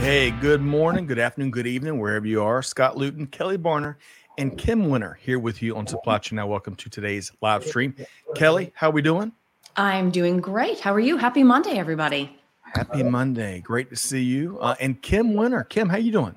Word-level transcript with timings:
Hey, 0.00 0.30
good 0.30 0.62
morning, 0.62 1.06
good 1.06 1.18
afternoon, 1.18 1.50
good 1.50 1.66
evening, 1.66 1.98
wherever 1.98 2.26
you 2.26 2.42
are. 2.42 2.62
Scott 2.62 2.96
Luton, 2.96 3.26
Kelly 3.26 3.58
Barner, 3.58 3.96
and 4.38 4.56
Kim 4.56 4.88
Winter 4.88 5.18
here 5.20 5.38
with 5.38 5.60
you 5.60 5.76
on 5.76 5.86
Supply 5.86 6.18
Chain 6.18 6.36
Now. 6.36 6.46
Welcome 6.46 6.76
to 6.76 6.88
today's 6.88 7.32
live 7.42 7.64
stream. 7.64 7.94
Kelly, 8.34 8.72
how 8.74 8.88
are 8.88 8.92
we 8.92 9.02
doing? 9.02 9.32
I'm 9.76 10.10
doing 10.10 10.40
great. 10.40 10.80
How 10.80 10.94
are 10.94 11.00
you? 11.00 11.16
Happy 11.16 11.42
Monday, 11.42 11.78
everybody. 11.78 12.38
Happy 12.62 13.02
Monday. 13.02 13.60
Great 13.60 13.90
to 13.90 13.96
see 13.96 14.22
you. 14.22 14.58
Uh, 14.60 14.76
and 14.80 15.02
Kim 15.02 15.34
Winter. 15.34 15.64
Kim, 15.64 15.88
how 15.88 15.98
you 15.98 16.12
doing? 16.12 16.34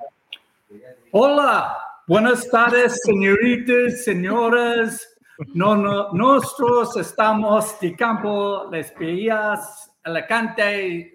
Hola. 1.14 1.78
Buenas 2.08 2.50
tardes, 2.50 3.00
señoritas, 3.06 4.04
señoras. 4.04 5.00
No, 5.54 5.76
no, 5.76 6.12
nosotros 6.12 6.98
estamos 6.98 7.80
de 7.80 7.96
campo, 7.96 8.68
les 8.70 8.92
Villas, 9.00 9.91
Alicante, 10.04 11.12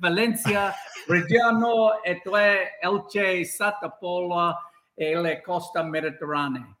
Valencia, 0.00 0.74
Reggiano, 1.08 2.02
Etue, 2.02 2.78
Elche, 2.82 3.44
Santa 3.44 3.90
Pola, 3.90 4.58
e 4.96 5.14
la 5.14 5.40
Costa 5.40 5.82
Mediterranea. 5.82 6.76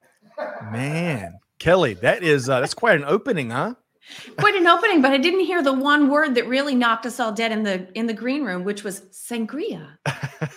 Man, 0.70 1.38
Kelly, 1.58 1.94
that 1.94 2.22
is 2.22 2.48
uh, 2.48 2.60
that's 2.60 2.74
quite 2.74 2.96
an 2.96 3.04
opening, 3.04 3.50
huh? 3.50 3.74
Quite 4.38 4.54
an 4.54 4.66
opening, 4.66 5.00
but 5.00 5.12
I 5.12 5.18
didn't 5.18 5.40
hear 5.40 5.62
the 5.62 5.72
one 5.72 6.10
word 6.10 6.34
that 6.34 6.46
really 6.46 6.74
knocked 6.74 7.06
us 7.06 7.18
all 7.18 7.32
dead 7.32 7.52
in 7.52 7.62
the 7.62 7.88
in 7.94 8.06
the 8.06 8.12
green 8.12 8.44
room, 8.44 8.64
which 8.64 8.84
was 8.84 9.00
sangria. 9.10 9.96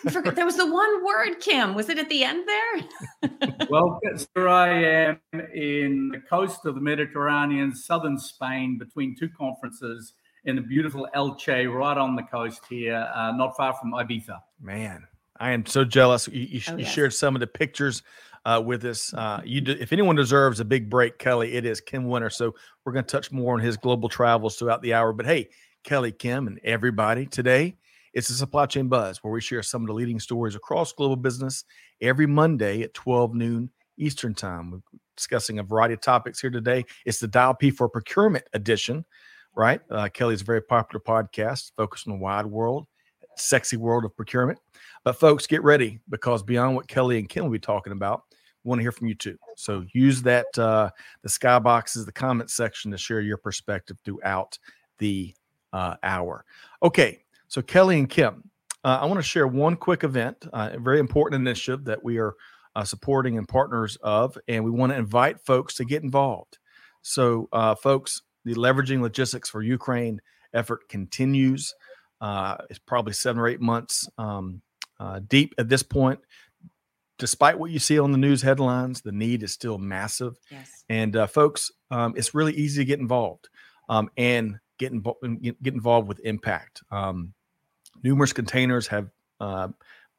forgot 0.09 0.35
there 0.35 0.45
was 0.45 0.57
the 0.57 0.71
one 0.71 1.05
word, 1.05 1.39
Kim. 1.39 1.73
Was 1.73 1.89
it 1.89 1.97
at 1.97 2.09
the 2.09 2.23
end 2.23 2.47
there? 2.47 3.67
well, 3.69 3.99
here 4.35 4.49
I 4.49 4.83
am 4.83 5.19
in 5.53 6.09
the 6.11 6.19
coast 6.29 6.65
of 6.65 6.75
the 6.75 6.81
Mediterranean, 6.81 7.73
southern 7.73 8.17
Spain, 8.17 8.77
between 8.77 9.15
two 9.15 9.29
conferences 9.29 10.13
in 10.45 10.55
the 10.55 10.61
beautiful 10.61 11.07
Elche, 11.15 11.73
right 11.73 11.97
on 11.97 12.15
the 12.15 12.23
coast 12.23 12.61
here, 12.69 13.09
uh, 13.13 13.31
not 13.31 13.55
far 13.55 13.73
from 13.73 13.91
Ibiza. 13.91 14.39
Man, 14.61 15.05
I 15.39 15.51
am 15.51 15.65
so 15.65 15.83
jealous. 15.83 16.27
You, 16.27 16.41
you, 16.41 16.61
oh, 16.67 16.71
you 16.73 16.79
yes. 16.79 16.93
shared 16.93 17.13
some 17.13 17.35
of 17.35 17.39
the 17.39 17.47
pictures 17.47 18.01
uh, 18.47 18.61
with 18.61 18.85
us. 18.85 19.13
Uh, 19.13 19.41
you, 19.43 19.61
do, 19.61 19.75
if 19.79 19.91
anyone 19.91 20.15
deserves 20.15 20.59
a 20.59 20.65
big 20.65 20.89
break, 20.89 21.19
Kelly, 21.19 21.53
it 21.53 21.65
is 21.65 21.81
Kim 21.81 22.07
Winter. 22.07 22.29
So 22.29 22.55
we're 22.85 22.93
going 22.93 23.05
to 23.05 23.11
touch 23.11 23.31
more 23.31 23.53
on 23.53 23.59
his 23.59 23.75
global 23.75 24.07
travels 24.07 24.57
throughout 24.57 24.81
the 24.81 24.93
hour. 24.93 25.11
But 25.11 25.25
hey, 25.25 25.49
Kelly, 25.83 26.11
Kim, 26.11 26.47
and 26.47 26.59
everybody, 26.63 27.25
today 27.25 27.75
it's 28.13 28.29
a 28.29 28.33
supply 28.33 28.65
chain 28.65 28.87
buzz 28.87 29.17
where 29.23 29.33
we 29.33 29.41
share 29.41 29.61
some 29.61 29.81
of 29.81 29.87
the 29.87 29.93
leading 29.93 30.19
stories 30.19 30.55
across 30.55 30.93
global 30.93 31.17
business 31.17 31.65
every 32.01 32.25
Monday 32.25 32.81
at 32.81 32.93
12 32.93 33.35
noon 33.35 33.69
Eastern 33.97 34.33
time. 34.33 34.71
We're 34.71 34.99
discussing 35.15 35.59
a 35.59 35.63
variety 35.63 35.95
of 35.95 36.01
topics 36.01 36.39
here 36.39 36.49
today. 36.49 36.85
It's 37.05 37.19
the 37.19 37.27
Dial 37.27 37.53
P 37.53 37.69
for 37.69 37.89
Procurement 37.89 38.45
edition 38.53 39.05
right? 39.57 39.81
Uh, 39.89 40.07
Kelly's 40.13 40.41
a 40.41 40.45
very 40.45 40.61
popular 40.61 41.01
podcast 41.01 41.71
focused 41.75 42.07
on 42.07 42.13
the 42.13 42.19
wide 42.19 42.45
world, 42.45 42.85
sexy 43.35 43.75
world 43.75 44.05
of 44.05 44.15
procurement. 44.15 44.59
But 45.03 45.19
folks, 45.19 45.47
get 45.47 45.63
ready 45.63 45.99
because 46.09 46.43
beyond 46.43 46.75
what 46.75 46.87
Kelly 46.87 47.17
and 47.17 47.27
Kim 47.27 47.43
will 47.45 47.51
be 47.51 47.59
talking 47.59 47.91
about, 47.91 48.21
want 48.67 48.79
to 48.79 48.83
hear 48.83 48.91
from 48.91 49.07
you 49.07 49.15
too. 49.15 49.37
So 49.55 49.85
use 49.93 50.21
that 50.23 50.45
uh, 50.57 50.89
the 51.23 51.29
skyboxes, 51.29 52.05
the 52.05 52.11
comment 52.11 52.51
section 52.51 52.91
to 52.91 52.97
share 52.97 53.21
your 53.21 53.37
perspective 53.37 53.97
throughout 54.03 54.57
the 54.97 55.33
uh, 55.73 55.95
hour. 56.03 56.45
Okay, 56.83 57.23
so 57.47 57.61
Kelly 57.61 57.97
and 57.97 58.09
Kim, 58.09 58.43
uh, 58.83 58.99
I 59.01 59.05
want 59.05 59.19
to 59.19 59.23
share 59.23 59.47
one 59.47 59.75
quick 59.75 60.03
event, 60.03 60.47
uh, 60.53 60.69
a 60.73 60.79
very 60.79 60.99
important 60.99 61.41
initiative 61.41 61.85
that 61.85 62.03
we 62.03 62.17
are 62.17 62.35
uh, 62.75 62.83
supporting 62.83 63.37
and 63.37 63.47
partners 63.47 63.97
of, 64.01 64.37
and 64.47 64.63
we 64.63 64.71
want 64.71 64.91
to 64.91 64.97
invite 64.97 65.39
folks 65.41 65.73
to 65.75 65.85
get 65.85 66.03
involved. 66.03 66.59
So, 67.01 67.49
uh, 67.51 67.75
folks, 67.75 68.21
the 68.45 68.53
leveraging 68.53 69.01
logistics 69.01 69.49
for 69.49 69.61
Ukraine 69.61 70.21
effort 70.53 70.87
continues. 70.89 71.73
Uh, 72.21 72.57
it's 72.69 72.79
probably 72.79 73.13
seven 73.13 73.41
or 73.41 73.47
eight 73.47 73.61
months 73.61 74.07
um, 74.17 74.61
deep 75.27 75.53
at 75.57 75.69
this 75.69 75.83
point. 75.83 76.19
Despite 77.17 77.57
what 77.57 77.71
you 77.71 77.79
see 77.79 77.99
on 77.99 78.11
the 78.11 78.17
news 78.17 78.41
headlines, 78.41 79.01
the 79.01 79.11
need 79.11 79.43
is 79.43 79.51
still 79.51 79.77
massive. 79.77 80.37
Yes. 80.51 80.83
And 80.89 81.15
uh, 81.15 81.27
folks, 81.27 81.71
um, 81.89 82.13
it's 82.15 82.33
really 82.33 82.53
easy 82.53 82.81
to 82.81 82.85
get 82.85 82.99
involved 82.99 83.49
um, 83.89 84.09
and 84.17 84.59
get, 84.77 84.93
invo- 84.93 85.41
get 85.41 85.73
involved 85.73 86.07
with 86.07 86.19
impact. 86.19 86.83
Um, 86.91 87.33
numerous 88.03 88.33
containers 88.33 88.87
have 88.87 89.09
uh, 89.39 89.69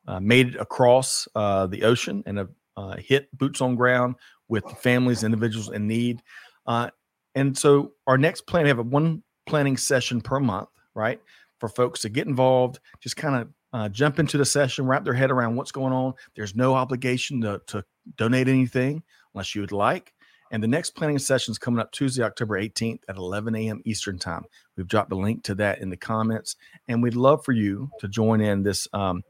uh, 0.07 0.21
made 0.21 0.49
it 0.49 0.57
across 0.57 1.29
uh, 1.35 1.67
the 1.67 1.85
ocean 1.85 2.23
and 2.27 2.39
have 2.39 2.51
hit 2.99 3.37
boots 3.37 3.61
on 3.61 3.77
ground 3.77 4.15
with 4.49 4.65
families, 4.81 5.25
individuals 5.25 5.71
in 5.71 5.87
need. 5.87 6.23
Uh, 6.67 6.91
and 7.35 7.57
so 7.57 7.93
our 8.07 8.19
next 8.19 8.47
plan, 8.47 8.65
we 8.65 8.69
have 8.69 8.79
a 8.79 8.83
one 8.83 9.23
planning 9.47 9.77
session 9.77 10.21
per 10.21 10.41
month, 10.41 10.69
right? 10.95 11.21
For 11.61 11.69
folks 11.69 12.01
to 12.01 12.09
get 12.09 12.27
involved, 12.27 12.79
just 13.01 13.17
kind 13.17 13.37
of 13.37 13.49
uh, 13.73 13.89
jump 13.89 14.19
into 14.19 14.39
the 14.39 14.45
session, 14.45 14.87
wrap 14.87 15.05
their 15.05 15.15
head 15.15 15.31
around 15.31 15.57
what's 15.57 15.73
going 15.73 15.93
on. 15.93 16.15
There's 16.35 16.55
no 16.55 16.75
obligation 16.75 17.41
to, 17.43 17.61
to 17.69 17.85
donate 18.17 18.49
anything 18.49 19.03
unless 19.35 19.55
you 19.55 19.61
would 19.61 19.73
like. 19.73 20.13
And 20.51 20.63
the 20.63 20.69
next 20.69 20.91
planning 20.91 21.19
session 21.19 21.53
is 21.53 21.59
coming 21.59 21.81
up 21.81 21.93
Tuesday, 21.93 22.23
October 22.23 22.59
18th 22.59 23.01
at 23.09 23.17
11 23.17 23.55
a.m. 23.55 23.83
Eastern 23.85 24.19
Time. 24.19 24.45
We've 24.77 24.89
dropped 24.89 25.13
a 25.13 25.17
link 25.17 25.43
to 25.45 25.55
that 25.57 25.81
in 25.81 25.91
the 25.91 25.97
comments. 25.97 26.57
And 26.89 27.03
we'd 27.03 27.15
love 27.15 27.45
for 27.45 27.53
you 27.53 27.91
to 28.01 28.09
join 28.09 28.41
in 28.41 28.63
this 28.63 28.89
um, 28.95 29.23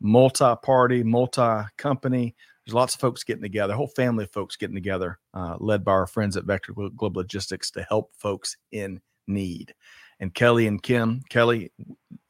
multi 0.00 0.54
party, 0.62 1.02
multi 1.02 1.64
company 1.76 2.36
there's 2.70 2.74
lots 2.74 2.94
of 2.94 3.00
folks 3.00 3.24
getting 3.24 3.42
together, 3.42 3.74
whole 3.74 3.88
family 3.88 4.24
of 4.24 4.30
folks 4.30 4.56
getting 4.56 4.76
together, 4.76 5.18
uh, 5.34 5.56
led 5.58 5.84
by 5.84 5.92
our 5.92 6.06
friends 6.06 6.36
at 6.36 6.44
Vector 6.44 6.72
Global 6.72 7.20
Logistics 7.20 7.70
to 7.72 7.82
help 7.82 8.12
folks 8.16 8.56
in 8.70 9.00
need. 9.26 9.74
And 10.20 10.32
Kelly 10.32 10.68
and 10.68 10.80
Kim, 10.80 11.22
Kelly, 11.30 11.72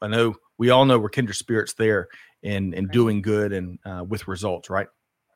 I 0.01 0.07
know 0.07 0.35
we 0.61 0.69
all 0.69 0.85
know 0.85 0.99
we're 0.99 1.09
kindred 1.09 1.35
spirits 1.35 1.73
there 1.73 2.07
in 2.43 2.71
in 2.75 2.85
right. 2.85 2.93
doing 2.93 3.19
good 3.23 3.51
and 3.51 3.79
uh, 3.83 4.03
with 4.07 4.27
results, 4.27 4.69
right? 4.69 4.85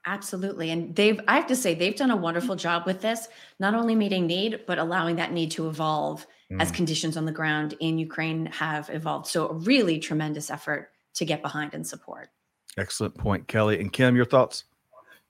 Absolutely. 0.05 0.69
And 0.69 0.95
they've, 0.95 1.19
I 1.27 1.33
have 1.37 1.47
to 1.47 1.55
say, 1.55 1.73
they've 1.73 1.95
done 1.95 2.11
a 2.11 2.15
wonderful 2.15 2.55
job 2.55 2.85
with 2.85 3.01
this, 3.01 3.27
not 3.59 3.73
only 3.73 3.95
meeting 3.95 4.27
need, 4.27 4.61
but 4.67 4.77
allowing 4.77 5.15
that 5.15 5.31
need 5.31 5.49
to 5.51 5.67
evolve 5.67 6.27
mm. 6.51 6.61
as 6.61 6.69
conditions 6.69 7.17
on 7.17 7.25
the 7.25 7.31
ground 7.31 7.73
in 7.79 7.97
Ukraine 7.97 8.45
have 8.45 8.87
evolved. 8.91 9.25
So, 9.25 9.49
a 9.49 9.53
really 9.53 9.97
tremendous 9.97 10.51
effort 10.51 10.91
to 11.15 11.25
get 11.25 11.41
behind 11.41 11.73
and 11.73 11.85
support. 11.87 12.29
Excellent 12.77 13.17
point, 13.17 13.47
Kelly. 13.47 13.79
And 13.79 13.91
Kim, 13.91 14.15
your 14.15 14.25
thoughts? 14.25 14.65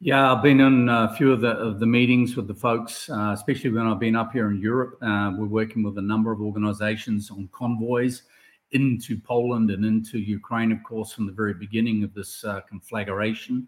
Yeah, 0.02 0.30
I've 0.30 0.44
been 0.44 0.60
in 0.60 0.90
a 0.90 1.16
few 1.16 1.32
of 1.32 1.40
the 1.40 1.52
of 1.52 1.80
the 1.80 1.86
meetings 1.86 2.36
with 2.36 2.50
the 2.50 2.54
folks, 2.68 3.10
uh, 3.10 3.32
especially 3.34 3.70
when 3.70 3.88
I've 3.88 4.02
been 4.02 4.18
up 4.18 4.34
here 4.34 4.52
in 4.52 4.60
Europe. 4.60 4.98
Uh, 5.02 5.32
we're 5.38 5.46
working 5.46 5.84
with 5.84 5.98
a 5.98 6.02
number 6.02 6.34
of 6.34 6.42
organizations 6.42 7.32
on 7.32 7.48
convoys 7.54 8.24
into 8.72 9.18
Poland 9.20 9.72
and 9.72 9.86
into 9.86 10.20
Ukraine, 10.20 10.72
of 10.72 10.84
course, 10.84 11.12
from 11.12 11.26
the 11.26 11.32
very 11.32 11.54
beginning 11.54 12.04
of 12.04 12.14
this 12.14 12.44
uh, 12.44 12.62
conflagration. 12.62 13.68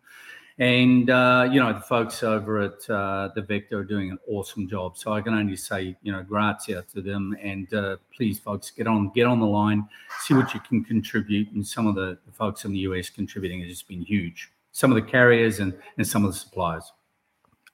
And 0.59 1.09
uh, 1.11 1.47
you 1.51 1.59
know, 1.59 1.71
the 1.71 1.81
folks 1.81 2.23
over 2.23 2.59
at 2.61 2.89
uh, 2.89 3.29
the 3.35 3.43
Vector 3.43 3.77
are 3.79 3.83
doing 3.83 4.09
an 4.09 4.17
awesome 4.27 4.67
job. 4.67 4.97
So 4.97 5.13
I 5.13 5.21
can 5.21 5.35
only 5.35 5.55
say, 5.55 5.95
you 6.01 6.11
know, 6.11 6.23
grazie 6.23 6.79
to 6.93 7.01
them. 7.01 7.37
And 7.41 7.71
uh, 7.73 7.97
please, 8.15 8.39
folks, 8.39 8.71
get 8.71 8.87
on 8.87 9.11
get 9.13 9.27
on 9.27 9.39
the 9.39 9.45
line, 9.45 9.87
see 10.21 10.33
what 10.33 10.53
you 10.55 10.59
can 10.61 10.83
contribute. 10.83 11.51
And 11.51 11.65
some 11.65 11.85
of 11.85 11.93
the, 11.93 12.17
the 12.25 12.31
folks 12.31 12.65
in 12.65 12.71
the 12.71 12.79
US 12.79 13.09
contributing 13.09 13.61
has 13.61 13.69
just 13.69 13.87
been 13.87 14.01
huge 14.01 14.51
some 14.77 14.91
of 14.91 14.95
the 14.95 15.01
carriers 15.01 15.59
and, 15.59 15.73
and 15.97 16.07
some 16.07 16.23
of 16.23 16.31
the 16.31 16.37
suppliers. 16.37 16.93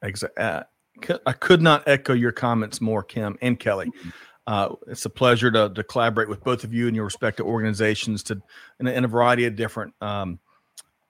Exactly. 0.03 0.41
Uh, 0.41 0.63
I 1.25 1.33
could 1.33 1.61
not 1.61 1.85
echo 1.85 2.13
your 2.13 2.31
comments 2.31 2.79
more, 2.79 3.03
Kim 3.03 3.37
and 3.41 3.59
Kelly. 3.59 3.91
Uh, 4.45 4.69
it's 4.87 5.05
a 5.05 5.09
pleasure 5.09 5.49
to, 5.51 5.69
to 5.69 5.83
collaborate 5.83 6.27
with 6.27 6.43
both 6.43 6.63
of 6.63 6.73
you 6.73 6.87
and 6.87 6.95
your 6.95 7.05
respective 7.05 7.45
organizations 7.45 8.23
to 8.23 8.41
in 8.79 8.87
a, 8.87 8.91
in 8.91 9.05
a 9.05 9.07
variety 9.07 9.45
of 9.45 9.55
different 9.55 9.93
um, 10.01 10.39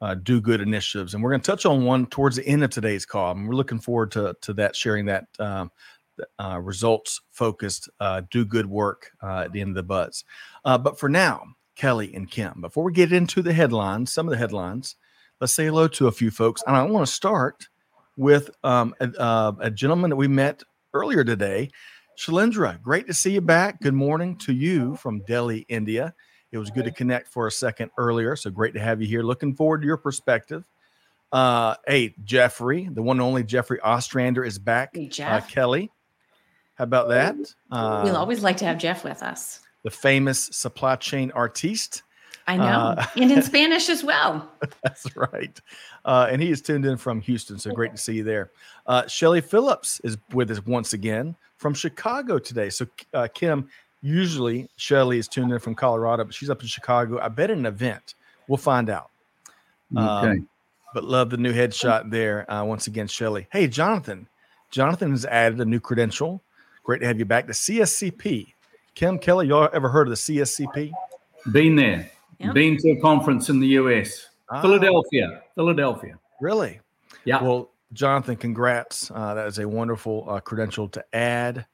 uh, 0.01 0.15
do 0.15 0.41
good 0.41 0.59
initiatives. 0.59 1.13
And 1.13 1.23
we're 1.23 1.31
going 1.31 1.41
to 1.41 1.51
touch 1.51 1.65
on 1.65 1.85
one 1.85 2.05
towards 2.07 2.35
the 2.35 2.45
end 2.45 2.63
of 2.63 2.69
today's 2.69 3.05
call. 3.05 3.31
And 3.31 3.47
we're 3.47 3.55
looking 3.55 3.79
forward 3.79 4.11
to, 4.11 4.35
to 4.41 4.53
that, 4.55 4.75
sharing 4.75 5.05
that 5.05 5.27
um, 5.39 5.71
uh, 6.39 6.59
results 6.61 7.21
focused 7.31 7.89
uh, 7.99 8.21
do 8.29 8.45
good 8.45 8.65
work 8.65 9.11
uh, 9.23 9.43
at 9.45 9.53
the 9.53 9.61
end 9.61 9.69
of 9.69 9.75
the 9.75 9.83
buzz. 9.83 10.25
Uh, 10.65 10.77
but 10.77 10.99
for 10.99 11.07
now, 11.07 11.43
Kelly 11.75 12.13
and 12.13 12.29
Kim, 12.29 12.59
before 12.59 12.83
we 12.83 12.91
get 12.91 13.13
into 13.13 13.41
the 13.41 13.53
headlines, 13.53 14.13
some 14.13 14.27
of 14.27 14.31
the 14.31 14.37
headlines, 14.37 14.97
let's 15.39 15.53
say 15.53 15.65
hello 15.65 15.87
to 15.87 16.07
a 16.07 16.11
few 16.11 16.31
folks. 16.31 16.61
And 16.67 16.75
I 16.75 16.83
want 16.83 17.07
to 17.07 17.11
start 17.11 17.67
with 18.17 18.49
um, 18.63 18.93
a, 18.99 19.53
a, 19.59 19.71
gentleman 19.71 20.09
that 20.09 20.17
we 20.17 20.27
met 20.27 20.61
earlier 20.93 21.23
today, 21.23 21.71
Shalindra. 22.17 22.81
Great 22.81 23.07
to 23.07 23.13
see 23.13 23.31
you 23.31 23.41
back. 23.41 23.81
Good 23.81 23.93
morning 23.93 24.37
to 24.39 24.53
you 24.53 24.95
from 24.97 25.19
Delhi, 25.21 25.65
India. 25.69 26.13
It 26.51 26.57
was 26.59 26.69
good 26.69 26.85
to 26.85 26.91
connect 26.91 27.27
for 27.27 27.47
a 27.47 27.51
second 27.51 27.89
earlier. 27.97 28.35
So 28.35 28.51
great 28.51 28.73
to 28.75 28.79
have 28.79 29.01
you 29.01 29.07
here. 29.07 29.23
Looking 29.23 29.55
forward 29.55 29.81
to 29.81 29.87
your 29.87 29.97
perspective 29.97 30.63
Uh, 31.31 31.75
hey, 31.87 32.13
Jeffrey, 32.23 32.87
the 32.91 33.01
one 33.01 33.17
and 33.17 33.23
only 33.23 33.43
Jeffrey 33.43 33.79
Ostrander 33.81 34.43
is 34.43 34.59
back. 34.59 34.91
Hey, 34.95 35.07
Uh, 35.07 35.09
Jeff. 35.09 35.49
Kelly, 35.49 35.91
how 36.75 36.83
about 36.83 37.09
that? 37.09 37.35
Uh, 37.71 38.01
we'll 38.05 38.15
always 38.17 38.43
like 38.43 38.57
to 38.57 38.65
have 38.65 38.77
Jeff 38.77 39.03
with 39.03 39.23
us. 39.23 39.61
the 39.83 39.89
famous 39.89 40.39
supply 40.53 40.95
chain 40.95 41.31
artiste. 41.31 42.03
I 42.45 42.57
know. 42.57 42.63
uh, 42.65 43.05
and 43.15 43.31
in 43.31 43.41
Spanish 43.41 43.89
as 43.89 44.03
well. 44.03 44.47
That's 44.83 45.15
right. 45.15 45.59
Uh, 46.05 46.27
and 46.29 46.39
he 46.39 46.51
is 46.51 46.61
tuned 46.61 46.85
in 46.85 46.97
from 46.97 47.19
Houston. 47.21 47.57
So 47.57 47.71
great 47.71 47.91
to 47.93 47.97
see 47.97 48.13
you 48.17 48.23
there. 48.23 48.51
Uh, 48.85 49.07
Shelly 49.07 49.41
Phillips 49.41 49.99
is 50.03 50.17
with 50.33 50.51
us 50.51 50.63
once 50.67 50.93
again 50.93 51.35
from 51.63 51.73
Chicago 51.73 52.37
today. 52.37 52.69
So, 52.69 52.85
uh, 53.13 53.29
Kim, 53.33 53.69
usually 54.01 54.69
Shelly 54.75 55.17
is 55.17 55.29
tuned 55.29 55.53
in 55.53 55.59
from 55.59 55.75
Colorado, 55.75 56.25
but 56.25 56.33
she's 56.33 56.49
up 56.49 56.61
in 56.61 56.67
Chicago. 56.67 57.19
I 57.21 57.29
bet 57.29 57.49
at 57.49 57.57
an 57.57 57.65
event. 57.65 58.15
We'll 58.49 58.57
find 58.57 58.89
out. 58.89 59.09
Um, 59.95 60.07
Okay. 60.07 60.41
but 60.93 61.05
love 61.05 61.29
the 61.29 61.37
new 61.37 61.53
headshot 61.53 62.11
there. 62.11 62.51
Uh, 62.51 62.65
once 62.65 62.87
again, 62.87 63.07
Shelly. 63.07 63.47
Hey, 63.49 63.67
Jonathan. 63.67 64.27
Jonathan 64.71 65.11
has 65.11 65.25
added 65.25 65.61
a 65.61 65.65
new 65.65 65.79
credential. 65.79 66.41
Great 66.83 66.99
to 66.99 67.07
have 67.07 67.17
you 67.17 67.23
back. 67.25 67.47
The 67.47 67.53
CSCP. 67.53 68.53
Kim 68.93 69.17
Kelly, 69.17 69.47
y'all 69.47 69.69
ever 69.71 69.87
heard 69.87 70.07
of 70.07 70.11
the 70.11 70.17
CSCP? 70.17 70.91
Been 71.53 71.77
there. 71.77 72.11
Yep. 72.39 72.53
Been 72.53 72.77
to 72.79 72.89
a 72.91 72.99
conference 72.99 73.47
in 73.47 73.61
the 73.61 73.67
US. 73.79 74.27
Ah, 74.49 74.61
Philadelphia. 74.61 75.43
Philadelphia. 75.55 76.19
Really? 76.41 76.81
Yeah. 77.23 77.41
Well, 77.41 77.69
Jonathan, 77.93 78.35
congrats. 78.35 79.11
Uh, 79.13 79.35
that 79.35 79.47
is 79.47 79.59
a 79.59 79.67
wonderful 79.67 80.25
uh, 80.27 80.39
credential 80.39 80.89
to 80.89 81.05
add. 81.13 81.65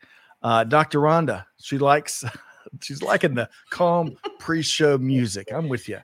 Uh, 0.42 0.64
Dr. 0.64 1.00
Rhonda, 1.00 1.46
she 1.60 1.78
likes, 1.78 2.24
she's 2.82 3.02
liking 3.02 3.36
the 3.36 3.50
calm 3.70 4.16
pre-show 4.40 4.98
music. 4.98 5.52
I'm 5.52 5.70
with 5.70 5.90
you, 5.90 6.00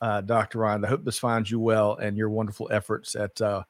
uh, 0.00 0.20
Dr. 0.22 0.60
Rhonda. 0.60 0.86
I 0.86 0.88
hope 0.88 1.04
this 1.04 1.18
finds 1.18 1.50
you 1.50 1.60
well 1.60 1.96
and 1.96 2.16
your 2.16 2.30
wonderful 2.30 2.68
efforts 2.70 3.14
at 3.14 3.40
uh, 3.40 3.62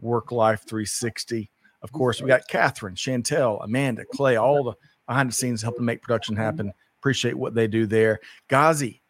Work 0.00 0.32
Life 0.32 0.64
360. 0.66 1.50
Of 1.82 1.92
course, 1.92 2.20
we 2.20 2.28
got 2.28 2.48
Catherine, 2.48 2.94
Chantel, 2.94 3.62
Amanda, 3.62 4.04
Clay, 4.12 4.36
all 4.36 4.64
the 4.64 4.74
behind 5.06 5.28
the 5.28 5.34
scenes 5.34 5.62
helping 5.62 5.84
make 5.84 6.02
production 6.02 6.34
happen. 6.34 6.72
Appreciate 6.98 7.36
what 7.36 7.54
they 7.54 7.66
do 7.66 7.86
there. 7.86 8.20
Ghazi, 8.48 9.02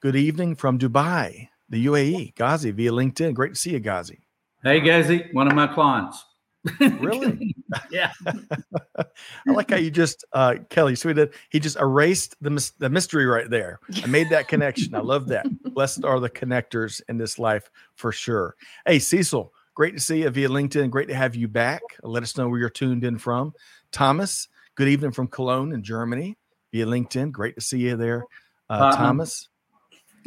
good 0.00 0.14
evening 0.14 0.54
from 0.54 0.78
Dubai, 0.78 1.48
the 1.68 1.86
UAE. 1.86 2.36
Ghazi 2.36 2.70
via 2.70 2.92
LinkedIn. 2.92 3.34
Great 3.34 3.54
to 3.54 3.60
see 3.60 3.72
you, 3.72 3.80
Ghazi. 3.80 4.20
Hey, 4.62 4.80
Ghazi, 4.80 5.28
one 5.32 5.46
of 5.48 5.54
my 5.54 5.66
clients. 5.66 6.24
Really? 7.00 7.56
yeah. 7.90 8.12
I 8.26 9.04
like 9.46 9.70
how 9.70 9.76
you 9.76 9.90
just 9.90 10.26
uh 10.34 10.56
Kelly 10.68 10.94
sweeted 10.94 11.32
he 11.48 11.58
just 11.58 11.78
erased 11.78 12.36
the 12.42 12.50
mys- 12.50 12.74
the 12.78 12.90
mystery 12.90 13.24
right 13.24 13.48
there. 13.48 13.80
I 14.02 14.06
made 14.06 14.28
that 14.28 14.46
connection. 14.46 14.94
I 14.94 15.00
love 15.00 15.28
that. 15.28 15.46
Blessed 15.72 16.04
are 16.04 16.20
the 16.20 16.28
connectors 16.28 17.00
in 17.08 17.16
this 17.16 17.38
life 17.38 17.70
for 17.94 18.12
sure. 18.12 18.56
Hey 18.86 18.98
Cecil, 18.98 19.54
great 19.74 19.94
to 19.94 20.00
see 20.00 20.22
you 20.22 20.28
via 20.30 20.50
LinkedIn. 20.50 20.90
Great 20.90 21.08
to 21.08 21.14
have 21.14 21.34
you 21.34 21.48
back. 21.48 21.80
Let 22.02 22.22
us 22.22 22.36
know 22.36 22.46
where 22.46 22.60
you're 22.60 22.68
tuned 22.68 23.04
in 23.04 23.16
from. 23.16 23.54
Thomas, 23.90 24.48
good 24.74 24.88
evening 24.88 25.12
from 25.12 25.28
Cologne 25.28 25.72
in 25.72 25.82
Germany 25.82 26.36
via 26.72 26.84
LinkedIn. 26.84 27.32
Great 27.32 27.54
to 27.54 27.62
see 27.62 27.78
you 27.78 27.96
there. 27.96 28.26
Uh, 28.68 28.94
Thomas. 28.94 29.48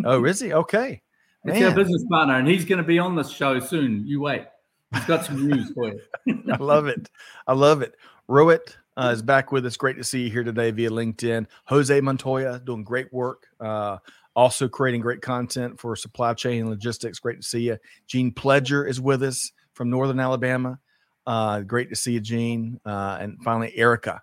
Oh, 0.04 0.26
is 0.26 0.40
he? 0.40 0.52
Okay. 0.52 1.03
It's 1.46 1.62
our 1.62 1.76
business 1.76 2.06
partner, 2.10 2.36
and 2.36 2.48
he's 2.48 2.66
going 2.66 2.78
to 2.78 2.84
be 2.84 3.00
on 3.00 3.16
this 3.16 3.30
show 3.30 3.60
soon. 3.60 4.08
You 4.08 4.22
wait. 4.22 4.46
He's 4.94 5.06
got 5.06 5.26
some 5.26 5.48
news 5.48 5.72
for 5.74 5.88
you. 5.88 6.00
I 6.54 6.58
love 6.58 6.88
it. 6.88 7.10
I 7.48 7.54
love 7.54 7.82
it. 7.82 7.96
Rohit 8.30 8.76
uh, 8.96 9.12
is 9.14 9.22
back 9.22 9.52
with 9.52 9.66
us. 9.66 9.76
Great 9.76 9.98
to 9.98 10.04
see 10.04 10.24
you 10.24 10.30
here 10.30 10.44
today 10.44 10.72
via 10.72 10.90
LinkedIn. 10.90 11.48
Jose 11.66 12.00
Montoya 12.02 12.62
doing 12.64 12.84
great 12.84 13.12
work. 13.12 13.48
Uh, 13.60 13.98
also 14.36 14.68
creating 14.68 15.02
great 15.02 15.22
content 15.22 15.80
for 15.80 15.96
supply 15.96 16.34
chain 16.34 16.62
and 16.62 16.70
logistics. 16.70 17.20
Great 17.20 17.42
to 17.42 17.48
see 17.48 17.62
you. 17.62 17.78
Gene 18.08 18.32
Pledger 18.32 18.88
is 18.88 19.02
with 19.02 19.24
us 19.24 19.52
from 19.74 19.90
Northern 19.90 20.20
Alabama. 20.20 20.80
Uh, 21.26 21.62
great 21.62 21.90
to 21.90 21.96
see 21.96 22.14
you, 22.14 22.20
Gene. 22.20 22.80
Uh, 22.86 23.18
and 23.20 23.38
finally, 23.44 23.76
Erica. 23.76 24.22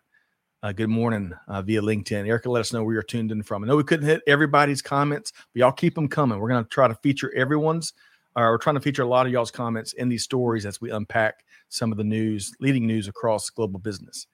Uh, 0.62 0.72
good 0.72 0.90
morning 0.90 1.32
uh, 1.48 1.62
via 1.62 1.80
LinkedIn. 1.80 2.26
Erica, 2.26 2.50
let 2.50 2.60
us 2.60 2.70
know 2.70 2.84
where 2.84 2.92
you're 2.92 3.02
tuned 3.02 3.32
in 3.32 3.42
from. 3.42 3.64
I 3.64 3.66
know 3.66 3.76
we 3.76 3.84
couldn't 3.84 4.04
hit 4.04 4.20
everybody's 4.26 4.82
comments, 4.82 5.32
but 5.32 5.60
y'all 5.60 5.72
keep 5.72 5.94
them 5.94 6.06
coming. 6.06 6.38
We're 6.38 6.50
going 6.50 6.62
to 6.62 6.68
try 6.68 6.86
to 6.86 6.94
feature 6.96 7.34
everyone's 7.34 7.94
uh, 8.36 8.46
we're 8.46 8.58
trying 8.58 8.76
to 8.76 8.80
feature 8.80 9.02
a 9.02 9.08
lot 9.08 9.26
of 9.26 9.32
y'all's 9.32 9.50
comments 9.50 9.92
in 9.94 10.08
these 10.08 10.22
stories 10.22 10.64
as 10.64 10.80
we 10.80 10.90
unpack 10.90 11.44
some 11.68 11.90
of 11.90 11.98
the 11.98 12.04
news, 12.04 12.54
leading 12.60 12.86
news 12.86 13.08
across 13.08 13.50
global 13.50 13.80
business. 13.80 14.28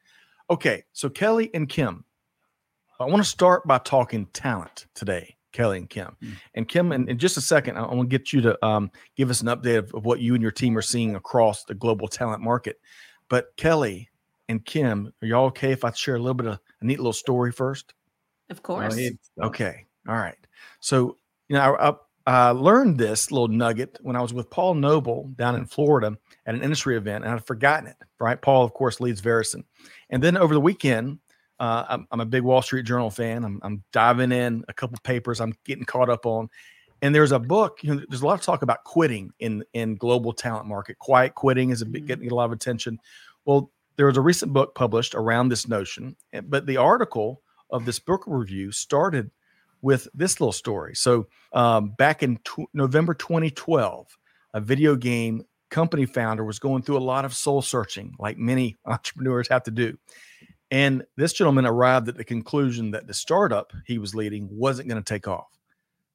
Okay, 0.50 0.84
so 0.92 1.08
Kelly 1.08 1.50
and 1.54 1.68
Kim, 1.68 2.04
I 3.00 3.04
want 3.04 3.22
to 3.22 3.28
start 3.28 3.66
by 3.66 3.78
talking 3.78 4.26
talent 4.26 4.86
today, 4.94 5.34
Kelly 5.52 5.78
and 5.78 5.88
Kim. 5.88 6.14
Mm. 6.22 6.32
And 6.54 6.68
Kim, 6.68 6.92
in, 6.92 7.08
in 7.08 7.18
just 7.18 7.38
a 7.38 7.40
second, 7.40 7.78
I 7.78 7.82
want 7.82 8.10
to 8.10 8.18
get 8.18 8.32
you 8.32 8.42
to 8.42 8.66
um, 8.66 8.90
give 9.16 9.30
us 9.30 9.40
an 9.40 9.48
update 9.48 9.78
of, 9.78 9.94
of 9.94 10.04
what 10.04 10.20
you 10.20 10.34
and 10.34 10.42
your 10.42 10.52
team 10.52 10.76
are 10.76 10.82
seeing 10.82 11.16
across 11.16 11.64
the 11.64 11.74
global 11.74 12.06
talent 12.06 12.42
market. 12.42 12.78
But 13.28 13.56
Kelly 13.56 14.10
and 14.48 14.64
Kim, 14.64 15.12
are 15.22 15.26
y'all 15.26 15.46
okay 15.46 15.72
if 15.72 15.84
I 15.84 15.90
share 15.92 16.16
a 16.16 16.18
little 16.18 16.34
bit 16.34 16.46
of 16.46 16.58
a 16.80 16.84
neat 16.84 16.98
little 16.98 17.12
story 17.12 17.52
first? 17.52 17.94
Of 18.50 18.62
course. 18.62 18.96
ahead. 18.96 19.18
Okay. 19.42 19.86
All 20.08 20.14
right. 20.16 20.36
So, 20.80 21.16
you 21.48 21.56
know, 21.56 21.60
I, 21.74 21.90
I, 21.90 21.94
I 22.26 22.50
learned 22.50 22.98
this 22.98 23.30
little 23.32 23.48
nugget 23.48 23.98
when 24.02 24.16
I 24.16 24.22
was 24.22 24.32
with 24.32 24.50
Paul 24.50 24.74
Noble 24.74 25.28
down 25.36 25.56
in 25.56 25.66
Florida 25.66 26.16
at 26.46 26.54
an 26.54 26.62
industry 26.62 26.96
event, 26.96 27.24
and 27.24 27.34
I'd 27.34 27.46
forgotten 27.46 27.88
it. 27.88 27.96
Right. 28.20 28.40
Paul, 28.40 28.64
of 28.64 28.72
course, 28.72 29.00
leads 29.00 29.20
Verusen. 29.20 29.64
And 30.10 30.22
then 30.22 30.36
over 30.36 30.54
the 30.54 30.60
weekend, 30.60 31.18
uh, 31.58 31.84
I'm, 31.88 32.06
I'm 32.10 32.20
a 32.20 32.26
big 32.26 32.42
Wall 32.42 32.62
Street 32.62 32.84
Journal 32.84 33.10
fan. 33.10 33.44
I'm, 33.44 33.60
I'm 33.62 33.82
diving 33.92 34.32
in 34.32 34.64
a 34.68 34.72
couple 34.74 34.98
papers 35.02 35.40
I'm 35.40 35.54
getting 35.64 35.84
caught 35.84 36.10
up 36.10 36.26
on. 36.26 36.48
And 37.02 37.14
there's 37.14 37.32
a 37.32 37.38
book, 37.38 37.78
you 37.82 37.94
know, 37.94 38.02
there's 38.08 38.22
a 38.22 38.26
lot 38.26 38.34
of 38.34 38.42
talk 38.42 38.62
about 38.62 38.84
quitting 38.84 39.30
in 39.38 39.62
in 39.74 39.96
global 39.96 40.32
talent 40.32 40.66
market. 40.66 40.98
Quiet 40.98 41.34
quitting 41.34 41.70
is 41.70 41.82
a 41.82 41.86
big, 41.86 42.04
Mhm. 42.04 42.06
getting 42.06 42.30
a 42.30 42.34
lot 42.34 42.46
of 42.46 42.52
attention. 42.52 42.98
Well, 43.44 43.70
there 43.96 44.06
was 44.06 44.16
a 44.16 44.22
recent 44.22 44.52
book 44.52 44.74
published 44.74 45.14
around 45.14 45.48
this 45.48 45.68
notion, 45.68 46.16
eh, 46.32 46.40
but 46.40 46.66
the 46.66 46.76
article 46.76 47.42
of 47.70 47.84
this 47.84 47.98
book 47.98 48.22
review 48.26 48.70
started 48.72 49.30
with 49.82 50.08
this 50.14 50.40
little 50.40 50.52
story. 50.52 50.94
So, 50.94 51.26
um, 51.52 51.90
back 51.90 52.22
in 52.22 52.38
tw- 52.38 52.68
November 52.72 53.14
2012, 53.14 54.06
a 54.54 54.60
video 54.60 54.96
game 54.96 55.44
company 55.70 56.06
founder 56.06 56.44
was 56.44 56.58
going 56.58 56.82
through 56.82 56.98
a 56.98 57.00
lot 57.00 57.24
of 57.24 57.34
soul 57.34 57.62
searching, 57.62 58.14
like 58.18 58.38
many 58.38 58.76
entrepreneurs 58.86 59.48
have 59.48 59.62
to 59.64 59.70
do. 59.70 59.98
And 60.70 61.04
this 61.16 61.32
gentleman 61.32 61.66
arrived 61.66 62.08
at 62.08 62.16
the 62.16 62.24
conclusion 62.24 62.90
that 62.90 63.06
the 63.06 63.14
startup 63.14 63.72
he 63.86 63.98
was 63.98 64.14
leading 64.14 64.48
wasn't 64.50 64.88
going 64.88 65.02
to 65.02 65.14
take 65.14 65.28
off. 65.28 65.46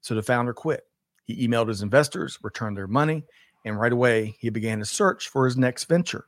So 0.01 0.16
the 0.16 0.24
founder 0.24 0.54
quit. 0.54 0.84
He 1.25 1.48
emailed 1.48 1.69
his 1.69 1.81
investors, 1.81 2.38
returned 2.41 2.75
their 2.75 2.88
money, 2.88 3.24
and 3.63 3.79
right 3.79 3.94
away 3.94 4.36
he 4.39 4.50
began 4.50 4.79
to 4.79 4.86
search 4.86 5.29
for 5.29 5.46
his 5.46 5.55
next 5.55 5.86
venture. 5.86 6.25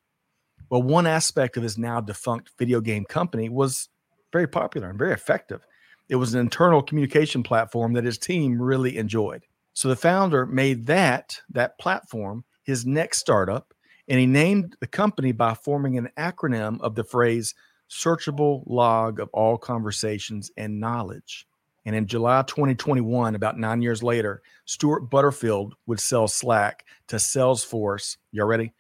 Well, 0.73 0.81
one 0.81 1.05
aspect 1.05 1.55
of 1.55 1.61
his 1.61 1.77
now 1.77 2.01
defunct 2.01 2.49
video 2.57 2.81
game 2.81 3.05
company 3.05 3.47
was 3.47 3.89
very 4.31 4.47
popular 4.47 4.89
and 4.89 4.97
very 4.97 5.13
effective. 5.13 5.67
It 6.09 6.15
was 6.15 6.33
an 6.33 6.39
internal 6.39 6.81
communication 6.81 7.43
platform 7.43 7.93
that 7.93 8.05
his 8.05 8.17
team 8.17 8.59
really 8.59 8.97
enjoyed. 8.97 9.45
So 9.73 9.87
the 9.87 9.95
founder 9.95 10.47
made 10.47 10.87
that 10.87 11.37
that 11.51 11.77
platform 11.77 12.43
his 12.63 12.87
next 12.87 13.19
startup, 13.19 13.75
and 14.07 14.19
he 14.19 14.25
named 14.25 14.75
the 14.79 14.87
company 14.87 15.31
by 15.31 15.53
forming 15.53 15.99
an 15.99 16.09
acronym 16.17 16.81
of 16.81 16.95
the 16.95 17.03
phrase 17.03 17.53
searchable 17.87 18.63
log 18.65 19.19
of 19.19 19.29
all 19.31 19.59
conversations 19.59 20.49
and 20.57 20.79
knowledge. 20.79 21.45
And 21.85 21.95
in 21.95 22.07
July 22.07 22.41
2021, 22.47 23.35
about 23.35 23.59
nine 23.59 23.83
years 23.83 24.01
later, 24.01 24.41
Stuart 24.65 25.01
Butterfield 25.01 25.75
would 25.85 25.99
sell 25.99 26.27
Slack 26.27 26.83
to 27.09 27.17
Salesforce. 27.17 28.17
Y'all 28.31 28.47
ready? 28.47 28.73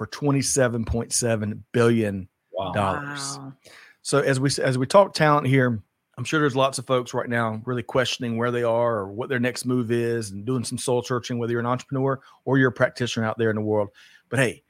For 0.00 0.06
27.7 0.06 1.62
billion 1.72 2.26
dollars. 2.72 3.36
Wow. 3.38 3.52
So 4.00 4.20
as 4.20 4.40
we 4.40 4.48
as 4.62 4.78
we 4.78 4.86
talk 4.86 5.12
talent 5.12 5.46
here, 5.46 5.82
I'm 6.16 6.24
sure 6.24 6.40
there's 6.40 6.56
lots 6.56 6.78
of 6.78 6.86
folks 6.86 7.12
right 7.12 7.28
now 7.28 7.60
really 7.66 7.82
questioning 7.82 8.38
where 8.38 8.50
they 8.50 8.62
are 8.62 9.00
or 9.00 9.12
what 9.12 9.28
their 9.28 9.38
next 9.38 9.66
move 9.66 9.90
is 9.90 10.30
and 10.30 10.46
doing 10.46 10.64
some 10.64 10.78
soul 10.78 11.02
searching, 11.02 11.38
whether 11.38 11.52
you're 11.52 11.60
an 11.60 11.66
entrepreneur 11.66 12.18
or 12.46 12.56
you're 12.56 12.70
a 12.70 12.72
practitioner 12.72 13.26
out 13.26 13.36
there 13.36 13.50
in 13.50 13.56
the 13.56 13.60
world. 13.60 13.90
But 14.30 14.38
hey, 14.38 14.62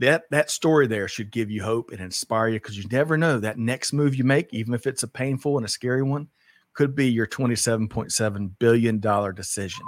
that 0.00 0.24
that 0.32 0.50
story 0.50 0.88
there 0.88 1.06
should 1.06 1.30
give 1.30 1.48
you 1.48 1.62
hope 1.62 1.92
and 1.92 2.00
inspire 2.00 2.48
you 2.48 2.58
because 2.58 2.76
you 2.76 2.86
never 2.90 3.16
know 3.16 3.38
that 3.38 3.58
next 3.58 3.92
move 3.92 4.16
you 4.16 4.24
make, 4.24 4.52
even 4.52 4.74
if 4.74 4.88
it's 4.88 5.04
a 5.04 5.08
painful 5.08 5.58
and 5.58 5.64
a 5.64 5.68
scary 5.68 6.02
one, 6.02 6.26
could 6.74 6.96
be 6.96 7.08
your 7.08 7.28
27.7 7.28 8.50
billion 8.58 8.98
dollar 8.98 9.32
decision. 9.32 9.84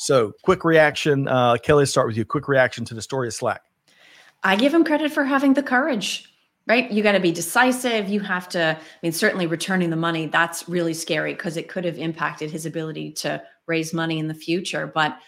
So, 0.00 0.32
quick 0.42 0.64
reaction, 0.64 1.28
uh, 1.28 1.58
Kelly. 1.62 1.86
Start 1.86 2.08
with 2.08 2.16
you. 2.16 2.24
Quick 2.24 2.48
reaction 2.48 2.84
to 2.86 2.94
the 2.94 3.00
story 3.00 3.28
of 3.28 3.34
Slack. 3.34 3.62
I 4.42 4.56
give 4.56 4.72
him 4.72 4.84
credit 4.84 5.12
for 5.12 5.24
having 5.24 5.54
the 5.54 5.62
courage, 5.62 6.30
right? 6.66 6.90
You 6.90 7.02
got 7.02 7.12
to 7.12 7.20
be 7.20 7.32
decisive. 7.32 8.08
You 8.08 8.20
have 8.20 8.48
to, 8.50 8.76
I 8.76 8.98
mean, 9.02 9.12
certainly 9.12 9.46
returning 9.46 9.90
the 9.90 9.96
money, 9.96 10.26
that's 10.26 10.68
really 10.68 10.94
scary 10.94 11.34
because 11.34 11.56
it 11.56 11.68
could 11.68 11.84
have 11.84 11.98
impacted 11.98 12.50
his 12.50 12.66
ability 12.66 13.12
to 13.12 13.42
raise 13.66 13.92
money 13.92 14.18
in 14.18 14.28
the 14.28 14.34
future. 14.34 14.86
But 14.86 15.18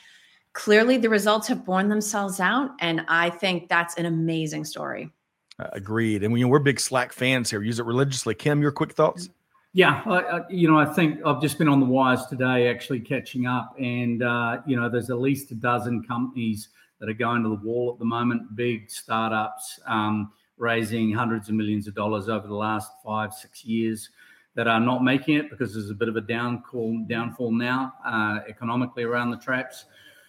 clearly 0.53 0.97
the 0.97 1.09
results 1.09 1.49
have 1.49 1.65
borne 1.65 1.89
themselves 1.89 2.41
out. 2.41 2.71
And 2.81 3.05
I 3.09 3.31
think 3.31 3.69
that's 3.69 3.95
an 3.97 4.07
amazing 4.07 4.65
story. 4.65 5.11
Uh, 5.59 5.69
agreed. 5.73 6.23
And 6.23 6.33
we, 6.33 6.45
we're 6.45 6.61
big 6.61 6.79
Slack 6.79 7.13
fans 7.13 7.51
here. 7.51 7.63
Use 7.63 7.81
it 7.81 7.87
religiously. 7.87 8.35
Kim, 8.35 8.63
your 8.63 8.73
quick 8.73 8.93
thoughts? 8.93 9.29
Yeah, 9.75 10.03
I, 10.07 10.21
I, 10.21 10.41
you 10.49 10.67
know, 10.67 10.79
I 10.79 10.87
think 10.87 11.21
I've 11.27 11.43
just 11.43 11.59
been 11.59 11.69
on 11.69 11.79
the 11.79 11.87
wires 11.87 12.25
today, 12.27 12.69
actually 12.69 13.01
catching 13.01 13.47
up, 13.47 13.75
and 13.79 14.23
uh, 14.23 14.63
you 14.67 14.77
know, 14.77 14.89
there's 14.89 15.11
at 15.11 15.21
least 15.21 15.51
a 15.51 15.55
dozen 15.55 16.03
companies 16.03 16.69
that 17.01 17.09
are 17.09 17.15
going 17.15 17.43
to 17.43 17.49
the 17.49 17.67
wall 17.67 17.93
at 17.93 17.99
the 17.99 18.05
moment. 18.05 18.57
Big 18.57 18.91
startups 18.91 19.79
um, 19.87 20.33
raising 20.57 21.13
hundreds 21.13 21.49
of 21.49 21.55
millions 21.55 21.87
of 21.87 21.95
dollars 21.95 22.29
over 22.29 22.47
the 22.47 22.55
last 22.55 22.93
five, 23.05 23.33
six 23.33 23.65
years 23.65 24.11
that 24.55 24.67
are 24.67 24.81
not 24.81 25.05
making 25.05 25.37
it 25.37 25.51
because 25.51 25.75
there's 25.75 25.91
a 25.91 25.95
bit 25.95 26.09
of 26.09 26.17
a 26.17 26.21
downfall, 26.21 27.05
downfall 27.09 27.53
now 27.53 27.93
uh, 28.05 28.41
economically 28.49 29.05
around 29.05 29.31
the 29.31 29.37
traps. 29.37 29.85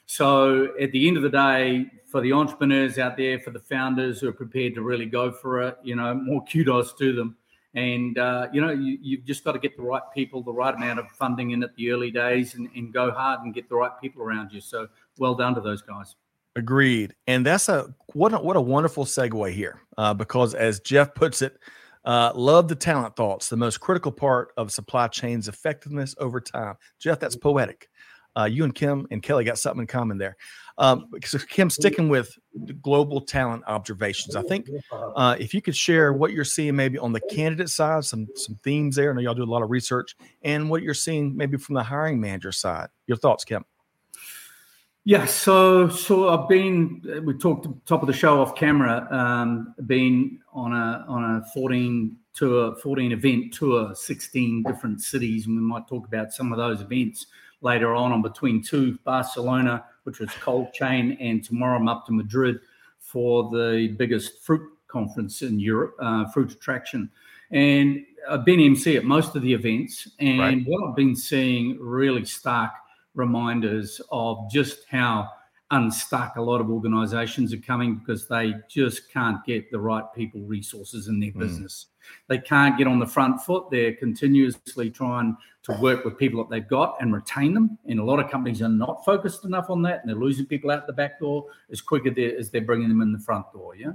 So 0.06 0.76
at 0.80 0.92
the 0.92 1.08
end 1.08 1.18
of 1.18 1.24
the 1.24 1.30
day, 1.30 1.86
for 2.06 2.22
the 2.22 2.34
entrepreneurs 2.34 2.98
out 2.98 3.18
there, 3.18 3.40
for 3.40 3.52
the 3.52 3.60
founders 3.60 4.20
who 4.20 4.28
are 4.28 4.34
prepared 4.34 4.76
to 4.76 4.82
really 4.82 5.06
go 5.06 5.32
for 5.32 5.62
it, 5.62 5.78
you 5.84 5.96
know, 5.96 6.14
more 6.14 6.44
kudos 6.46 6.94
to 6.94 7.14
them. 7.14 7.38
And 7.76 8.18
uh, 8.18 8.48
you 8.52 8.62
know, 8.62 8.72
you, 8.72 8.98
you've 9.02 9.26
just 9.26 9.44
got 9.44 9.52
to 9.52 9.60
get 9.60 9.78
the 9.78 9.84
right 9.84 10.02
people, 10.16 10.42
the 10.42 10.52
right 10.52 10.74
amount 10.74 10.98
of 10.98 11.08
funding 11.12 11.52
in 11.52 11.62
at 11.62 11.76
the 11.76 11.92
early 11.92 12.10
days, 12.10 12.56
and, 12.56 12.68
and 12.76 12.92
go 12.92 13.12
hard 13.12 13.42
and 13.42 13.54
get 13.54 13.70
the 13.70 13.76
right 13.76 13.92
people 14.02 14.24
around 14.24 14.52
you. 14.52 14.62
So 14.62 14.88
well 15.20 15.36
done 15.36 15.54
to 15.54 15.62
those 15.62 15.84
guys. 15.84 16.16
Agreed. 16.56 17.16
And 17.28 17.46
that's 17.46 17.70
a 17.70 17.94
what 18.14 18.34
a, 18.34 18.38
what 18.38 18.56
a 18.56 18.62
wonderful 18.62 19.06
segue 19.06 19.54
here, 19.54 19.82
uh, 19.98 20.14
because 20.14 20.54
as 20.54 20.80
Jeff 20.80 21.14
puts 21.14 21.42
it, 21.42 21.58
uh, 22.06 22.32
love 22.34 22.68
the 22.68 22.76
talent 22.76 23.16
thoughts, 23.16 23.50
the 23.50 23.58
most 23.58 23.80
critical 23.80 24.12
part 24.12 24.52
of 24.58 24.72
supply 24.72 25.08
chain's 25.08 25.48
effectiveness 25.48 26.16
over 26.18 26.42
time. 26.42 26.76
Jeff, 27.00 27.20
that's 27.20 27.36
poetic. 27.36 27.88
Uh, 28.38 28.46
you 28.46 28.64
and 28.64 28.74
Kim 28.74 29.08
and 29.12 29.22
Kelly 29.22 29.44
got 29.44 29.58
something 29.58 29.82
in 29.82 29.88
common 29.88 30.18
there. 30.18 30.38
Um, 30.78 31.08
so 31.26 31.38
Kim, 31.40 31.70
sticking 31.70 32.08
with 32.08 32.38
global 32.82 33.22
talent 33.22 33.64
observations, 33.68 34.36
I 34.36 34.44
think 34.44 34.70
uh, 34.92 35.36
if 35.38 35.54
you 35.54 35.62
could 35.62 35.76
share 35.76 36.14
what 36.14 36.32
you're 36.32 36.46
seeing 36.46 36.76
maybe 36.76 36.98
on 36.98 37.12
the 37.12 37.20
candidate 37.20 37.70
side, 37.70 38.06
some 38.06 38.28
some 38.36 38.58
themes 38.64 38.96
there. 38.96 39.12
I 39.12 39.14
know 39.14 39.22
y'all 39.22 39.34
do 39.34 39.44
a 39.44 39.46
lot 39.46 39.62
of 39.62 39.70
research, 39.70 40.16
and 40.42 40.70
what 40.70 40.82
you're 40.82 40.94
seeing 40.94 41.36
maybe 41.36 41.58
from 41.58 41.76
the 41.76 41.84
hiring 41.84 42.22
manager 42.22 42.54
side. 42.54 42.88
Your 43.08 43.18
thoughts, 43.18 43.44
Kim? 43.44 43.66
Yeah, 45.10 45.26
so 45.26 45.90
so 45.90 46.30
I've 46.30 46.48
been 46.48 47.02
we 47.26 47.34
talked 47.34 47.66
top 47.88 48.04
of 48.04 48.08
the 48.08 48.14
show 48.14 48.40
off 48.44 48.54
camera, 48.54 49.08
um, 49.10 49.74
been 49.88 50.38
on 50.54 50.72
a 50.72 51.04
on 51.08 51.24
a 51.24 51.46
14 51.52 52.16
tour, 52.36 52.76
14 52.76 53.12
event 53.14 53.52
tour, 53.52 53.96
16 53.96 54.62
different 54.68 55.02
cities, 55.02 55.48
and 55.48 55.56
we 55.56 55.64
might 55.64 55.88
talk 55.88 56.06
about 56.06 56.32
some 56.32 56.52
of 56.54 56.60
those 56.60 56.82
events 56.82 57.26
later 57.62 57.96
on. 57.96 58.12
I'm 58.12 58.22
between 58.22 58.62
two, 58.62 59.00
Barcelona, 59.04 59.84
which 60.04 60.20
was 60.20 60.30
cold 60.42 60.74
chain, 60.74 61.18
and 61.20 61.44
tomorrow 61.44 61.80
I'm 61.80 61.88
up 61.88 62.06
to 62.06 62.12
Madrid 62.12 62.60
for 63.00 63.50
the 63.50 63.96
biggest 63.98 64.44
fruit 64.44 64.62
conference 64.88 65.42
in 65.42 65.60
Europe, 65.60 65.96
uh, 66.00 66.30
Fruit 66.30 66.52
Attraction. 66.52 67.10
And 67.50 68.06
I've 68.30 68.46
been 68.46 68.60
MC 68.60 68.96
at 68.98 69.06
most 69.06 69.36
of 69.36 69.42
the 69.42 69.54
events, 69.54 70.08
and 70.20 70.40
right. 70.40 70.64
what 70.68 70.88
I've 70.88 70.96
been 70.96 71.16
seeing 71.16 71.80
really 71.80 72.26
stark 72.26 72.74
reminders 73.20 74.02
of 74.12 74.50
just 74.50 74.86
how 74.90 75.30
unstuck 75.72 76.36
a 76.36 76.42
lot 76.42 76.60
of 76.60 76.70
organizations 76.72 77.54
are 77.54 77.58
coming 77.58 77.96
because 77.96 78.28
they 78.28 78.56
just 78.68 79.12
can't 79.12 79.44
get 79.46 79.70
the 79.70 79.80
right 79.80 80.06
people 80.16 80.42
resources 80.42 81.08
in 81.08 81.20
their 81.20 81.32
mm. 81.32 81.40
business 81.40 81.88
they 82.28 82.40
can't 82.40 82.76
get 82.76 82.88
on 82.88 82.98
the 82.98 83.06
front 83.06 83.40
foot 83.40 83.70
they're 83.70 83.94
continuously 83.94 84.90
trying 84.90 85.38
to 85.62 85.72
work 85.74 86.04
with 86.04 86.18
people 86.18 86.44
that 86.44 86.50
they've 86.50 86.68
got 86.68 86.96
and 87.02 87.14
retain 87.14 87.54
them 87.54 87.78
and 87.86 88.00
a 88.00 88.04
lot 88.04 88.20
of 88.20 88.32
companies 88.32 88.64
are 88.64 88.70
not 88.70 89.06
focused 89.06 89.46
enough 89.46 89.70
on 89.70 89.84
that 89.84 90.00
and 90.00 90.10
they're 90.10 90.20
losing 90.20 90.46
people 90.46 90.72
out 90.72 90.88
the 90.88 90.94
back 90.94 91.20
door 91.20 91.46
as 91.72 91.82
quick 91.82 92.08
as 92.08 92.50
they're 92.50 92.62
bringing 92.62 92.90
them 92.90 93.02
in 93.02 93.12
the 93.12 93.20
front 93.20 93.46
door 93.54 93.76
yeah 93.76 93.92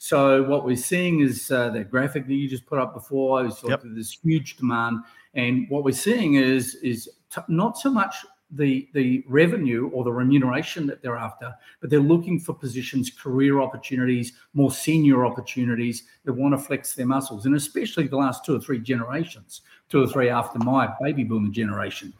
so 0.00 0.42
what 0.42 0.64
we're 0.64 0.74
seeing 0.74 1.20
is 1.20 1.52
uh, 1.52 1.70
that 1.70 1.88
graphic 1.88 2.26
that 2.26 2.34
you 2.34 2.48
just 2.48 2.66
put 2.66 2.80
up 2.80 2.94
before 2.94 3.40
I 3.40 3.46
is 3.46 3.62
yep. 3.64 3.80
this 3.84 4.18
huge 4.24 4.56
demand 4.56 4.98
and 5.34 5.66
what 5.68 5.84
we're 5.84 5.92
seeing 5.92 6.34
is 6.34 6.74
is 6.76 7.08
t- 7.30 7.42
not 7.46 7.78
so 7.78 7.90
much 7.90 8.24
the 8.52 8.88
the 8.92 9.24
revenue 9.26 9.90
or 9.92 10.04
the 10.04 10.12
remuneration 10.12 10.86
that 10.86 11.02
they're 11.02 11.16
after, 11.16 11.54
but 11.80 11.90
they're 11.90 12.00
looking 12.00 12.38
for 12.38 12.52
positions, 12.54 13.10
career 13.10 13.60
opportunities, 13.60 14.32
more 14.54 14.70
senior 14.70 15.24
opportunities. 15.24 16.04
They 16.24 16.32
want 16.32 16.54
to 16.54 16.58
flex 16.58 16.94
their 16.94 17.06
muscles, 17.06 17.46
and 17.46 17.54
especially 17.56 18.06
the 18.06 18.16
last 18.16 18.44
two 18.44 18.54
or 18.56 18.60
three 18.60 18.78
generations, 18.78 19.62
two 19.88 20.02
or 20.02 20.06
three 20.06 20.28
after 20.28 20.58
my 20.58 20.92
baby 21.00 21.24
boomer 21.24 21.50
generation, 21.50 22.12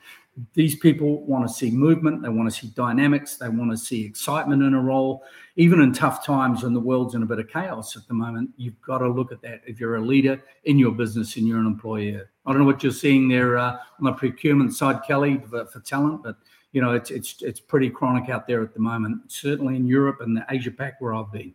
these 0.55 0.75
people 0.75 1.25
want 1.27 1.47
to 1.47 1.53
see 1.53 1.71
movement, 1.71 2.23
they 2.23 2.29
want 2.29 2.51
to 2.51 2.59
see 2.59 2.69
dynamics, 2.69 3.37
they 3.37 3.49
want 3.49 3.71
to 3.71 3.77
see 3.77 4.05
excitement 4.05 4.63
in 4.63 4.75
a 4.75 4.81
role. 4.81 5.23
Even 5.57 5.81
in 5.81 5.93
tough 5.93 6.25
times 6.25 6.63
when 6.63 6.73
the 6.73 6.81
world's 6.81 7.15
in 7.15 7.23
a 7.23 7.27
bit 7.27 7.39
of 7.39 7.49
chaos 7.49 7.97
at 7.97 8.09
the 8.09 8.15
moment, 8.15 8.51
you've 8.57 8.81
got 8.81 8.99
to 8.99 9.09
look 9.09 9.31
at 9.31 9.43
that 9.43 9.61
if 9.67 9.79
you're 9.79 9.97
a 9.97 10.01
leader 10.01 10.43
in 10.65 10.79
your 10.79 10.93
business 10.93 11.37
and 11.37 11.47
you're 11.47 11.59
an 11.59 11.67
employer. 11.67 12.31
I 12.47 12.51
don't 12.51 12.61
know 12.61 12.67
what 12.67 12.83
you're 12.83 12.93
seeing 12.93 13.29
there 13.29 13.59
uh, 13.59 13.73
on 13.73 14.05
the 14.05 14.13
procurement 14.13 14.75
side, 14.75 15.01
Kelly, 15.07 15.41
for, 15.51 15.67
for, 15.67 15.81
talent, 15.81 16.23
but 16.23 16.37
you 16.73 16.81
know 16.81 16.93
it's 16.93 17.11
it's 17.11 17.43
it's 17.43 17.61
pretty 17.61 17.91
chronic 17.91 18.31
out 18.31 18.47
there 18.47 18.63
at 18.63 18.73
the 18.73 18.81
moment. 18.81 19.31
Certainly 19.31 19.77
in 19.77 19.87
Europe 19.87 20.23
and 20.23 20.35
the 20.37 20.45
Asia 20.49 20.71
Pac 20.71 21.01
where 21.01 21.15
I've 21.15 21.31
been. 21.31 21.55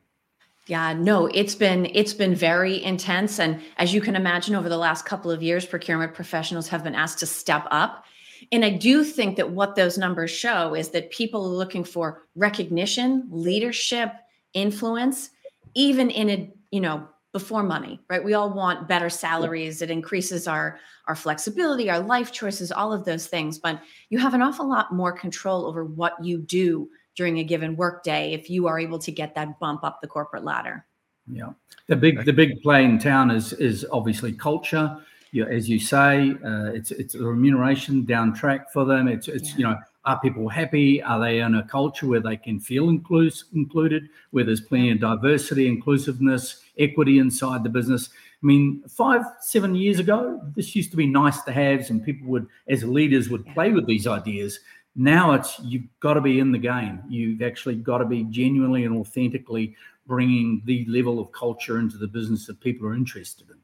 Yeah, 0.68 0.94
no, 0.94 1.26
it's 1.28 1.56
been 1.56 1.88
it's 1.94 2.14
been 2.14 2.36
very 2.36 2.84
intense, 2.84 3.40
and 3.40 3.60
as 3.78 3.94
you 3.94 4.02
can 4.02 4.16
imagine, 4.16 4.54
over 4.54 4.70
the 4.70 4.78
last 4.78 5.06
couple 5.06 5.32
of 5.32 5.42
years, 5.42 5.66
procurement 5.66 6.14
professionals 6.14 6.68
have 6.68 6.84
been 6.84 6.96
asked 6.96 7.20
to 7.20 7.26
step 7.26 7.66
up 7.72 8.06
and 8.52 8.66
I 8.66 8.70
do 8.70 9.04
think 9.04 9.36
that 9.38 9.52
what 9.52 9.76
those 9.76 9.98
numbers 9.98 10.32
show 10.32 10.74
is 10.74 10.90
that 10.90 11.12
people 11.12 11.46
are 11.46 11.56
looking 11.56 11.84
for 11.84 12.24
recognition, 12.36 13.28
leadership, 13.30 14.12
influence, 14.54 15.30
even 15.74 16.10
in 16.10 16.30
a, 16.30 16.52
you 16.72 16.82
know, 16.82 17.08
before 17.34 17.62
money, 17.62 18.00
right? 18.10 18.24
We 18.24 18.34
all 18.34 18.50
want 18.50 18.88
better 18.88 19.10
salaries. 19.10 19.82
It 19.82 19.92
increases 19.92 20.48
our 20.48 20.80
our 21.08 21.16
flexibility, 21.16 21.90
our 21.90 22.00
life 22.00 22.32
choices, 22.32 22.72
all 22.72 22.92
of 22.92 23.06
those 23.06 23.28
things. 23.28 23.60
But 23.60 23.80
you 24.10 24.18
have 24.18 24.34
an 24.34 24.42
awful 24.42 24.68
lot 24.68 24.94
more 24.94 25.12
control 25.12 25.66
over 25.66 25.86
what 25.86 26.14
you 26.24 26.40
do 26.40 26.90
during 27.16 27.40
a 27.40 27.44
given 27.44 27.76
workday 27.76 28.34
if 28.34 28.50
you 28.50 28.68
are 28.68 28.80
able 28.80 29.00
to 29.00 29.12
get 29.12 29.36
that 29.36 29.60
bump 29.60 29.84
up 29.84 30.02
the 30.02 30.08
corporate 30.08 30.44
ladder. 30.44 30.86
Yeah. 31.32 31.52
The 31.88 31.96
big 31.96 32.26
the 32.26 32.34
big 32.34 32.62
play 32.62 32.84
in 32.84 33.00
town 33.00 33.32
is 33.32 33.54
is 33.54 33.86
obviously 33.92 34.32
culture 34.34 34.98
you 35.32 35.44
know, 35.44 35.52
as 35.52 35.70
you 35.70 35.80
say, 35.80 36.32
uh, 36.44 36.72
it's 36.74 36.92
it's 36.92 37.16
a 37.16 37.24
remuneration 37.24 38.06
down 38.06 38.34
track 38.34 38.72
for 38.72 38.86
them. 38.86 39.08
It's 39.08 39.28
it's 39.28 39.52
yeah. 39.52 39.58
you 39.58 39.64
know, 39.64 39.78
are 40.06 40.20
people 40.20 40.48
happy? 40.48 41.02
Are 41.02 41.20
they 41.20 41.40
in 41.40 41.56
a 41.56 41.64
culture 41.64 42.08
where 42.08 42.22
they 42.22 42.38
can 42.38 42.60
feel 42.60 42.88
inclus- 42.88 43.44
included, 43.54 44.10
where 44.32 44.44
there's 44.44 44.62
plenty 44.62 44.92
of 44.92 45.00
diversity, 45.00 45.68
inclusiveness, 45.68 46.62
equity 46.80 47.20
inside 47.20 47.64
the 47.64 47.70
business? 47.70 48.10
I 48.42 48.46
mean, 48.46 48.84
five, 48.88 49.24
seven 49.42 49.74
years 49.76 50.00
ago, 50.00 50.40
this 50.56 50.76
used 50.76 50.92
to 50.92 50.98
be 50.98 51.08
nice 51.08 51.42
to 51.42 51.52
haves, 51.52 51.90
and 51.90 52.04
people 52.04 52.28
would, 52.28 52.48
as 52.68 52.84
leaders, 52.84 53.30
would 53.30 53.46
play 53.48 53.72
with 53.72 53.88
these 53.88 54.08
ideas. 54.08 54.60
Now 54.96 55.34
it's 55.34 55.60
you've 55.60 55.88
got 56.00 56.16
to 56.16 56.22
be 56.22 56.40
in 56.40 56.52
the 56.52 56.58
game. 56.58 57.02
You've 57.10 57.42
actually 57.42 57.76
got 57.76 58.00
to 58.00 58.06
be 58.06 58.24
genuinely 58.26 58.86
and 58.86 58.96
authentically 58.96 59.76
bringing 60.08 60.62
the 60.66 60.86
level 60.88 61.20
of 61.20 61.32
culture 61.32 61.80
into 61.80 61.98
the 61.98 62.08
business 62.08 62.48
that 62.48 62.60
people 62.62 62.88
are 62.88 62.96
interested 62.96 63.50
in. 63.50 63.58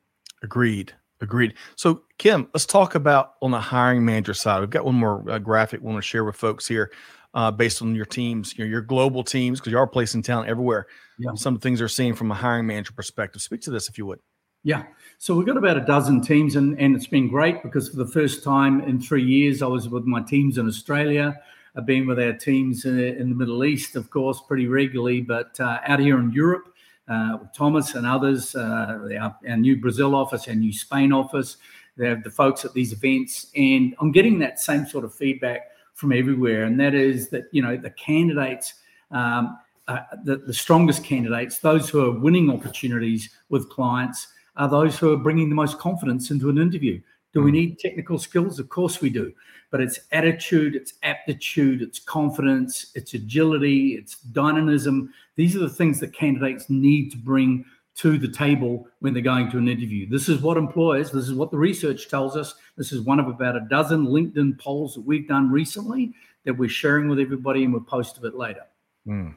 Agreed. 0.44 0.94
Agreed. 1.24 1.54
So, 1.78 2.04
Kim, 2.18 2.50
let's 2.54 2.66
talk 2.66 2.96
about 2.96 3.36
on 3.42 3.52
the 3.52 3.60
hiring 3.60 4.04
manager 4.04 4.34
side. 4.34 4.60
We've 4.60 4.70
got 4.70 4.84
one 4.84 4.96
more 4.96 5.24
uh, 5.30 5.40
graphic 5.40 5.80
we 5.80 5.88
want 5.88 5.98
to 5.98 6.02
share 6.02 6.26
with 6.26 6.36
folks 6.36 6.68
here, 6.68 6.92
uh, 7.34 7.50
based 7.50 7.82
on 7.82 7.96
your 7.96 8.06
teams, 8.06 8.58
your, 8.58 8.68
your 8.68 8.82
global 8.82 9.24
teams, 9.24 9.60
because 9.60 9.72
you 9.72 9.78
are 9.78 9.88
placing 9.88 10.22
talent 10.22 10.50
everywhere. 10.50 10.86
Yeah. 11.18 11.32
Some 11.36 11.60
things 11.60 11.80
they're 11.80 11.88
seeing 11.88 12.14
from 12.14 12.30
a 12.30 12.36
hiring 12.36 12.68
manager 12.68 12.92
perspective. 12.92 13.42
Speak 13.42 13.62
to 13.62 13.72
this 13.72 13.88
if 13.88 13.98
you 13.98 14.06
would. 14.06 14.20
Yeah. 14.64 14.84
So 15.18 15.34
we've 15.34 15.48
got 15.48 15.56
about 15.56 15.78
a 15.78 15.86
dozen 15.86 16.20
teams, 16.20 16.58
and, 16.58 16.78
and 16.78 16.94
it's 16.94 17.08
been 17.08 17.30
great 17.30 17.64
because 17.64 17.90
for 17.90 17.98
the 17.98 18.08
first 18.08 18.44
time 18.44 18.82
in 18.82 19.00
three 19.00 19.24
years, 19.24 19.62
I 19.62 19.68
was 19.68 19.88
with 19.88 20.04
my 20.04 20.22
teams 20.22 20.58
in 20.58 20.68
Australia. 20.68 21.40
I've 21.78 21.86
been 21.86 22.06
with 22.06 22.20
our 22.20 22.34
teams 22.34 22.84
in, 22.84 23.00
in 23.00 23.30
the 23.30 23.36
Middle 23.36 23.64
East, 23.64 23.96
of 23.96 24.10
course, 24.10 24.42
pretty 24.46 24.68
regularly, 24.68 25.22
but 25.22 25.58
uh, 25.60 25.80
out 25.88 26.00
here 26.00 26.20
in 26.20 26.32
Europe 26.34 26.73
uh, 27.08 27.38
Thomas 27.56 27.96
and 27.96 28.08
others, 28.08 28.56
uh, 28.56 29.08
our, 29.20 29.38
our, 29.48 29.58
new 29.58 29.80
Brazil 29.80 30.16
office, 30.16 30.48
our 30.48 30.56
new 30.56 30.72
Spain 30.72 31.12
office. 31.12 31.58
They 31.98 32.08
have 32.08 32.24
the 32.24 32.32
folks 32.32 32.66
at 32.66 32.74
these 32.74 32.94
events, 32.94 33.48
and 33.56 33.96
I'm 34.00 34.12
getting 34.12 34.40
that 34.40 34.60
same 34.60 34.86
sort 34.86 35.06
of 35.06 35.14
feedback 35.14 35.72
from 35.94 36.12
everywhere, 36.12 36.64
and 36.64 36.80
that 36.80 36.96
is 36.96 37.30
that 37.30 37.46
you 37.52 37.62
know 37.62 37.78
the 37.78 37.92
candidates. 37.92 38.76
Um, 39.12 39.60
uh, 39.90 40.00
the, 40.24 40.38
the 40.38 40.54
strongest 40.54 41.04
candidates, 41.04 41.60
those 41.60 41.90
who 41.90 42.06
are 42.06 42.18
winning 42.18 42.50
opportunities 42.50 43.30
with 43.50 43.70
clients, 43.70 44.30
are 44.56 44.70
those 44.70 44.98
who 44.98 45.12
are 45.12 45.18
bringing 45.18 45.50
the 45.50 45.56
most 45.56 45.78
confidence 45.78 46.32
into 46.32 46.50
an 46.50 46.58
interview. 46.58 47.02
Do 47.34 47.42
we 47.42 47.52
hmm. 47.52 47.56
need 47.56 47.80
technical 47.80 48.18
skills? 48.18 48.60
Of 48.60 48.70
course 48.70 49.02
we 49.02 49.10
do. 49.10 49.34
But 49.72 49.82
it's 49.82 50.00
attitude, 50.12 50.76
it's 50.76 50.94
aptitude, 51.02 51.82
it's 51.82 52.00
confidence, 52.00 52.92
it's 52.94 53.16
agility, 53.16 53.96
it's 53.96 54.20
dynamism. 54.20 55.12
These 55.36 55.56
are 55.56 55.60
the 55.60 55.70
things 55.70 56.00
that 56.00 56.14
candidates 56.14 56.70
need 56.70 57.12
to 57.12 57.18
bring 57.18 57.66
to 57.96 58.18
the 58.18 58.28
table 58.28 58.88
when 59.00 59.14
they're 59.14 59.22
going 59.22 59.50
to 59.52 59.58
an 59.58 59.68
interview. 59.68 60.08
This 60.10 60.30
is 60.30 60.42
what 60.42 60.58
employers, 60.58 61.12
this 61.12 61.28
is 61.28 61.34
what 61.34 61.52
the 61.52 61.58
research 61.58 62.08
tells 62.08 62.36
us. 62.36 62.56
This 62.76 62.92
is 62.92 63.02
one 63.02 63.20
of 63.20 63.28
about 63.28 63.56
a 63.56 63.62
dozen 63.70 64.08
LinkedIn 64.08 64.60
polls 64.60 64.96
that 64.96 65.02
we've 65.02 65.28
done 65.28 65.52
recently 65.52 66.14
that 66.46 66.58
we're 66.58 66.70
sharing 66.70 67.08
with 67.08 67.20
everybody 67.20 67.64
and 67.64 67.74
we'll 67.74 67.84
post 67.84 68.18
a 68.18 68.22
bit 68.22 68.36
later. 68.36 68.64
Mm. 69.08 69.36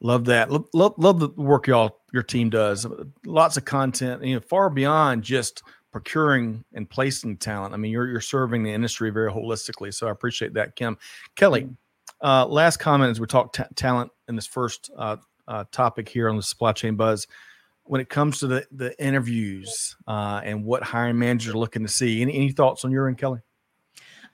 Love 0.00 0.26
that. 0.26 0.50
Love, 0.50 0.66
love, 0.74 0.94
love 0.98 1.20
the 1.20 1.28
work 1.30 1.66
y'all 1.66 2.00
your 2.12 2.22
team 2.22 2.50
does. 2.50 2.86
Lots 3.24 3.56
of 3.56 3.64
content, 3.64 4.22
you 4.24 4.34
know, 4.34 4.40
far 4.40 4.68
beyond 4.68 5.22
just 5.22 5.62
procuring 5.96 6.62
and 6.74 6.90
placing 6.90 7.38
talent. 7.38 7.72
I 7.72 7.78
mean, 7.78 7.90
you're 7.90 8.06
you're 8.06 8.20
serving 8.20 8.62
the 8.62 8.70
industry 8.70 9.08
very 9.08 9.32
holistically. 9.32 9.94
So 9.94 10.06
I 10.06 10.10
appreciate 10.10 10.52
that, 10.52 10.76
Kim. 10.76 10.98
Kelly, 11.36 11.70
uh, 12.22 12.44
last 12.44 12.76
comment 12.76 13.10
as 13.10 13.18
we 13.18 13.26
talk 13.26 13.54
t- 13.54 13.62
talent 13.76 14.12
in 14.28 14.36
this 14.36 14.46
first 14.46 14.90
uh, 14.98 15.16
uh, 15.48 15.64
topic 15.72 16.06
here 16.06 16.28
on 16.28 16.36
the 16.36 16.42
supply 16.42 16.72
chain 16.72 16.96
buzz. 16.96 17.26
When 17.84 18.02
it 18.02 18.10
comes 18.10 18.40
to 18.40 18.46
the 18.46 18.66
the 18.72 19.02
interviews 19.02 19.96
uh, 20.06 20.42
and 20.44 20.66
what 20.66 20.82
hiring 20.82 21.18
managers 21.18 21.54
are 21.54 21.58
looking 21.58 21.80
to 21.80 21.88
see, 21.88 22.20
any, 22.20 22.36
any 22.36 22.50
thoughts 22.52 22.84
on 22.84 22.90
your 22.90 23.08
end, 23.08 23.16
Kelly? 23.16 23.40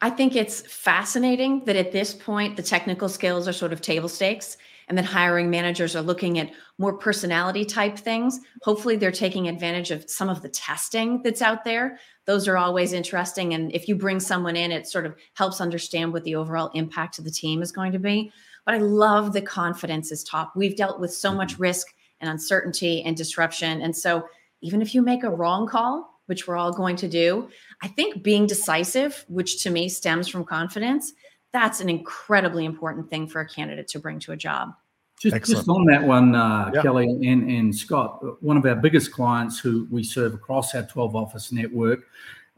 I 0.00 0.10
think 0.10 0.34
it's 0.34 0.62
fascinating 0.62 1.64
that 1.66 1.76
at 1.76 1.92
this 1.92 2.12
point 2.12 2.56
the 2.56 2.62
technical 2.64 3.08
skills 3.08 3.46
are 3.46 3.52
sort 3.52 3.72
of 3.72 3.80
table 3.80 4.08
stakes 4.08 4.56
and 4.92 4.98
then 4.98 5.06
hiring 5.06 5.48
managers 5.48 5.96
are 5.96 6.02
looking 6.02 6.38
at 6.38 6.50
more 6.76 6.98
personality 6.98 7.64
type 7.64 7.98
things. 7.98 8.38
Hopefully, 8.60 8.94
they're 8.94 9.10
taking 9.10 9.48
advantage 9.48 9.90
of 9.90 10.04
some 10.06 10.28
of 10.28 10.42
the 10.42 10.50
testing 10.50 11.22
that's 11.22 11.40
out 11.40 11.64
there. 11.64 11.98
Those 12.26 12.46
are 12.46 12.58
always 12.58 12.92
interesting. 12.92 13.54
And 13.54 13.74
if 13.74 13.88
you 13.88 13.96
bring 13.96 14.20
someone 14.20 14.54
in, 14.54 14.70
it 14.70 14.86
sort 14.86 15.06
of 15.06 15.16
helps 15.32 15.62
understand 15.62 16.12
what 16.12 16.24
the 16.24 16.34
overall 16.34 16.70
impact 16.74 17.18
of 17.18 17.24
the 17.24 17.30
team 17.30 17.62
is 17.62 17.72
going 17.72 17.92
to 17.92 17.98
be. 17.98 18.30
But 18.66 18.74
I 18.74 18.78
love 18.80 19.32
the 19.32 19.40
confidence 19.40 20.12
is 20.12 20.22
top. 20.22 20.52
We've 20.54 20.76
dealt 20.76 21.00
with 21.00 21.14
so 21.14 21.32
much 21.32 21.54
mm-hmm. 21.54 21.62
risk 21.62 21.86
and 22.20 22.28
uncertainty 22.28 23.02
and 23.02 23.16
disruption. 23.16 23.80
And 23.80 23.96
so, 23.96 24.26
even 24.60 24.82
if 24.82 24.94
you 24.94 25.00
make 25.00 25.24
a 25.24 25.30
wrong 25.30 25.66
call, 25.66 26.20
which 26.26 26.46
we're 26.46 26.58
all 26.58 26.74
going 26.74 26.96
to 26.96 27.08
do, 27.08 27.48
I 27.82 27.88
think 27.88 28.22
being 28.22 28.46
decisive, 28.46 29.24
which 29.26 29.62
to 29.62 29.70
me 29.70 29.88
stems 29.88 30.28
from 30.28 30.44
confidence, 30.44 31.14
that's 31.50 31.80
an 31.80 31.88
incredibly 31.88 32.66
important 32.66 33.08
thing 33.08 33.26
for 33.26 33.40
a 33.40 33.48
candidate 33.48 33.88
to 33.88 33.98
bring 33.98 34.18
to 34.18 34.32
a 34.32 34.36
job. 34.36 34.74
Just, 35.22 35.44
just 35.44 35.68
on 35.68 35.84
that 35.84 36.02
one, 36.02 36.34
uh, 36.34 36.72
yeah. 36.74 36.82
Kelly 36.82 37.04
and, 37.04 37.48
and 37.48 37.74
Scott, 37.74 38.42
one 38.42 38.56
of 38.56 38.66
our 38.66 38.74
biggest 38.74 39.12
clients 39.12 39.56
who 39.56 39.86
we 39.88 40.02
serve 40.02 40.34
across 40.34 40.74
our 40.74 40.82
12 40.82 41.14
office 41.14 41.52
network 41.52 42.00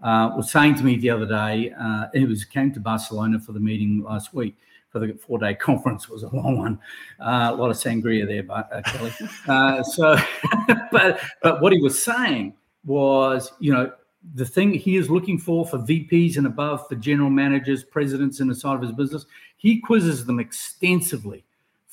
uh, 0.03 0.33
was 0.35 0.51
saying 0.51 0.77
to 0.77 0.83
me 0.83 0.97
the 0.97 1.11
other 1.11 1.27
day, 1.27 1.75
uh, 1.79 2.07
he 2.15 2.25
was 2.25 2.43
came 2.47 2.73
to 2.73 2.81
Barcelona 2.81 3.39
for 3.39 3.53
the 3.53 3.61
meeting 3.61 4.03
last 4.03 4.33
week 4.33 4.57
for 4.89 4.99
the 4.99 5.13
four 5.13 5.39
day 5.39 5.55
conference. 5.69 6.05
It 6.05 6.11
was 6.11 6.23
a 6.23 6.35
long 6.35 6.57
one, 6.59 6.79
uh, 7.21 7.51
a 7.53 7.55
lot 7.55 7.71
of 7.71 7.77
sangria 7.77 8.27
there, 8.27 8.43
but, 8.43 8.73
uh, 8.73 8.81
Kelly. 8.81 9.13
Uh, 9.47 9.83
so, 9.83 10.17
but 10.91 11.21
but 11.43 11.61
what 11.61 11.71
he 11.71 11.83
was 11.83 12.03
saying 12.03 12.55
was, 12.87 13.53
you 13.61 13.75
know, 13.75 13.93
the 14.37 14.47
thing 14.47 14.73
he 14.73 14.97
is 14.97 15.11
looking 15.11 15.39
for 15.39 15.67
for 15.67 15.77
VPs 15.77 16.39
and 16.39 16.47
above, 16.47 16.89
for 16.89 16.95
general 16.95 17.29
managers, 17.29 17.85
presidents 17.85 18.41
in 18.41 18.49
the 18.49 18.55
side 18.55 18.75
of 18.75 18.81
his 18.81 18.93
business, 18.93 19.27
he 19.59 19.81
quizzes 19.81 20.25
them 20.25 20.41
extensively 20.41 21.45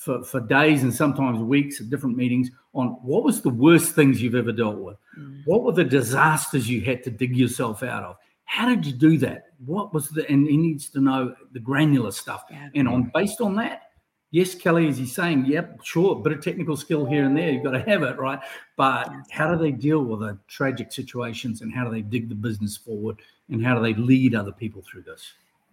for, 0.02 0.22
for 0.24 0.40
days 0.40 0.82
and 0.82 0.92
sometimes 0.92 1.38
weeks 1.38 1.80
at 1.80 1.88
different 1.88 2.16
meetings 2.16 2.50
on 2.74 2.88
what 3.02 3.22
was 3.22 3.40
the 3.40 3.50
worst 3.50 3.94
things 3.94 4.20
you've 4.20 4.34
ever 4.34 4.50
dealt 4.50 4.78
with? 4.78 4.96
Mm. 5.16 5.42
What 5.44 5.62
were 5.62 5.72
the 5.72 5.84
disasters 5.84 6.68
you 6.68 6.80
had 6.80 7.04
to 7.04 7.10
dig 7.10 7.36
yourself 7.36 7.84
out 7.84 8.02
of? 8.02 8.16
How 8.44 8.68
did 8.68 8.84
you 8.84 8.92
do 8.92 9.16
that? 9.18 9.46
What 9.64 9.94
was 9.94 10.08
the 10.10 10.28
and 10.28 10.46
he 10.48 10.56
needs 10.56 10.88
to 10.90 11.00
know 11.00 11.36
the 11.52 11.60
granular 11.60 12.10
stuff. 12.10 12.44
Yeah. 12.50 12.68
And 12.74 12.88
on 12.88 13.12
based 13.14 13.40
on 13.40 13.54
that, 13.56 13.90
yes, 14.32 14.56
Kelly, 14.56 14.88
is 14.88 14.98
he 14.98 15.06
saying, 15.06 15.46
yep, 15.46 15.78
sure, 15.84 16.16
bit 16.16 16.32
of 16.32 16.42
technical 16.42 16.76
skill 16.76 17.06
here 17.06 17.24
and 17.24 17.36
there, 17.36 17.50
you've 17.50 17.62
got 17.62 17.70
to 17.70 17.82
have 17.82 18.02
it, 18.02 18.18
right? 18.18 18.40
But 18.76 19.08
how 19.30 19.54
do 19.54 19.62
they 19.62 19.70
deal 19.70 20.02
with 20.02 20.20
the 20.20 20.36
tragic 20.48 20.90
situations 20.90 21.62
and 21.62 21.72
how 21.72 21.84
do 21.84 21.92
they 21.92 22.02
dig 22.02 22.28
the 22.28 22.34
business 22.34 22.76
forward 22.76 23.18
and 23.50 23.64
how 23.64 23.76
do 23.76 23.82
they 23.82 23.94
lead 23.94 24.34
other 24.34 24.52
people 24.52 24.82
through 24.82 25.02
this? 25.02 25.32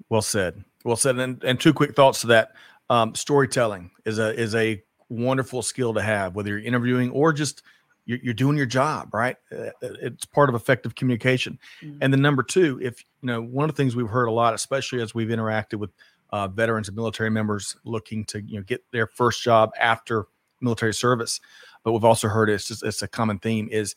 Well 0.09 0.21
said. 0.21 0.63
Well 0.85 0.95
said. 0.95 1.17
And, 1.17 1.43
and 1.43 1.59
two 1.59 1.73
quick 1.73 1.95
thoughts 1.95 2.21
to 2.21 2.27
that. 2.27 2.51
Um, 2.89 3.13
storytelling 3.13 3.91
is 4.05 4.19
a 4.19 4.37
is 4.39 4.55
a 4.55 4.81
wonderful 5.09 5.61
skill 5.61 5.93
to 5.93 6.01
have, 6.01 6.35
whether 6.35 6.49
you're 6.49 6.59
interviewing 6.59 7.11
or 7.11 7.33
just 7.33 7.61
you're, 8.05 8.19
you're 8.23 8.33
doing 8.33 8.57
your 8.57 8.65
job, 8.65 9.13
right? 9.13 9.37
Uh, 9.51 9.67
uh, 9.83 9.93
it's 10.01 10.25
part 10.25 10.49
of 10.49 10.55
effective 10.55 10.95
communication. 10.95 11.59
Mm-hmm. 11.81 11.99
And 12.01 12.11
then 12.11 12.21
number 12.21 12.41
two, 12.41 12.79
if 12.81 13.03
you 13.21 13.27
know, 13.27 13.41
one 13.41 13.69
of 13.69 13.75
the 13.75 13.81
things 13.81 13.95
we've 13.95 14.09
heard 14.09 14.27
a 14.27 14.31
lot, 14.31 14.55
especially 14.55 15.01
as 15.01 15.13
we've 15.13 15.27
interacted 15.27 15.75
with 15.75 15.91
uh, 16.31 16.47
veterans 16.47 16.87
and 16.87 16.97
military 16.97 17.29
members 17.29 17.75
looking 17.83 18.25
to 18.25 18.41
you 18.41 18.57
know 18.57 18.63
get 18.63 18.83
their 18.91 19.07
first 19.07 19.43
job 19.43 19.71
after 19.79 20.25
military 20.61 20.93
service. 20.93 21.39
But 21.83 21.93
we've 21.93 22.03
also 22.03 22.27
heard 22.27 22.49
it's 22.49 22.67
just 22.67 22.83
it's 22.83 23.01
a 23.01 23.07
common 23.07 23.39
theme 23.39 23.69
is 23.71 23.95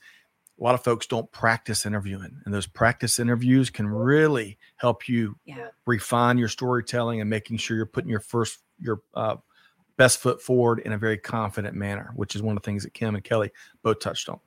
a 0.60 0.62
lot 0.62 0.74
of 0.74 0.84
folks 0.84 1.06
don't 1.06 1.30
practice 1.32 1.86
interviewing, 1.86 2.40
and 2.44 2.54
those 2.54 2.66
practice 2.66 3.18
interviews 3.18 3.70
can 3.70 3.88
really 3.88 4.58
help 4.76 5.08
you 5.08 5.36
yeah. 5.44 5.68
refine 5.86 6.38
your 6.38 6.48
storytelling 6.48 7.20
and 7.20 7.28
making 7.28 7.56
sure 7.56 7.76
you're 7.76 7.86
putting 7.86 8.10
your 8.10 8.20
first 8.20 8.58
your 8.82 9.02
uh, 9.14 9.36
best 9.96 10.20
foot 10.20 10.42
forward 10.42 10.80
in 10.80 10.92
a 10.92 10.98
very 10.98 11.18
confident 11.18 11.74
manner, 11.74 12.12
which 12.16 12.34
is 12.34 12.42
one 12.42 12.56
of 12.56 12.62
the 12.62 12.66
things 12.66 12.82
that 12.82 12.94
Kim 12.94 13.14
and 13.14 13.24
Kelly 13.24 13.50
both 13.82 14.00
touched 14.00 14.28
on. 14.28 14.40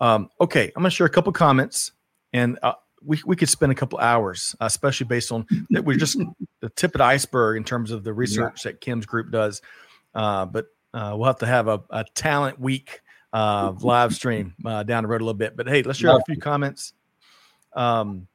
Um, 0.00 0.28
okay, 0.40 0.72
I'm 0.76 0.82
going 0.82 0.90
to 0.90 0.94
share 0.94 1.06
a 1.06 1.10
couple 1.10 1.32
comments, 1.32 1.92
and 2.32 2.58
uh, 2.62 2.74
we, 3.02 3.20
we 3.24 3.36
could 3.36 3.48
spend 3.48 3.72
a 3.72 3.74
couple 3.74 3.98
hours, 3.98 4.54
especially 4.60 5.06
based 5.06 5.30
on 5.32 5.46
that 5.70 5.84
we're 5.84 5.96
just 5.96 6.18
the 6.60 6.68
tip 6.70 6.94
of 6.94 6.98
the 6.98 7.04
iceberg 7.04 7.56
in 7.56 7.64
terms 7.64 7.90
of 7.90 8.04
the 8.04 8.12
research 8.12 8.64
yeah. 8.64 8.72
that 8.72 8.80
Kim's 8.80 9.06
group 9.06 9.30
does. 9.30 9.62
Uh, 10.14 10.46
but 10.46 10.66
uh, 10.92 11.14
we'll 11.16 11.26
have 11.26 11.38
to 11.38 11.46
have 11.46 11.68
a, 11.68 11.82
a 11.90 12.04
talent 12.14 12.58
week 12.58 13.00
uh, 13.32 13.72
live 13.80 14.14
stream 14.14 14.54
uh, 14.64 14.82
down 14.84 15.02
the 15.02 15.08
road 15.08 15.20
a 15.20 15.24
little 15.24 15.34
bit. 15.34 15.56
But 15.56 15.68
hey, 15.68 15.82
let's 15.82 15.98
share 15.98 16.16
a 16.16 16.22
few 16.24 16.38
comments. 16.38 16.92
Um, 17.74 18.28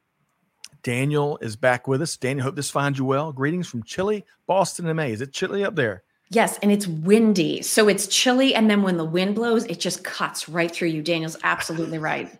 Daniel 0.82 1.38
is 1.40 1.56
back 1.56 1.86
with 1.86 2.02
us. 2.02 2.16
Daniel, 2.16 2.44
hope 2.44 2.56
this 2.56 2.70
finds 2.70 2.98
you 2.98 3.04
well. 3.04 3.32
Greetings 3.32 3.68
from 3.68 3.82
chilly 3.82 4.24
Boston, 4.46 4.94
MA. 4.94 5.04
Is 5.04 5.20
it 5.20 5.32
chilly 5.32 5.64
up 5.64 5.76
there? 5.76 6.02
Yes, 6.32 6.58
and 6.62 6.70
it's 6.70 6.86
windy. 6.86 7.60
So 7.60 7.88
it's 7.88 8.06
chilly. 8.06 8.54
And 8.54 8.70
then 8.70 8.82
when 8.82 8.96
the 8.96 9.04
wind 9.04 9.34
blows, 9.34 9.64
it 9.64 9.80
just 9.80 10.04
cuts 10.04 10.48
right 10.48 10.70
through 10.70 10.88
you. 10.88 11.02
Daniel's 11.02 11.36
absolutely 11.42 11.98
right. 11.98 12.30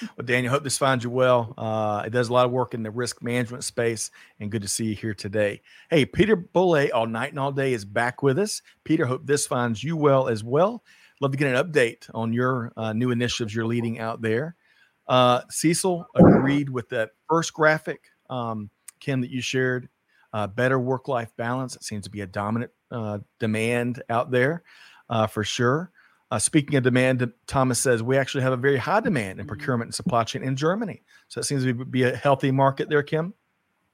well, 0.00 0.24
Daniel, 0.24 0.50
hope 0.50 0.64
this 0.64 0.78
finds 0.78 1.04
you 1.04 1.10
well. 1.10 1.52
Uh, 1.58 2.04
it 2.06 2.10
does 2.10 2.30
a 2.30 2.32
lot 2.32 2.46
of 2.46 2.52
work 2.52 2.72
in 2.72 2.82
the 2.82 2.90
risk 2.90 3.22
management 3.22 3.62
space, 3.62 4.10
and 4.40 4.50
good 4.50 4.62
to 4.62 4.68
see 4.68 4.86
you 4.86 4.94
here 4.94 5.12
today. 5.12 5.60
Hey, 5.90 6.06
Peter 6.06 6.36
Bolle, 6.36 6.90
all 6.94 7.06
night 7.06 7.30
and 7.30 7.38
all 7.38 7.52
day, 7.52 7.74
is 7.74 7.84
back 7.84 8.22
with 8.22 8.38
us. 8.38 8.62
Peter, 8.82 9.04
hope 9.04 9.26
this 9.26 9.46
finds 9.46 9.84
you 9.84 9.94
well 9.94 10.28
as 10.28 10.42
well. 10.42 10.82
Love 11.20 11.32
to 11.32 11.36
get 11.36 11.54
an 11.54 11.62
update 11.62 12.08
on 12.14 12.32
your 12.32 12.72
uh, 12.78 12.94
new 12.94 13.10
initiatives 13.10 13.54
you're 13.54 13.66
leading 13.66 13.98
out 14.00 14.22
there. 14.22 14.56
Uh, 15.06 15.42
Cecil 15.50 16.06
agreed 16.14 16.68
with 16.68 16.88
that 16.90 17.10
first 17.28 17.52
graphic, 17.52 18.04
um, 18.30 18.70
Kim, 19.00 19.20
that 19.20 19.30
you 19.30 19.40
shared. 19.40 19.88
Uh, 20.32 20.48
better 20.48 20.80
work 20.80 21.06
life 21.06 21.30
balance. 21.36 21.76
It 21.76 21.84
seems 21.84 22.04
to 22.04 22.10
be 22.10 22.22
a 22.22 22.26
dominant 22.26 22.72
uh, 22.90 23.18
demand 23.38 24.02
out 24.10 24.32
there 24.32 24.64
uh, 25.08 25.28
for 25.28 25.44
sure. 25.44 25.92
Uh, 26.30 26.38
speaking 26.40 26.76
of 26.76 26.82
demand, 26.82 27.30
Thomas 27.46 27.78
says 27.78 28.02
we 28.02 28.16
actually 28.16 28.42
have 28.42 28.52
a 28.52 28.56
very 28.56 28.76
high 28.76 28.98
demand 28.98 29.38
in 29.38 29.44
mm-hmm. 29.44 29.48
procurement 29.48 29.88
and 29.88 29.94
supply 29.94 30.24
chain 30.24 30.42
in 30.42 30.56
Germany. 30.56 31.02
So 31.28 31.38
it 31.38 31.44
seems 31.44 31.62
to 31.64 31.72
be 31.72 32.02
a 32.02 32.16
healthy 32.16 32.50
market 32.50 32.88
there, 32.88 33.04
Kim. 33.04 33.34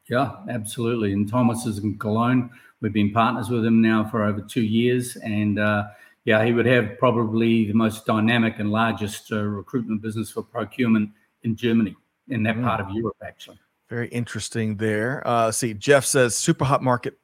Yeah, 0.09 0.37
absolutely. 0.49 1.13
And 1.13 1.29
Thomas 1.29 1.67
is 1.67 1.79
in 1.79 1.99
Cologne. 1.99 2.51
We've 2.81 2.93
been 2.93 3.13
partners 3.13 3.51
with 3.51 3.65
him 3.65 3.83
now 3.83 4.09
for 4.11 4.25
over 4.25 4.41
two 4.41 4.63
years. 4.63 5.17
And 5.17 5.59
uh, 5.59 5.85
yeah, 6.25 6.45
he 6.45 6.53
would 6.53 6.67
have 6.67 6.99
probably 6.99 7.67
the 7.67 7.75
most 7.75 8.07
dynamic 8.07 8.59
and 8.59 8.71
largest 8.71 9.33
uh, 9.33 9.43
recruitment 9.43 10.03
business 10.03 10.31
for 10.31 10.43
procurement 10.43 11.11
in 11.43 11.57
Germany, 11.57 11.97
in 12.29 12.43
that 12.43 12.57
mm. 12.57 12.65
part 12.65 12.81
of 12.81 12.91
Europe, 12.91 13.17
actually. 13.25 13.59
Very 13.89 14.09
interesting 14.09 14.77
there. 14.77 15.27
Uh, 15.27 15.51
see, 15.51 15.75
Jeff 15.75 16.05
says 16.05 16.37
super 16.37 16.65
hot 16.65 16.83
market 16.83 17.19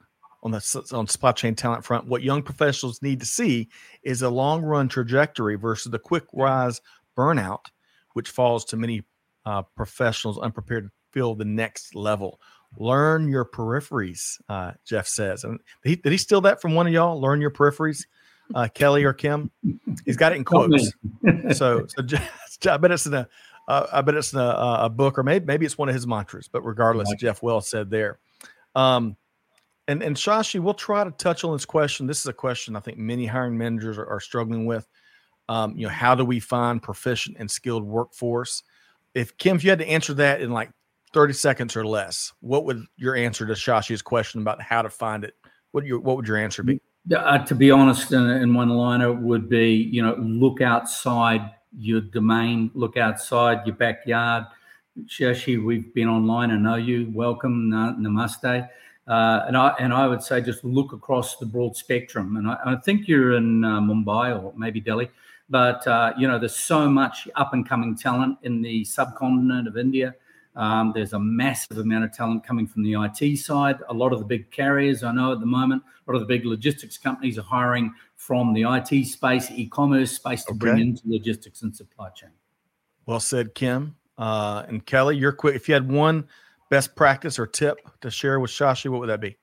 on 0.47 0.53
the 0.53 0.89
on 0.93 1.09
supply 1.09 1.33
chain 1.33 1.57
talent 1.57 1.85
front, 1.85 2.07
what 2.07 2.23
young 2.23 2.41
professionals 2.41 3.03
need 3.03 3.19
to 3.19 3.27
see 3.27 3.69
is 4.05 4.23
a 4.23 4.31
long 4.31 4.63
run 4.63 4.89
trajectory 4.89 5.57
versus 5.57 5.91
the 5.91 5.99
quick 5.99 6.25
rise 6.33 6.81
burnout, 7.17 7.67
which 8.13 8.31
falls 8.31 8.65
to 8.65 8.77
many 8.77 9.03
uh, 9.45 9.63
professionals 9.77 10.39
unprepared 10.39 10.85
to 10.85 10.91
fill 11.13 11.35
the 11.35 11.45
next 11.45 11.97
level. 11.97 12.41
Learn 12.79 13.29
your 13.29 13.45
peripheries, 13.45 14.41
uh, 14.49 14.73
Jeff 14.85 15.09
says. 15.09 15.43
And 15.43 15.59
he, 15.83 15.97
did 15.97 16.13
he 16.13 16.19
steal 16.19 16.41
that 16.43 16.61
from 16.61 16.75
one 16.75 16.87
of 16.87 16.93
y'all? 16.93 17.21
Learn 17.21 17.41
your 17.41 17.51
peripheries, 17.51 18.05
uh, 18.55 18.69
Kelly 18.73 19.05
or 19.05 19.13
Kim? 19.13 19.51
He's 20.05 20.17
got 20.17 20.33
it 20.33 20.37
in 20.37 20.45
quotes. 20.45 20.93
so, 21.53 21.87
so 21.87 22.19
I 22.73 22.77
bet 22.77 22.91
it's 22.91 23.07
in 23.07 23.15
a, 23.15 23.29
uh, 23.69 23.87
I 23.93 24.01
bet 24.01 24.15
it's 24.15 24.33
in 24.33 24.39
a, 24.39 24.79
a, 24.83 24.89
book, 24.89 25.19
or 25.19 25.23
maybe 25.23 25.45
maybe 25.45 25.67
it's 25.67 25.77
one 25.77 25.89
of 25.89 25.95
his 25.95 26.07
mantras. 26.07 26.49
But 26.49 26.63
regardless, 26.63 27.09
like 27.09 27.19
Jeff 27.19 27.43
well 27.43 27.61
said 27.61 27.91
there. 27.91 28.19
Um, 28.75 29.17
and 29.89 30.03
and 30.03 30.17
Shashi, 30.17 30.61
we'll 30.61 30.75
try 30.75 31.05
to 31.05 31.11
touch 31.13 31.45
on 31.45 31.53
this 31.53 31.65
question. 31.65 32.07
This 32.07 32.21
is 32.21 32.27
a 32.27 32.33
question 32.33 32.77
I 32.77 32.81
think 32.81 32.99
many 32.99 33.27
hiring 33.27 33.57
managers 33.57 33.99
are, 33.99 34.07
are 34.07 34.21
struggling 34.21 34.67
with. 34.67 34.87
Um, 35.49 35.77
you 35.77 35.87
know, 35.87 35.93
how 35.93 36.15
do 36.15 36.25
we 36.25 36.41
find 36.41 36.83
proficient 36.83 37.37
and 37.39 37.51
skilled 37.51 37.85
workforce? 37.85 38.65
If 39.15 39.37
Kim, 39.39 39.57
if 39.57 39.65
you 39.65 39.71
had 39.71 39.79
to 39.79 39.89
answer 39.89 40.13
that 40.15 40.41
in 40.41 40.51
like 40.51 40.71
30 41.13 41.35
seconds 41.35 41.77
or 41.77 41.87
less, 41.87 42.33
what 42.41 42.65
would 42.65 42.85
your 42.97 43.15
answer 43.15 43.47
to 43.47 43.53
Shashi's 43.55 44.03
question 44.03 44.41
about 44.41 44.61
how 44.61 44.83
to 44.83 44.91
find 44.91 45.25
it? 45.25 45.35
What 45.71 45.85
your 45.85 46.01
what 46.01 46.17
would 46.17 46.27
your 46.27 46.37
answer 46.37 46.63
be? 46.63 46.81
Uh, 47.15 47.39
to 47.39 47.55
be 47.55 47.71
honest, 47.71 48.13
in, 48.13 48.29
in 48.29 48.53
one 48.53 48.69
liner 48.69 49.13
would 49.13 49.49
be, 49.49 49.75
you 49.75 50.03
know, 50.03 50.17
look 50.17 50.61
outside 50.61 51.53
your 51.79 52.01
domain, 52.01 52.71
look 52.75 52.97
outside 52.97 53.65
your 53.65 53.77
backyard. 53.77 54.45
Shashi, 55.05 55.63
we've 55.63 55.93
been 55.95 56.09
online. 56.09 56.51
I 56.51 56.57
know 56.57 56.75
you. 56.75 57.11
Welcome, 57.15 57.71
namaste. 57.71 58.69
Uh, 59.07 59.45
and 59.47 59.57
I 59.57 59.69
and 59.79 59.93
I 59.95 60.09
would 60.09 60.23
say 60.23 60.41
just 60.41 60.65
look 60.65 60.93
across 60.93 61.37
the 61.37 61.47
broad 61.47 61.77
spectrum. 61.77 62.37
And 62.39 62.49
I, 62.49 62.57
I 62.65 62.77
think 62.77 63.07
you're 63.07 63.37
in 63.37 63.63
uh, 63.63 63.81
Mumbai 63.81 64.43
or 64.43 64.53
maybe 64.57 64.81
Delhi, 64.81 65.09
but 65.49 65.87
uh, 65.87 66.13
you 66.19 66.27
know 66.27 66.41
there's 66.41 66.57
so 66.57 66.89
much 66.89 67.29
up 67.37 67.53
and 67.53 67.69
coming 67.69 67.97
talent 67.97 68.39
in 68.43 68.63
the 68.63 68.85
subcontinent 68.85 69.69
of 69.69 69.77
India. 69.77 70.15
Um, 70.57 70.93
there's 70.95 71.13
a 71.13 71.21
massive 71.21 71.79
amount 71.79 72.05
of 72.05 72.13
talent 72.13 72.45
coming 72.45 72.67
from 72.67 72.83
the 72.83 72.95
IT 72.95 73.37
side. 73.39 73.77
A 73.89 73.95
lot 73.95 74.13
of 74.13 74.19
the 74.19 74.25
big 74.25 74.51
carriers 74.51 75.03
I 75.03 75.13
know 75.13 75.33
at 75.33 75.41
the 75.41 75.47
moment, 75.47 75.83
a 75.85 76.11
lot 76.11 76.21
of 76.21 76.27
the 76.27 76.27
big 76.27 76.47
logistics 76.47 76.97
companies 76.97 77.39
are 77.39 77.43
hiring 77.43 77.93
from 78.17 78.55
the 78.55 78.63
IT 78.63 79.07
space, 79.07 79.51
e-commerce 79.51 80.13
space 80.13 80.45
to 80.45 80.53
okay. 80.53 80.59
bring 80.59 80.79
into 80.79 81.03
logistics 81.05 81.63
and 81.63 81.77
supply 81.77 82.09
chain. 82.11 82.31
Well 83.05 83.21
said, 83.21 83.55
Kim 83.55 83.97
uh, 84.19 84.65
and 84.67 84.85
Kelly. 84.85 85.17
You're 85.17 85.33
quick. 85.33 85.55
If 85.55 85.69
you 85.69 85.75
had 85.75 85.91
one 85.91 86.27
best 86.71 86.97
practice 86.97 87.39
or 87.39 87.47
tip 87.47 87.79
to 88.01 88.11
share 88.11 88.41
with 88.41 88.51
Shashi, 88.51 88.89
what 88.89 89.01
would 89.01 89.09
that 89.09 89.21
be? 89.21 89.37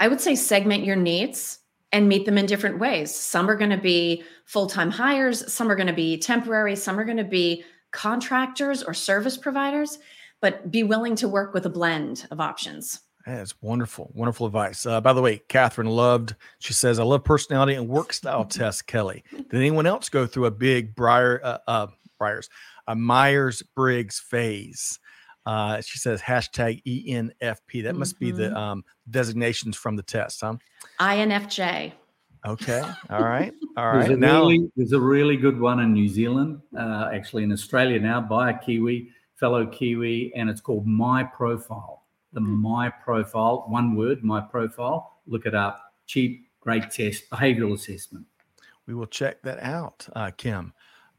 I 0.00 0.08
would 0.08 0.20
say 0.20 0.34
segment 0.34 0.84
your 0.84 0.96
needs 0.96 1.60
and 1.92 2.08
meet 2.08 2.26
them 2.26 2.36
in 2.36 2.46
different 2.46 2.78
ways. 2.80 3.14
Some 3.14 3.48
are 3.48 3.56
going 3.56 3.70
to 3.70 3.78
be 3.78 4.24
full 4.44 4.66
time 4.66 4.90
hires, 4.90 5.50
some 5.52 5.70
are 5.70 5.76
going 5.76 5.86
to 5.86 5.92
be 5.92 6.18
temporary, 6.18 6.74
some 6.74 6.98
are 6.98 7.04
going 7.04 7.16
to 7.16 7.24
be 7.24 7.64
contractors 7.92 8.82
or 8.82 8.92
service 8.92 9.36
providers, 9.36 9.98
but 10.44 10.70
be 10.70 10.82
willing 10.82 11.16
to 11.16 11.26
work 11.26 11.54
with 11.54 11.64
a 11.64 11.70
blend 11.70 12.26
of 12.30 12.38
options. 12.38 13.00
That's 13.24 13.54
wonderful, 13.62 14.10
wonderful 14.12 14.46
advice. 14.46 14.84
Uh, 14.84 15.00
by 15.00 15.14
the 15.14 15.22
way, 15.22 15.40
Catherine 15.48 15.88
loved. 15.88 16.34
She 16.58 16.74
says, 16.74 16.98
"I 16.98 17.02
love 17.02 17.24
personality 17.24 17.72
and 17.72 17.88
work 17.88 18.12
style 18.12 18.44
test." 18.60 18.86
Kelly, 18.86 19.24
did 19.32 19.54
anyone 19.54 19.86
else 19.86 20.10
go 20.10 20.26
through 20.26 20.44
a 20.44 20.50
big 20.50 20.94
Briar, 20.94 21.40
uh, 21.42 21.58
uh, 21.66 21.86
Briars, 22.18 22.50
a 22.86 22.94
Myers 22.94 23.62
Briggs 23.74 24.20
phase? 24.20 25.00
Uh, 25.46 25.80
she 25.80 25.98
says 25.98 26.20
hashtag 26.20 26.82
ENFP. 26.84 27.84
That 27.84 27.96
must 27.96 28.16
mm-hmm. 28.16 28.24
be 28.26 28.30
the 28.32 28.48
mm-hmm. 28.48 28.56
um, 28.56 28.84
designations 29.08 29.78
from 29.78 29.96
the 29.96 30.02
test, 30.02 30.42
huh? 30.42 30.56
INFJ. 31.00 31.92
Okay. 32.46 32.82
All 33.08 33.22
right. 33.22 33.54
All 33.78 33.86
right. 33.86 34.00
There's 34.00 34.10
a, 34.10 34.16
now, 34.18 34.40
really, 34.40 34.70
there's 34.76 34.92
a 34.92 35.00
really 35.00 35.38
good 35.38 35.58
one 35.58 35.80
in 35.80 35.94
New 35.94 36.08
Zealand, 36.08 36.60
uh, 36.78 37.08
actually 37.14 37.44
in 37.44 37.52
Australia 37.52 37.98
now, 37.98 38.20
by 38.20 38.50
a 38.50 38.58
Kiwi, 38.58 39.08
fellow 39.36 39.66
Kiwi, 39.66 40.32
and 40.34 40.48
it's 40.48 40.60
called 40.60 40.86
My 40.86 41.24
Profile. 41.24 42.02
The 42.32 42.40
mm-hmm. 42.40 42.62
My 42.62 42.90
Profile, 42.90 43.64
one 43.68 43.94
word, 43.96 44.22
My 44.22 44.40
Profile. 44.40 45.18
Look 45.26 45.46
it 45.46 45.54
up. 45.54 45.92
Cheap, 46.06 46.48
great 46.60 46.90
test, 46.90 47.28
behavioral 47.30 47.74
assessment. 47.74 48.26
We 48.86 48.94
will 48.94 49.06
check 49.06 49.42
that 49.42 49.60
out, 49.60 50.06
uh, 50.14 50.30
Kim. 50.36 50.72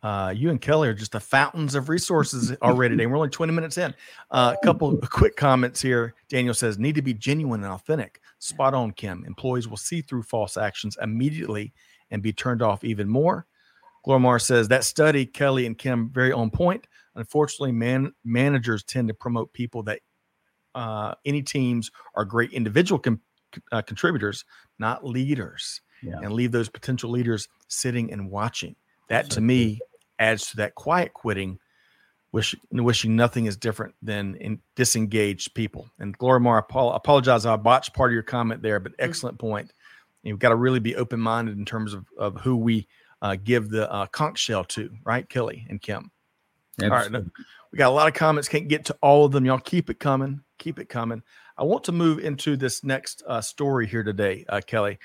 Uh, 0.04 0.30
you 0.30 0.51
and 0.51 0.62
Kelly 0.62 0.88
are 0.88 0.93
just 0.93 1.13
the 1.13 1.19
fountains 1.19 1.73
of 1.73 1.89
resources 1.89 2.56
already 2.62 2.93
today. 2.93 3.08
We're 3.08 3.15
only 3.15 3.30
20 3.30 3.51
minutes 3.54 3.80
in. 3.80 3.95
Uh, 4.30 4.56
a 4.62 4.65
couple 4.65 4.95
quick 4.97 5.36
comments 5.36 5.82
here. 5.82 6.13
Daniel 6.30 6.54
says, 6.54 6.78
need 6.78 6.93
to 6.93 7.01
be 7.01 7.13
genuine 7.13 7.63
and 7.63 7.73
authentic. 7.73 8.21
Spot 8.38 8.75
on, 8.75 8.91
Kim. 8.91 9.25
Employees 9.25 9.67
will 9.67 9.78
see 9.78 10.01
through 10.01 10.21
false 10.21 10.58
actions 10.58 10.95
immediately 11.01 11.73
and 12.12 12.21
be 12.21 12.32
turned 12.32 12.62
off 12.62 12.84
even 12.84 13.10
more. 13.10 13.47
Glormar 14.06 14.39
says, 14.39 14.67
that 14.67 14.84
study, 14.84 15.25
Kelly 15.25 15.65
and 15.65 15.75
Kim, 15.75 16.12
very 16.12 16.32
on 16.32 16.51
point. 16.51 16.86
Unfortunately, 17.15 17.71
man, 17.71 18.13
managers 18.23 18.84
tend 18.84 19.08
to 19.08 19.13
promote 19.13 19.54
people 19.54 19.84
that 19.84 19.99
uh, 20.73 21.15
any 21.25 21.41
teams 21.41 21.89
are 22.15 22.25
great 22.25 22.51
individual 22.51 22.99
com- 22.99 23.21
uh, 23.71 23.82
contributors, 23.82 24.43
not 24.80 25.06
leaders, 25.06 25.82
yeah. 26.04 26.19
and 26.21 26.34
leave 26.34 26.51
those 26.51 26.69
potential 26.69 27.10
leaders 27.10 27.47
sitting 27.67 28.12
and 28.12 28.30
watching. 28.30 28.75
That 29.08 29.30
to 29.32 29.41
me 29.41 29.80
adds 30.19 30.49
to 30.49 30.58
that 30.58 30.75
quiet 30.75 31.13
quitting, 31.13 31.60
wish, 32.32 32.56
wishing 32.71 33.15
nothing 33.15 33.45
is 33.45 33.56
different 33.56 33.95
than 34.01 34.36
in 34.36 34.60
disengaged 34.75 35.54
people. 35.54 35.89
And 35.99 36.17
Gloria 36.17 36.41
Mar, 36.41 36.58
I 36.58 36.95
apologize, 36.95 37.45
I 37.45 37.56
botched 37.56 37.93
part 37.93 38.12
of 38.12 38.13
your 38.13 38.23
comment 38.23 38.62
there, 38.62 38.80
but 38.80 38.93
mm-hmm. 38.93 39.06
excellent 39.06 39.39
point. 39.39 39.71
You've 40.23 40.39
got 40.39 40.49
to 40.49 40.56
really 40.56 40.80
be 40.80 40.95
open 40.95 41.19
minded 41.19 41.58
in 41.58 41.65
terms 41.65 41.93
of, 41.93 42.08
of 42.17 42.41
who 42.41 42.58
we 42.58 42.88
uh, 43.21 43.36
give 43.41 43.69
the 43.69 43.91
uh, 43.91 44.08
conch 44.08 44.39
shell 44.39 44.63
to, 44.65 44.89
right, 45.04 45.28
Kelly 45.30 45.65
and 45.69 45.80
Kim? 45.82 46.12
Absolutely. 46.82 47.18
All 47.18 47.24
right, 47.24 47.32
we 47.72 47.78
got 47.78 47.90
a 47.90 47.96
lot 47.96 48.08
of 48.08 48.14
comments. 48.14 48.48
Can't 48.48 48.68
get 48.68 48.86
to 48.86 48.98
all 49.02 49.26
of 49.26 49.32
them. 49.32 49.46
Y'all 49.46 49.60
keep 49.60 49.90
it 49.90 50.00
coming. 50.00 50.42
Keep 50.58 50.80
it 50.80 50.90
coming. 50.90 51.22
I 51.58 51.64
want 51.64 51.84
to 51.86 51.92
move 51.92 52.20
into 52.20 52.58
this 52.58 52.84
next 52.84 53.24
uh, 53.28 53.42
story 53.42 53.88
here 53.88 54.04
today, 54.04 54.46
uh, 54.50 54.62
Kelly 54.66 55.00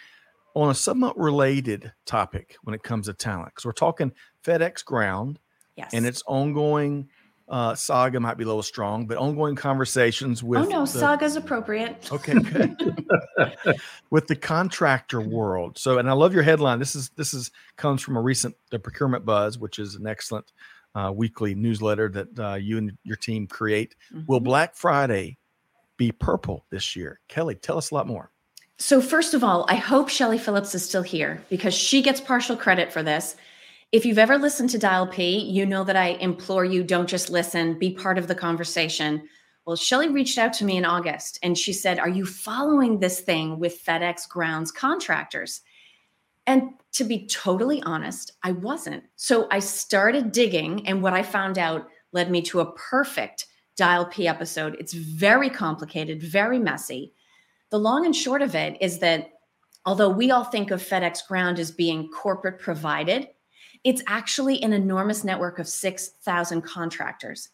on 0.54 0.70
a 0.70 0.74
somewhat 0.74 1.16
related 1.18 1.92
topic 2.06 2.56
when 2.62 2.74
it 2.74 2.82
comes 2.82 3.06
to 3.06 3.14
talent 3.14 3.50
because 3.50 3.64
we're 3.64 3.72
talking 3.72 4.12
FedEx 4.44 4.84
Ground 4.84 5.38
yes. 5.76 5.90
and 5.92 6.04
its 6.04 6.22
ongoing 6.26 7.08
uh, 7.48 7.74
saga 7.74 8.20
might 8.20 8.36
be 8.36 8.44
a 8.44 8.46
little 8.46 8.62
strong, 8.62 9.06
but 9.06 9.18
ongoing 9.18 9.56
conversations 9.56 10.42
with. 10.42 10.60
Oh 10.60 10.68
no, 10.68 10.80
the, 10.80 10.86
saga's 10.86 11.34
appropriate. 11.34 12.10
Okay, 12.12 12.34
good. 12.34 13.04
with 14.10 14.28
the 14.28 14.36
contractor 14.36 15.20
world. 15.20 15.76
So, 15.76 15.98
and 15.98 16.08
I 16.08 16.12
love 16.12 16.32
your 16.32 16.44
headline. 16.44 16.78
This 16.78 16.94
is 16.94 17.10
this 17.16 17.34
is 17.34 17.50
comes 17.76 18.02
from 18.02 18.16
a 18.16 18.20
recent 18.20 18.54
the 18.70 18.78
Procurement 18.78 19.24
Buzz, 19.24 19.58
which 19.58 19.80
is 19.80 19.96
an 19.96 20.06
excellent 20.06 20.52
uh, 20.94 21.12
weekly 21.14 21.54
newsletter 21.54 22.08
that 22.08 22.38
uh, 22.38 22.54
you 22.54 22.78
and 22.78 22.96
your 23.04 23.16
team 23.16 23.46
create. 23.46 23.94
Mm-hmm. 24.12 24.26
Will 24.26 24.40
Black 24.40 24.74
Friday 24.74 25.38
be 25.96 26.12
purple 26.12 26.64
this 26.70 26.96
year? 26.96 27.20
Kelly, 27.28 27.54
tell 27.54 27.78
us 27.78 27.90
a 27.90 27.94
lot 27.94 28.06
more. 28.06 28.30
So, 28.78 29.02
first 29.02 29.34
of 29.34 29.44
all, 29.44 29.66
I 29.68 29.74
hope 29.74 30.08
Shelly 30.08 30.38
Phillips 30.38 30.74
is 30.74 30.84
still 30.84 31.02
here 31.02 31.42
because 31.50 31.74
she 31.74 32.00
gets 32.00 32.20
partial 32.20 32.56
credit 32.56 32.92
for 32.92 33.02
this. 33.02 33.36
If 33.92 34.06
you've 34.06 34.18
ever 34.18 34.38
listened 34.38 34.70
to 34.70 34.78
Dial 34.78 35.06
P, 35.06 35.38
you 35.38 35.66
know 35.66 35.84
that 35.84 35.96
I 35.96 36.10
implore 36.20 36.64
you 36.64 36.82
don't 36.82 37.08
just 37.08 37.28
listen, 37.28 37.78
be 37.78 37.92
part 37.92 38.18
of 38.18 38.26
the 38.28 38.34
conversation. 38.34 39.28
Well, 39.66 39.76
Shelly 39.76 40.08
reached 40.08 40.38
out 40.38 40.52
to 40.54 40.64
me 40.64 40.76
in 40.76 40.84
August 40.84 41.38
and 41.42 41.58
she 41.58 41.72
said, 41.72 41.98
Are 41.98 42.08
you 42.08 42.24
following 42.24 42.98
this 43.00 43.20
thing 43.20 43.58
with 43.58 43.84
FedEx 43.84 44.28
grounds 44.28 44.72
contractors? 44.72 45.60
And 46.46 46.70
to 46.92 47.04
be 47.04 47.26
totally 47.26 47.82
honest, 47.82 48.32
I 48.42 48.52
wasn't. 48.52 49.04
So 49.16 49.46
I 49.50 49.60
started 49.60 50.32
digging, 50.32 50.86
and 50.86 51.02
what 51.02 51.12
I 51.12 51.22
found 51.22 51.58
out 51.58 51.88
led 52.12 52.30
me 52.30 52.42
to 52.42 52.60
a 52.60 52.72
perfect 52.72 53.46
Dial 53.76 54.04
P 54.04 54.28
episode. 54.28 54.76
It's 54.78 54.92
very 54.92 55.48
complicated, 55.48 56.22
very 56.22 56.58
messy 56.58 57.14
the 57.70 57.78
long 57.78 58.04
and 58.04 58.14
short 58.14 58.42
of 58.42 58.54
it 58.54 58.76
is 58.80 58.98
that 58.98 59.30
although 59.86 60.10
we 60.10 60.30
all 60.30 60.44
think 60.44 60.70
of 60.70 60.82
FedEx 60.82 61.26
Ground 61.26 61.58
as 61.58 61.70
being 61.70 62.08
corporate 62.10 62.58
provided, 62.58 63.28
it's 63.84 64.02
actually 64.06 64.62
an 64.62 64.72
enormous 64.72 65.24
network 65.24 65.58
of 65.58 65.66
6,000 65.66 66.62
contractors. 66.62 67.48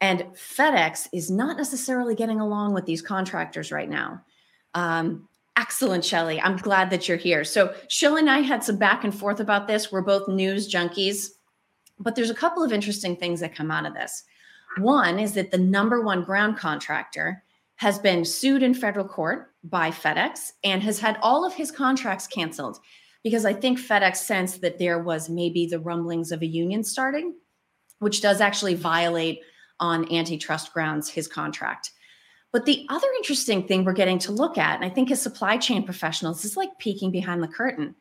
And 0.00 0.24
FedEx 0.34 1.08
is 1.12 1.30
not 1.30 1.56
necessarily 1.56 2.14
getting 2.14 2.40
along 2.40 2.74
with 2.74 2.84
these 2.84 3.00
contractors 3.00 3.70
right 3.70 3.88
now. 3.88 4.22
Um, 4.74 5.28
excellent, 5.56 6.04
Shelly. 6.04 6.40
I'm 6.40 6.56
glad 6.56 6.90
that 6.90 7.08
you're 7.08 7.16
here. 7.16 7.44
So, 7.44 7.74
Shell 7.88 8.16
and 8.16 8.30
I 8.30 8.40
had 8.40 8.64
some 8.64 8.76
back 8.76 9.04
and 9.04 9.14
forth 9.14 9.40
about 9.40 9.66
this. 9.66 9.92
We're 9.92 10.02
both 10.02 10.28
news 10.28 10.72
junkies, 10.72 11.28
but 11.98 12.14
there's 12.14 12.30
a 12.30 12.34
couple 12.34 12.62
of 12.62 12.72
interesting 12.72 13.16
things 13.16 13.40
that 13.40 13.54
come 13.54 13.70
out 13.70 13.86
of 13.86 13.94
this. 13.94 14.24
One 14.78 15.18
is 15.18 15.34
that 15.34 15.50
the 15.50 15.58
number 15.58 16.00
one 16.00 16.24
ground 16.24 16.56
contractor 16.56 17.42
has 17.76 17.98
been 17.98 18.24
sued 18.24 18.62
in 18.62 18.74
federal 18.74 19.06
court 19.06 19.52
by 19.64 19.90
FedEx 19.90 20.52
and 20.64 20.82
has 20.82 20.98
had 20.98 21.18
all 21.20 21.44
of 21.44 21.54
his 21.54 21.70
contracts 21.70 22.26
canceled 22.26 22.78
because 23.22 23.44
I 23.44 23.52
think 23.52 23.78
FedEx 23.78 24.16
sensed 24.16 24.60
that 24.62 24.78
there 24.78 24.98
was 24.98 25.28
maybe 25.28 25.66
the 25.66 25.78
rumblings 25.78 26.32
of 26.32 26.42
a 26.42 26.46
union 26.46 26.82
starting, 26.82 27.34
which 27.98 28.20
does 28.20 28.40
actually 28.40 28.74
violate 28.74 29.40
on 29.78 30.10
antitrust 30.12 30.72
grounds 30.72 31.08
his 31.08 31.28
contract. 31.28 31.90
But 32.52 32.66
the 32.66 32.86
other 32.90 33.08
interesting 33.16 33.66
thing 33.66 33.84
we're 33.84 33.94
getting 33.94 34.18
to 34.20 34.32
look 34.32 34.58
at, 34.58 34.76
and 34.76 34.84
I 34.84 34.90
think 34.90 35.10
as 35.10 35.22
supply 35.22 35.56
chain 35.56 35.84
professionals, 35.84 36.44
is 36.44 36.56
like 36.56 36.78
peeking 36.78 37.10
behind 37.10 37.42
the 37.42 37.48
curtain. 37.48 37.94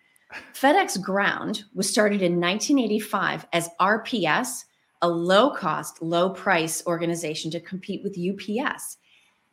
FedEx 0.54 1.02
Ground 1.02 1.64
was 1.74 1.90
started 1.90 2.22
in 2.22 2.40
1985 2.40 3.48
as 3.54 3.70
RPS, 3.80 4.66
a 5.02 5.10
low 5.10 5.52
cost, 5.52 6.02
low 6.02 6.30
price 6.30 6.84
organization 6.86 7.50
to 7.52 7.60
compete 7.60 8.04
with 8.04 8.18
UPS. 8.18 8.98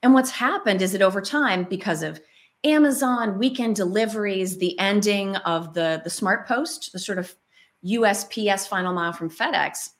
And 0.02 0.14
what's 0.14 0.30
happened 0.30 0.82
is 0.82 0.92
that 0.92 1.02
over 1.02 1.20
time, 1.20 1.64
because 1.64 2.02
of 2.02 2.20
Amazon, 2.64 3.38
weekend 3.38 3.76
deliveries, 3.76 4.58
the 4.58 4.78
ending 4.78 5.36
of 5.36 5.74
the, 5.74 6.00
the 6.02 6.10
smart 6.10 6.46
post, 6.46 6.92
the 6.92 6.98
sort 6.98 7.18
of 7.18 7.34
USPS 7.84 8.68
final 8.68 8.92
mile 8.92 9.12
from 9.12 9.30
FedEx, 9.30 9.90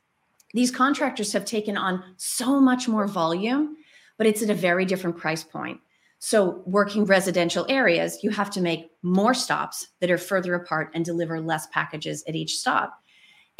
these 0.54 0.70
contractors 0.70 1.32
have 1.32 1.44
taken 1.44 1.76
on 1.76 2.02
so 2.16 2.60
much 2.60 2.88
more 2.88 3.06
volume, 3.06 3.76
but 4.18 4.26
it's 4.26 4.42
at 4.42 4.50
a 4.50 4.54
very 4.54 4.84
different 4.84 5.16
price 5.16 5.42
point. 5.42 5.80
So, 6.20 6.62
working 6.66 7.04
residential 7.04 7.64
areas, 7.68 8.18
you 8.22 8.30
have 8.30 8.50
to 8.50 8.60
make 8.60 8.90
more 9.02 9.34
stops 9.34 9.86
that 10.00 10.10
are 10.10 10.18
further 10.18 10.54
apart 10.54 10.90
and 10.92 11.04
deliver 11.04 11.40
less 11.40 11.68
packages 11.68 12.24
at 12.26 12.34
each 12.34 12.58
stop. 12.58 13.00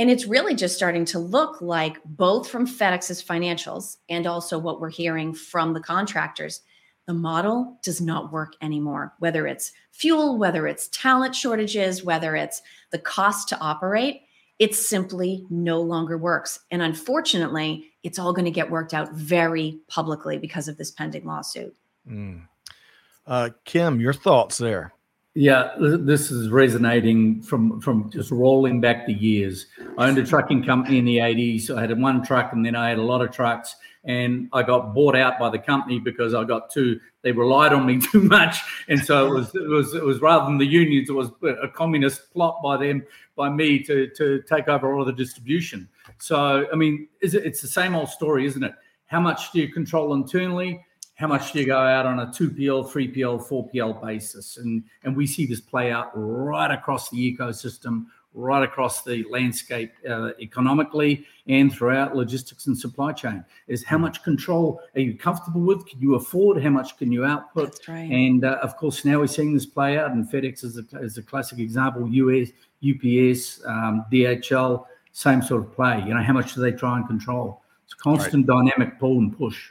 And 0.01 0.11
it's 0.11 0.27
really 0.27 0.55
just 0.55 0.77
starting 0.77 1.05
to 1.07 1.18
look 1.18 1.61
like 1.61 1.99
both 2.05 2.49
from 2.49 2.66
FedEx's 2.66 3.23
financials 3.23 3.97
and 4.09 4.27
also 4.27 4.59
what 4.59 4.81
we're 4.81 4.90
hearing 4.90 5.35
from 5.35 5.73
the 5.73 5.81
contractors, 5.81 6.62
the 7.07 7.14
model 7.14 7.79
does 7.83 8.01
not 8.01 8.33
work 8.33 8.53
anymore, 8.61 9.14
whether 9.18 9.47
it's 9.47 9.73
fuel, 9.92 10.38
whether 10.38 10.66
it's 10.66 10.88
talent 10.88 11.35
shortages, 11.35 12.05
whether 12.05 12.37
it's 12.37 12.62
the 12.90 12.99
cost 12.99 13.49
to 13.49 13.59
operate. 13.61 14.21
It 14.59 14.75
simply 14.75 15.47
no 15.51 15.81
longer 15.81 16.18
works. 16.18 16.61
And 16.71 16.83
unfortunately, 16.83 17.92
it's 18.03 18.18
all 18.18 18.33
going 18.33 18.44
to 18.44 18.51
get 18.51 18.71
worked 18.71 18.94
out 18.94 19.12
very 19.12 19.79
publicly 19.88 20.38
because 20.38 20.68
of 20.68 20.77
this 20.77 20.90
pending 20.90 21.25
lawsuit. 21.25 21.75
Mm. 22.09 22.42
Uh, 23.27 23.51
Kim, 23.64 24.01
your 24.01 24.12
thoughts 24.12 24.59
there? 24.59 24.92
Yeah, 25.40 25.70
this 25.79 26.33
is 26.33 26.51
resonating 26.51 27.42
from 27.42 27.81
from 27.81 28.11
just 28.11 28.33
rolling 28.33 28.81
back 28.81 29.07
the 29.07 29.12
years. 29.12 29.66
I 29.96 30.09
owned 30.09 30.18
a 30.18 30.27
trucking 30.27 30.64
company 30.64 30.98
in 30.98 31.05
the 31.05 31.18
80s. 31.18 31.70
I 31.70 31.81
had 31.81 31.96
one 31.96 32.27
truck 32.27 32.53
and 32.53 32.66
then 32.66 32.74
I 32.74 32.88
had 32.88 32.98
a 32.98 33.03
lot 33.03 33.22
of 33.22 33.31
trucks 33.31 33.77
and 34.03 34.48
I 34.53 34.64
got 34.64 34.94
bought 34.94 35.14
out 35.14 35.38
by 35.38 35.48
the 35.48 35.61
company 35.61 36.01
because 36.01 36.35
I 36.35 36.42
got 36.42 36.72
too 36.72 36.98
they 37.22 37.31
relied 37.31 37.72
on 37.72 37.87
me 37.87 38.01
too 38.12 38.20
much. 38.20 38.57
And 38.88 38.98
so 38.98 39.29
it 39.29 39.31
was 39.31 39.55
it 39.55 39.68
was 39.68 39.94
it 39.94 40.03
was 40.03 40.20
rather 40.20 40.44
than 40.46 40.59
the 40.59 40.66
unions, 40.66 41.09
it 41.09 41.12
was 41.12 41.31
a 41.62 41.68
communist 41.68 42.33
plot 42.33 42.61
by 42.61 42.77
them 42.77 43.05
by 43.37 43.48
me 43.48 43.79
to 43.85 44.09
to 44.16 44.42
take 44.42 44.66
over 44.66 44.92
all 44.92 45.03
of 45.03 45.07
the 45.07 45.12
distribution. 45.12 45.88
So 46.18 46.66
I 46.72 46.74
mean, 46.74 47.07
is 47.22 47.35
it, 47.35 47.46
it's 47.46 47.62
the 47.62 47.68
same 47.68 47.94
old 47.94 48.09
story, 48.09 48.44
isn't 48.46 48.64
it? 48.64 48.72
How 49.07 49.20
much 49.20 49.53
do 49.53 49.61
you 49.61 49.72
control 49.72 50.14
internally? 50.14 50.85
How 51.18 51.26
much 51.26 51.52
do 51.52 51.59
you 51.59 51.66
go 51.66 51.78
out 51.78 52.07
on 52.07 52.20
a 52.20 52.26
2PL, 52.26 52.88
3PL, 52.88 53.44
4PL 53.44 54.00
basis? 54.00 54.57
And, 54.57 54.85
and 55.02 55.16
we 55.16 55.26
see 55.26 55.46
this 55.46 55.61
play 55.61 55.90
out 55.90 56.12
right 56.14 56.70
across 56.70 57.11
the 57.11 57.37
ecosystem, 57.37 58.07
right 58.35 58.62
across 58.62 59.02
the 59.02 59.24
landscape 59.28 59.92
uh, 60.09 60.31
economically 60.40 61.26
and 61.48 61.72
throughout 61.72 62.14
logistics 62.14 62.68
and 62.68 62.78
supply 62.78 63.12
chain. 63.12 63.44
Is 63.66 63.83
how 63.83 63.98
much 63.98 64.22
control 64.22 64.81
are 64.94 65.00
you 65.00 65.18
comfortable 65.18 65.62
with? 65.62 65.85
Can 65.87 66.00
you 66.00 66.14
afford? 66.14 66.62
How 66.62 66.70
much 66.70 66.96
can 66.96 67.11
you 67.11 67.24
output? 67.24 67.72
That's 67.72 67.88
right. 67.88 68.09
and 68.09 68.44
uh, 68.44 68.59
of 68.62 68.76
course 68.76 69.04
now 69.04 69.18
we're 69.18 69.26
seeing 69.26 69.52
this 69.52 69.66
play 69.66 69.98
out 69.98 70.12
and 70.12 70.24
fedex 70.31 70.62
is 70.62 70.78
a, 70.78 70.85
is 71.00 71.18
a 71.18 71.22
classic 71.22 71.59
example 71.59 72.07
us 72.07 72.52
ups 72.81 73.61
um, 73.66 74.04
dhl 74.12 74.85
same 75.11 75.42
sort 75.42 75.62
of 75.62 75.72
play. 75.74 76.00
You 76.07 76.14
know 76.14 76.22
how 76.22 76.33
much 76.33 76.54
do 76.54 76.61
they 76.61 76.70
try 76.70 76.96
and 76.96 77.09
control? 77.09 77.61
It's 77.87 77.94
constant 77.94 78.48
right. 78.48 78.68
dynamic 78.68 79.00
pull 79.00 79.18
and 79.18 79.37
push 79.37 79.70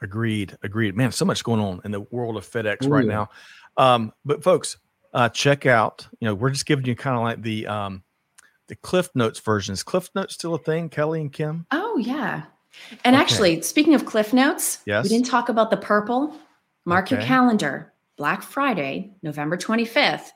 Agreed. 0.00 0.56
Agreed. 0.62 0.96
Man, 0.96 1.12
so 1.12 1.24
much 1.24 1.42
going 1.42 1.60
on 1.60 1.80
in 1.84 1.90
the 1.90 2.00
world 2.00 2.36
of 2.36 2.48
FedEx 2.48 2.86
Ooh, 2.86 2.88
right 2.88 3.04
now. 3.04 3.28
Um, 3.76 4.12
but 4.24 4.42
folks, 4.42 4.76
uh, 5.12 5.28
check 5.28 5.66
out. 5.66 6.06
You 6.20 6.26
know, 6.26 6.34
we're 6.34 6.50
just 6.50 6.66
giving 6.66 6.86
you 6.86 6.94
kind 6.94 7.16
of 7.16 7.22
like 7.22 7.42
the 7.42 7.66
um, 7.66 8.02
the 8.68 8.76
Cliff 8.76 9.08
Notes 9.14 9.40
version. 9.40 9.72
Is 9.72 9.82
Cliff 9.82 10.10
Notes 10.14 10.34
still 10.34 10.54
a 10.54 10.58
thing, 10.58 10.88
Kelly 10.88 11.20
and 11.20 11.32
Kim? 11.32 11.66
Oh 11.70 11.98
yeah. 11.98 12.44
And 13.04 13.16
okay. 13.16 13.22
actually, 13.22 13.62
speaking 13.62 13.94
of 13.94 14.06
Cliff 14.06 14.32
Notes, 14.32 14.80
yes. 14.86 15.02
we 15.02 15.08
didn't 15.08 15.26
talk 15.26 15.48
about 15.48 15.70
the 15.70 15.76
purple. 15.76 16.34
Mark 16.84 17.06
okay. 17.06 17.16
your 17.16 17.24
calendar. 17.24 17.92
Black 18.16 18.42
Friday, 18.42 19.12
November 19.22 19.56
25th. 19.56 20.30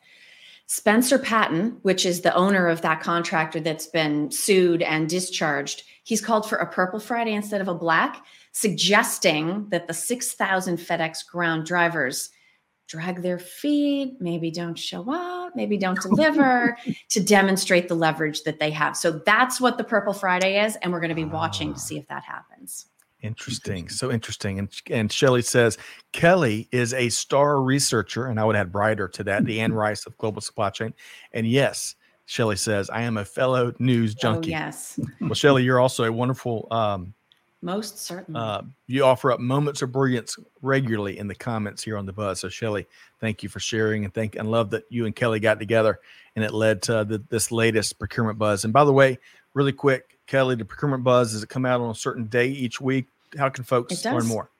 Spencer 0.66 1.18
Patton, 1.18 1.78
which 1.82 2.06
is 2.06 2.20
the 2.20 2.34
owner 2.34 2.68
of 2.68 2.80
that 2.82 3.00
contractor 3.00 3.60
that's 3.60 3.86
been 3.86 4.30
sued 4.30 4.80
and 4.82 5.08
discharged, 5.08 5.82
he's 6.04 6.20
called 6.20 6.48
for 6.48 6.56
a 6.56 6.70
purple 6.70 7.00
Friday 7.00 7.32
instead 7.32 7.60
of 7.60 7.68
a 7.68 7.74
black 7.74 8.24
suggesting 8.52 9.68
that 9.70 9.86
the 9.86 9.94
6,000 9.94 10.78
FedEx 10.78 11.26
ground 11.26 11.66
drivers 11.66 12.30
drag 12.88 13.22
their 13.22 13.38
feet, 13.38 14.16
maybe 14.20 14.50
don't 14.50 14.78
show 14.78 15.10
up, 15.10 15.56
maybe 15.56 15.78
don't 15.78 16.00
deliver 16.00 16.76
to 17.08 17.22
demonstrate 17.22 17.88
the 17.88 17.94
leverage 17.94 18.42
that 18.42 18.60
they 18.60 18.70
have. 18.70 18.96
So 18.96 19.20
that's 19.24 19.60
what 19.60 19.78
the 19.78 19.84
Purple 19.84 20.12
Friday 20.12 20.62
is. 20.62 20.76
And 20.76 20.92
we're 20.92 21.00
going 21.00 21.08
to 21.08 21.14
be 21.14 21.24
watching 21.24 21.72
to 21.72 21.80
see 21.80 21.96
if 21.96 22.06
that 22.08 22.22
happens. 22.24 22.86
Interesting. 23.22 23.88
So 23.88 24.10
interesting. 24.10 24.58
And 24.58 24.68
and 24.90 25.10
Shelly 25.10 25.42
says 25.42 25.78
Kelly 26.10 26.68
is 26.72 26.92
a 26.92 27.08
star 27.08 27.62
researcher, 27.62 28.26
and 28.26 28.40
I 28.40 28.44
would 28.44 28.56
add 28.56 28.72
brighter 28.72 29.06
to 29.08 29.24
that, 29.24 29.44
the 29.44 29.60
Anne 29.60 29.72
Rice 29.84 30.06
of 30.06 30.18
global 30.18 30.40
supply 30.40 30.70
chain. 30.70 30.92
And 31.32 31.46
yes, 31.46 31.94
Shelly 32.26 32.56
says, 32.56 32.90
I 32.90 33.02
am 33.02 33.16
a 33.16 33.24
fellow 33.24 33.72
news 33.78 34.14
oh, 34.18 34.20
junkie. 34.20 34.50
Oh, 34.50 34.58
yes. 34.58 34.98
Well, 35.20 35.34
Shelly, 35.34 35.62
you're 35.62 35.78
also 35.78 36.02
a 36.02 36.12
wonderful 36.12 36.66
um, 36.72 37.14
most 37.62 37.98
certainly. 37.98 38.40
Uh, 38.40 38.62
you 38.86 39.04
offer 39.04 39.32
up 39.32 39.40
moments 39.40 39.82
of 39.82 39.92
brilliance 39.92 40.36
regularly 40.60 41.18
in 41.18 41.28
the 41.28 41.34
comments 41.34 41.82
here 41.82 41.96
on 41.96 42.06
the 42.06 42.12
buzz. 42.12 42.40
So 42.40 42.48
Shelly, 42.48 42.86
thank 43.20 43.42
you 43.42 43.48
for 43.48 43.60
sharing 43.60 44.04
and 44.04 44.12
thank 44.12 44.36
and 44.36 44.50
love 44.50 44.70
that 44.70 44.84
you 44.90 45.06
and 45.06 45.14
Kelly 45.14 45.40
got 45.40 45.58
together 45.58 46.00
and 46.34 46.44
it 46.44 46.52
led 46.52 46.82
to 46.82 47.04
the, 47.04 47.22
this 47.28 47.52
latest 47.52 47.98
procurement 47.98 48.38
buzz. 48.38 48.64
And 48.64 48.72
by 48.72 48.84
the 48.84 48.92
way, 48.92 49.18
really 49.54 49.72
quick, 49.72 50.18
Kelly, 50.26 50.56
the 50.56 50.64
procurement 50.64 51.04
buzz 51.04 51.32
does 51.32 51.42
it 51.42 51.48
come 51.48 51.64
out 51.64 51.80
on 51.80 51.90
a 51.90 51.94
certain 51.94 52.24
day 52.26 52.48
each 52.48 52.80
week? 52.80 53.06
How 53.38 53.48
can 53.48 53.64
folks 53.64 54.04
learn 54.04 54.26
more? 54.26 54.50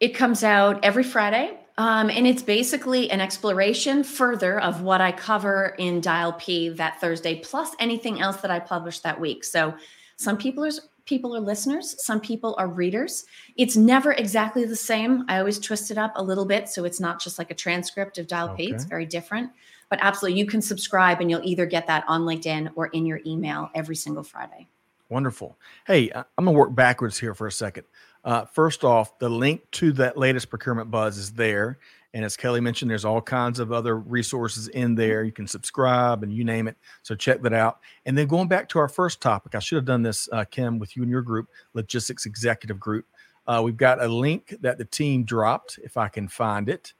It 0.00 0.14
comes 0.14 0.42
out 0.42 0.84
every 0.84 1.04
Friday. 1.04 1.58
Um, 1.78 2.08
and 2.08 2.26
it's 2.26 2.42
basically 2.42 3.10
an 3.10 3.20
exploration 3.20 4.02
further 4.02 4.58
of 4.58 4.80
what 4.80 5.02
I 5.02 5.12
cover 5.12 5.74
in 5.78 6.00
Dial 6.00 6.32
P 6.32 6.70
that 6.70 7.02
Thursday, 7.02 7.40
plus 7.40 7.72
anything 7.78 8.18
else 8.18 8.38
that 8.38 8.50
I 8.50 8.60
publish 8.60 9.00
that 9.00 9.20
week. 9.20 9.44
So 9.44 9.74
some 10.16 10.38
people 10.38 10.64
are 10.64 10.70
people 11.06 11.34
are 11.34 11.40
listeners, 11.40 11.94
some 12.04 12.20
people 12.20 12.54
are 12.58 12.68
readers. 12.68 13.24
It's 13.56 13.76
never 13.76 14.12
exactly 14.12 14.64
the 14.64 14.76
same. 14.76 15.24
I 15.28 15.38
always 15.38 15.58
twist 15.58 15.90
it 15.90 15.98
up 15.98 16.12
a 16.16 16.22
little 16.22 16.44
bit 16.44 16.68
so 16.68 16.84
it's 16.84 17.00
not 17.00 17.20
just 17.20 17.38
like 17.38 17.50
a 17.50 17.54
transcript 17.54 18.18
of 18.18 18.26
Dial 18.26 18.50
okay. 18.50 18.66
P. 18.66 18.72
It's 18.72 18.84
very 18.84 19.06
different. 19.06 19.50
But 19.88 20.00
absolutely, 20.02 20.38
you 20.40 20.46
can 20.46 20.60
subscribe 20.60 21.20
and 21.20 21.30
you'll 21.30 21.44
either 21.44 21.64
get 21.64 21.86
that 21.86 22.04
on 22.08 22.22
LinkedIn 22.22 22.72
or 22.74 22.88
in 22.88 23.06
your 23.06 23.20
email 23.24 23.70
every 23.74 23.96
single 23.96 24.24
Friday. 24.24 24.68
Wonderful. 25.08 25.56
Hey, 25.86 26.10
I'm 26.12 26.44
going 26.44 26.54
to 26.54 26.58
work 26.58 26.74
backwards 26.74 27.18
here 27.18 27.34
for 27.34 27.46
a 27.46 27.52
second. 27.52 27.84
Uh, 28.24 28.44
first 28.44 28.82
off, 28.82 29.20
the 29.20 29.28
link 29.28 29.70
to 29.70 29.92
that 29.92 30.16
latest 30.16 30.50
procurement 30.50 30.90
buzz 30.90 31.16
is 31.16 31.32
there. 31.32 31.78
And 32.14 32.24
as 32.24 32.36
Kelly 32.36 32.60
mentioned, 32.60 32.90
there's 32.90 33.04
all 33.04 33.20
kinds 33.20 33.58
of 33.58 33.72
other 33.72 33.98
resources 33.98 34.68
in 34.68 34.94
there. 34.94 35.22
You 35.22 35.32
can 35.32 35.46
subscribe 35.46 36.22
and 36.22 36.32
you 36.32 36.44
name 36.44 36.66
it. 36.68 36.76
So 37.02 37.14
check 37.14 37.42
that 37.42 37.52
out. 37.52 37.80
And 38.06 38.16
then 38.16 38.26
going 38.26 38.48
back 38.48 38.68
to 38.70 38.78
our 38.78 38.88
first 38.88 39.20
topic, 39.20 39.54
I 39.54 39.58
should 39.58 39.76
have 39.76 39.84
done 39.84 40.02
this, 40.02 40.28
uh, 40.32 40.44
Kim, 40.44 40.78
with 40.78 40.96
you 40.96 41.02
and 41.02 41.10
your 41.10 41.22
group, 41.22 41.48
Logistics 41.74 42.24
Executive 42.24 42.80
Group. 42.80 43.06
Uh, 43.46 43.60
we've 43.64 43.76
got 43.76 44.02
a 44.02 44.08
link 44.08 44.56
that 44.60 44.78
the 44.78 44.84
team 44.84 45.24
dropped, 45.24 45.78
if 45.84 45.96
I 45.96 46.08
can 46.08 46.26
find 46.26 46.68
it. 46.68 46.94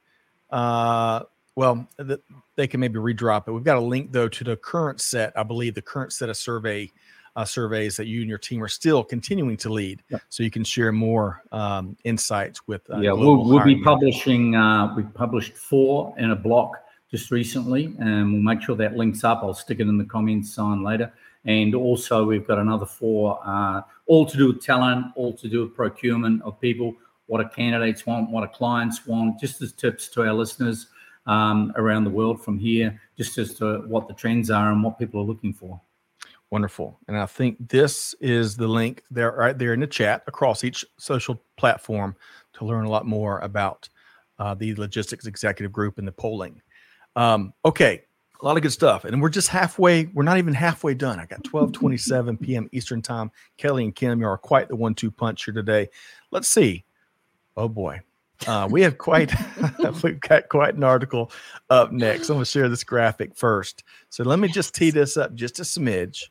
Uh, 0.49 1.23
well, 1.55 1.87
the, 1.97 2.21
they 2.55 2.67
can 2.67 2.79
maybe 2.79 2.99
redrop 2.99 3.47
it. 3.47 3.51
We've 3.51 3.63
got 3.63 3.77
a 3.77 3.81
link 3.81 4.11
though 4.11 4.29
to 4.29 4.43
the 4.43 4.55
current 4.55 5.01
set. 5.01 5.33
I 5.35 5.41
believe 5.41 5.73
the 5.73 5.81
current 5.81 6.13
set 6.13 6.29
of 6.29 6.37
survey 6.37 6.91
uh, 7.37 7.45
surveys 7.45 7.95
that 7.95 8.07
you 8.07 8.21
and 8.21 8.29
your 8.29 8.39
team 8.39 8.63
are 8.63 8.67
still 8.67 9.03
continuing 9.03 9.55
to 9.57 9.69
lead. 9.69 10.01
Yeah. 10.09 10.17
So 10.27 10.41
you 10.41 10.49
can 10.49 10.63
share 10.63 10.91
more 10.91 11.43
um, 11.51 11.95
insights 12.03 12.67
with. 12.67 12.81
Uh, 12.89 12.99
yeah, 12.99 13.11
we'll, 13.11 13.45
we'll 13.45 13.63
be 13.63 13.81
publishing. 13.81 14.55
Uh, 14.55 14.93
we 14.95 15.03
published 15.03 15.53
four 15.53 16.15
in 16.17 16.31
a 16.31 16.35
block 16.35 16.77
just 17.11 17.29
recently, 17.29 17.95
and 17.99 18.33
we'll 18.33 18.41
make 18.41 18.61
sure 18.61 18.75
that 18.75 18.97
links 18.97 19.23
up. 19.23 19.41
I'll 19.43 19.53
stick 19.53 19.79
it 19.79 19.87
in 19.87 19.97
the 19.99 20.05
comments 20.05 20.57
on 20.57 20.83
later. 20.83 21.13
And 21.45 21.75
also, 21.75 22.25
we've 22.25 22.45
got 22.45 22.57
another 22.57 22.87
four, 22.87 23.39
uh, 23.45 23.81
all 24.07 24.25
to 24.25 24.35
do 24.35 24.47
with 24.47 24.61
talent, 24.61 25.05
all 25.15 25.31
to 25.37 25.47
do 25.47 25.61
with 25.61 25.75
procurement 25.75 26.41
of 26.41 26.59
people, 26.59 26.95
what 27.27 27.39
our 27.39 27.49
candidates 27.49 28.05
want, 28.05 28.31
what 28.31 28.41
our 28.41 28.49
clients 28.49 29.05
want, 29.05 29.39
just 29.39 29.61
as 29.61 29.71
tips 29.71 30.07
to 30.09 30.23
our 30.23 30.33
listeners 30.33 30.87
um, 31.27 31.71
around 31.75 32.03
the 32.03 32.09
world 32.09 32.43
from 32.43 32.57
here, 32.57 32.99
just 33.15 33.37
as 33.37 33.53
to 33.55 33.83
what 33.87 34.07
the 34.07 34.13
trends 34.15 34.49
are 34.49 34.71
and 34.71 34.83
what 34.83 34.97
people 34.97 35.21
are 35.21 35.23
looking 35.23 35.53
for. 35.53 35.79
Wonderful. 36.49 36.97
And 37.07 37.17
I 37.17 37.25
think 37.25 37.69
this 37.69 38.15
is 38.21 38.55
the 38.55 38.67
link 38.67 39.03
there 39.11 39.31
right 39.31 39.57
there 39.57 39.73
in 39.73 39.81
the 39.81 39.87
chat 39.87 40.23
across 40.27 40.63
each 40.63 40.85
social 40.97 41.41
platform 41.57 42.15
to 42.53 42.65
learn 42.65 42.85
a 42.85 42.89
lot 42.89 43.05
more 43.05 43.39
about 43.39 43.89
uh, 44.39 44.53
the 44.53 44.73
logistics 44.75 45.25
executive 45.25 45.73
group 45.73 45.97
and 45.97 46.07
the 46.07 46.11
polling. 46.11 46.61
Um, 47.15 47.53
okay, 47.65 48.03
a 48.41 48.45
lot 48.45 48.55
of 48.55 48.63
good 48.63 48.71
stuff. 48.71 49.03
And 49.03 49.21
we're 49.21 49.29
just 49.29 49.49
halfway, 49.49 50.05
we're 50.05 50.23
not 50.23 50.37
even 50.37 50.53
halfway 50.53 50.93
done. 50.93 51.19
I 51.19 51.25
got 51.25 51.43
12:27 51.43 52.39
p.m. 52.41 52.69
Eastern 52.71 53.01
time. 53.01 53.31
Kelly 53.57 53.83
and 53.83 53.95
Kim, 53.95 54.21
you 54.21 54.27
are 54.27 54.37
quite 54.37 54.69
the 54.69 54.75
one-two 54.75 55.11
punch 55.11 55.45
here 55.45 55.53
today. 55.53 55.89
Let's 56.31 56.47
see. 56.47 56.85
Oh 57.55 57.67
boy. 57.67 58.01
Uh, 58.45 58.67
we 58.69 58.83
have 58.83 58.99
quite 58.99 59.33
we've 60.03 60.19
got 60.19 60.47
quite 60.47 60.75
an 60.75 60.83
article 60.83 61.31
up 61.69 61.91
next. 61.91 62.29
I'm 62.29 62.35
going 62.35 62.45
to 62.45 62.51
share 62.51 62.69
this 62.69 62.83
graphic 62.83 63.35
first. 63.35 63.83
So 64.09 64.23
let 64.23 64.37
me 64.37 64.47
just 64.47 64.75
tee 64.75 64.91
this 64.91 65.17
up 65.17 65.33
just 65.33 65.59
a 65.59 65.63
smidge. 65.63 66.29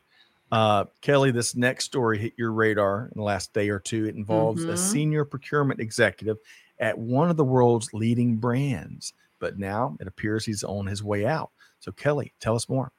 Uh, 0.51 0.85
Kelly, 1.01 1.31
this 1.31 1.55
next 1.55 1.85
story 1.85 2.17
hit 2.17 2.33
your 2.37 2.51
radar 2.51 3.09
in 3.13 3.17
the 3.17 3.23
last 3.23 3.53
day 3.53 3.69
or 3.69 3.79
two. 3.79 4.05
It 4.05 4.15
involves 4.15 4.61
mm-hmm. 4.61 4.71
a 4.71 4.77
senior 4.77 5.25
procurement 5.25 5.79
executive 5.79 6.37
at 6.79 6.97
one 6.97 7.29
of 7.29 7.37
the 7.37 7.43
world's 7.43 7.93
leading 7.93 8.37
brands, 8.37 9.13
but 9.39 9.59
now 9.59 9.97
it 9.99 10.07
appears 10.07 10.45
he's 10.45 10.63
on 10.63 10.87
his 10.87 11.03
way 11.03 11.25
out. 11.25 11.51
So, 11.79 11.91
Kelly, 11.91 12.33
tell 12.39 12.55
us 12.55 12.69
more. 12.69 12.91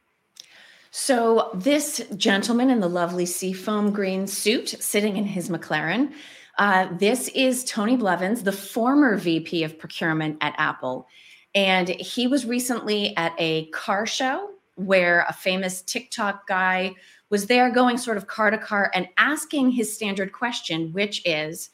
So, 0.91 1.51
this 1.55 2.03
gentleman 2.17 2.71
in 2.71 2.81
the 2.81 2.89
lovely 2.89 3.27
seafoam 3.27 3.93
green 3.93 4.27
suit 4.27 4.69
sitting 4.81 5.17
in 5.17 5.25
his 5.25 5.49
McLaren, 5.49 6.13
uh, 6.59 6.89
this 6.99 7.29
is 7.29 7.65
Tony 7.65 7.97
Blevins, 7.97 8.43
the 8.43 8.53
former 8.53 9.17
VP 9.17 9.65
of 9.65 9.79
procurement 9.79 10.39
at 10.41 10.55
Apple. 10.59 11.07
And 11.55 11.89
he 11.89 12.27
was 12.27 12.45
recently 12.47 13.17
at 13.17 13.33
a 13.39 13.67
car 13.67 14.07
show 14.07 14.51
where 14.75 15.25
a 15.29 15.33
famous 15.33 15.83
TikTok 15.83 16.47
guy 16.47 16.95
was 17.31 17.47
there 17.47 17.71
going 17.71 17.99
sort 17.99 18.17
of 18.17 18.27
car 18.27 18.51
to 18.51 18.59
car 18.59 18.91
and 18.95 19.09
asking 19.19 19.71
his 19.71 19.93
standard 19.93 20.33
question, 20.33 20.93
which 20.93 21.23
is, 21.27 21.71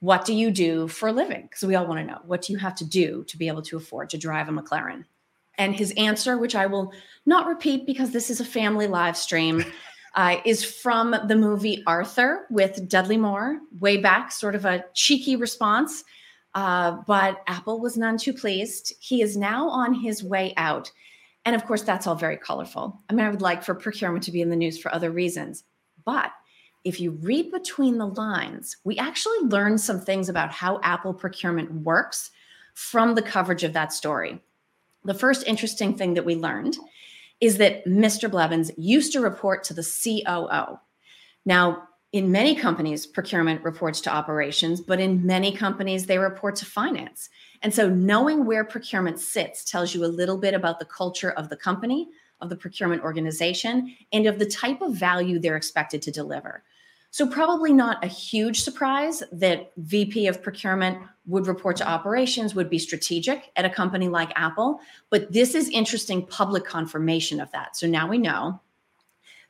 what 0.00 0.24
do 0.24 0.34
you 0.34 0.50
do 0.50 0.88
for 0.88 1.08
a 1.08 1.12
living? 1.12 1.42
Because 1.42 1.62
we 1.62 1.74
all 1.74 1.86
want 1.86 2.00
to 2.00 2.06
know 2.06 2.20
what 2.26 2.42
do 2.42 2.52
you 2.52 2.58
have 2.58 2.74
to 2.76 2.84
do 2.84 3.24
to 3.24 3.38
be 3.38 3.48
able 3.48 3.62
to 3.62 3.76
afford 3.76 4.10
to 4.10 4.18
drive 4.18 4.48
a 4.48 4.52
McLaren? 4.52 5.04
And 5.58 5.74
his 5.74 5.92
answer, 5.96 6.36
which 6.36 6.54
I 6.54 6.66
will 6.66 6.92
not 7.24 7.46
repeat 7.46 7.86
because 7.86 8.10
this 8.10 8.28
is 8.28 8.40
a 8.40 8.44
family 8.44 8.86
live 8.86 9.16
stream, 9.16 9.64
uh, 10.14 10.36
is 10.44 10.64
from 10.64 11.14
the 11.28 11.36
movie 11.36 11.82
Arthur 11.86 12.46
with 12.50 12.88
Dudley 12.88 13.16
Moore, 13.16 13.60
way 13.80 13.96
back, 13.96 14.32
sort 14.32 14.54
of 14.54 14.64
a 14.64 14.84
cheeky 14.94 15.36
response. 15.36 16.04
Uh, 16.54 16.98
but 17.06 17.42
Apple 17.46 17.80
was 17.80 17.98
none 17.98 18.16
too 18.16 18.32
pleased. 18.32 18.94
He 19.00 19.20
is 19.20 19.36
now 19.36 19.68
on 19.68 19.92
his 19.92 20.24
way 20.24 20.54
out. 20.56 20.90
And 21.46 21.54
of 21.54 21.64
course, 21.64 21.82
that's 21.82 22.06
all 22.06 22.16
very 22.16 22.36
colorful. 22.36 23.00
I 23.08 23.14
mean, 23.14 23.24
I 23.24 23.30
would 23.30 23.40
like 23.40 23.62
for 23.62 23.74
procurement 23.74 24.24
to 24.24 24.32
be 24.32 24.42
in 24.42 24.50
the 24.50 24.56
news 24.56 24.78
for 24.78 24.92
other 24.92 25.12
reasons. 25.12 25.62
But 26.04 26.32
if 26.84 27.00
you 27.00 27.12
read 27.12 27.52
between 27.52 27.98
the 27.98 28.08
lines, 28.08 28.76
we 28.84 28.98
actually 28.98 29.38
learned 29.48 29.80
some 29.80 30.00
things 30.00 30.28
about 30.28 30.50
how 30.50 30.80
Apple 30.82 31.14
procurement 31.14 31.72
works 31.72 32.32
from 32.74 33.14
the 33.14 33.22
coverage 33.22 33.62
of 33.62 33.72
that 33.72 33.92
story. 33.92 34.40
The 35.04 35.14
first 35.14 35.46
interesting 35.46 35.96
thing 35.96 36.14
that 36.14 36.24
we 36.24 36.34
learned 36.34 36.76
is 37.40 37.58
that 37.58 37.86
Mr. 37.86 38.28
Blevins 38.28 38.72
used 38.76 39.12
to 39.12 39.20
report 39.20 39.62
to 39.64 39.74
the 39.74 39.82
COO. 39.82 40.80
Now, 41.44 41.88
in 42.16 42.32
many 42.32 42.54
companies, 42.54 43.04
procurement 43.04 43.62
reports 43.62 44.00
to 44.00 44.10
operations, 44.10 44.80
but 44.80 44.98
in 44.98 45.26
many 45.26 45.52
companies, 45.52 46.06
they 46.06 46.18
report 46.18 46.56
to 46.56 46.64
finance. 46.64 47.28
And 47.60 47.74
so, 47.74 47.90
knowing 47.90 48.46
where 48.46 48.64
procurement 48.64 49.20
sits 49.20 49.64
tells 49.64 49.94
you 49.94 50.02
a 50.04 50.06
little 50.06 50.38
bit 50.38 50.54
about 50.54 50.78
the 50.78 50.86
culture 50.86 51.32
of 51.32 51.50
the 51.50 51.56
company, 51.56 52.08
of 52.40 52.48
the 52.48 52.56
procurement 52.56 53.02
organization, 53.02 53.94
and 54.12 54.26
of 54.26 54.38
the 54.38 54.46
type 54.46 54.80
of 54.80 54.94
value 54.94 55.38
they're 55.38 55.56
expected 55.56 56.00
to 56.02 56.10
deliver. 56.10 56.64
So, 57.10 57.26
probably 57.26 57.72
not 57.72 58.02
a 58.02 58.08
huge 58.08 58.62
surprise 58.62 59.22
that 59.32 59.72
VP 59.76 60.26
of 60.26 60.42
procurement 60.42 60.98
would 61.26 61.46
report 61.46 61.76
to 61.76 61.88
operations, 61.88 62.54
would 62.54 62.70
be 62.70 62.78
strategic 62.78 63.50
at 63.56 63.66
a 63.66 63.70
company 63.70 64.08
like 64.08 64.32
Apple. 64.36 64.80
But 65.10 65.30
this 65.30 65.54
is 65.54 65.68
interesting 65.68 66.24
public 66.26 66.64
confirmation 66.64 67.40
of 67.40 67.52
that. 67.52 67.76
So 67.76 67.86
now 67.86 68.08
we 68.08 68.16
know. 68.16 68.60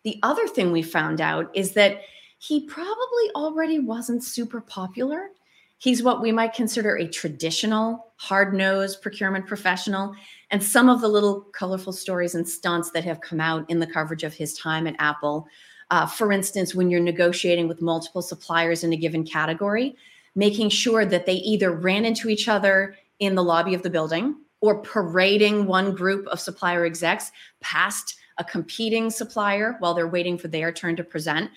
The 0.04 0.18
other 0.22 0.46
thing 0.46 0.72
we 0.72 0.82
found 0.82 1.20
out 1.20 1.50
is 1.54 1.72
that 1.72 2.00
he 2.46 2.66
probably 2.66 3.30
already 3.34 3.78
wasn't 3.78 4.22
super 4.22 4.60
popular. 4.60 5.30
He's 5.78 6.02
what 6.02 6.22
we 6.22 6.32
might 6.32 6.54
consider 6.54 6.96
a 6.96 7.06
traditional, 7.06 8.12
hard 8.16 8.54
nosed 8.54 9.02
procurement 9.02 9.46
professional. 9.46 10.14
And 10.50 10.62
some 10.62 10.88
of 10.88 11.00
the 11.00 11.08
little 11.08 11.42
colorful 11.52 11.92
stories 11.92 12.34
and 12.34 12.48
stunts 12.48 12.90
that 12.92 13.04
have 13.04 13.20
come 13.20 13.40
out 13.40 13.68
in 13.68 13.78
the 13.78 13.86
coverage 13.86 14.24
of 14.24 14.32
his 14.32 14.54
time 14.54 14.86
at 14.86 14.96
Apple 14.98 15.48
uh, 15.90 16.06
for 16.06 16.32
instance, 16.32 16.74
when 16.74 16.90
you're 16.90 17.00
negotiating 17.00 17.68
with 17.68 17.80
multiple 17.80 18.22
suppliers 18.22 18.82
in 18.82 18.92
a 18.92 18.96
given 18.96 19.24
category, 19.24 19.96
making 20.34 20.68
sure 20.68 21.04
that 21.04 21.26
they 21.26 21.34
either 21.34 21.70
ran 21.72 22.04
into 22.04 22.28
each 22.28 22.48
other 22.48 22.96
in 23.20 23.34
the 23.34 23.42
lobby 23.42 23.74
of 23.74 23.82
the 23.82 23.90
building 23.90 24.36
or 24.60 24.82
parading 24.82 25.66
one 25.66 25.94
group 25.94 26.26
of 26.28 26.40
supplier 26.40 26.84
execs 26.84 27.30
past 27.60 28.16
a 28.38 28.44
competing 28.44 29.10
supplier 29.10 29.76
while 29.78 29.94
they're 29.94 30.08
waiting 30.08 30.36
for 30.36 30.48
their 30.48 30.72
turn 30.72 30.96
to 30.96 31.04
present. 31.04 31.50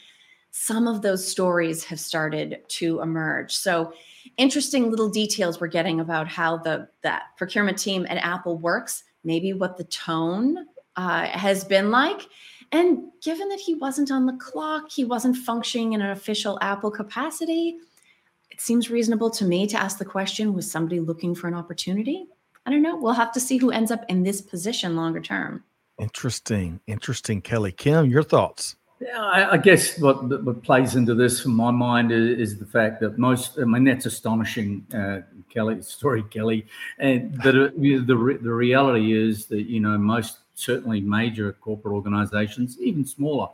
Some 0.51 0.87
of 0.87 1.01
those 1.01 1.25
stories 1.25 1.83
have 1.85 1.99
started 1.99 2.61
to 2.67 3.01
emerge. 3.01 3.55
So, 3.55 3.93
interesting 4.37 4.89
little 4.89 5.09
details 5.09 5.59
we're 5.59 5.67
getting 5.67 5.99
about 5.99 6.27
how 6.27 6.57
the 6.57 6.87
that 7.03 7.23
procurement 7.37 7.77
team 7.77 8.05
at 8.09 8.17
Apple 8.17 8.57
works, 8.57 9.03
maybe 9.23 9.53
what 9.53 9.77
the 9.77 9.83
tone 9.85 10.65
uh, 10.95 11.25
has 11.27 11.63
been 11.63 11.91
like, 11.91 12.27
and 12.71 13.03
given 13.21 13.49
that 13.49 13.59
he 13.59 13.73
wasn't 13.73 14.11
on 14.11 14.25
the 14.25 14.33
clock, 14.33 14.91
he 14.91 15.03
wasn't 15.03 15.37
functioning 15.37 15.93
in 15.93 16.01
an 16.01 16.11
official 16.11 16.59
Apple 16.61 16.91
capacity, 16.91 17.77
it 18.51 18.61
seems 18.61 18.89
reasonable 18.89 19.29
to 19.31 19.45
me 19.45 19.65
to 19.67 19.77
ask 19.77 19.97
the 19.97 20.05
question 20.05 20.53
was 20.53 20.69
somebody 20.69 20.99
looking 20.99 21.33
for 21.33 21.47
an 21.47 21.53
opportunity? 21.53 22.27
I 22.65 22.71
don't 22.71 22.81
know. 22.81 22.97
We'll 22.97 23.13
have 23.13 23.31
to 23.33 23.39
see 23.39 23.57
who 23.57 23.71
ends 23.71 23.89
up 23.89 24.03
in 24.09 24.23
this 24.23 24.41
position 24.41 24.95
longer 24.95 25.21
term. 25.21 25.63
Interesting. 25.99 26.79
Interesting, 26.85 27.41
Kelly. 27.41 27.71
Kim, 27.71 28.05
your 28.09 28.23
thoughts? 28.23 28.75
Yeah, 29.01 29.47
I, 29.51 29.57
guess 29.57 29.97
what, 29.97 30.43
what 30.43 30.61
plays 30.61 30.95
into 30.95 31.15
this 31.15 31.39
from 31.39 31.55
my 31.55 31.71
mind 31.71 32.11
is, 32.11 32.37
is, 32.37 32.59
the 32.59 32.65
fact 32.65 32.99
that 32.99 33.17
most, 33.17 33.57
I 33.57 33.63
mean, 33.63 33.85
that's 33.85 34.05
astonishing, 34.05 34.85
uh, 34.93 35.21
Kelly, 35.49 35.81
story, 35.81 36.21
Kelly. 36.23 36.65
And 36.97 37.37
but 37.41 37.55
uh, 37.55 37.69
the, 37.77 38.39
the 38.41 38.53
reality 38.53 39.13
is 39.13 39.45
that, 39.45 39.69
you 39.69 39.79
know, 39.79 39.97
most 39.97 40.39
certainly 40.53 40.99
major 40.99 41.53
corporate 41.53 41.93
organizations, 41.93 42.77
even 42.81 43.05
smaller, 43.05 43.47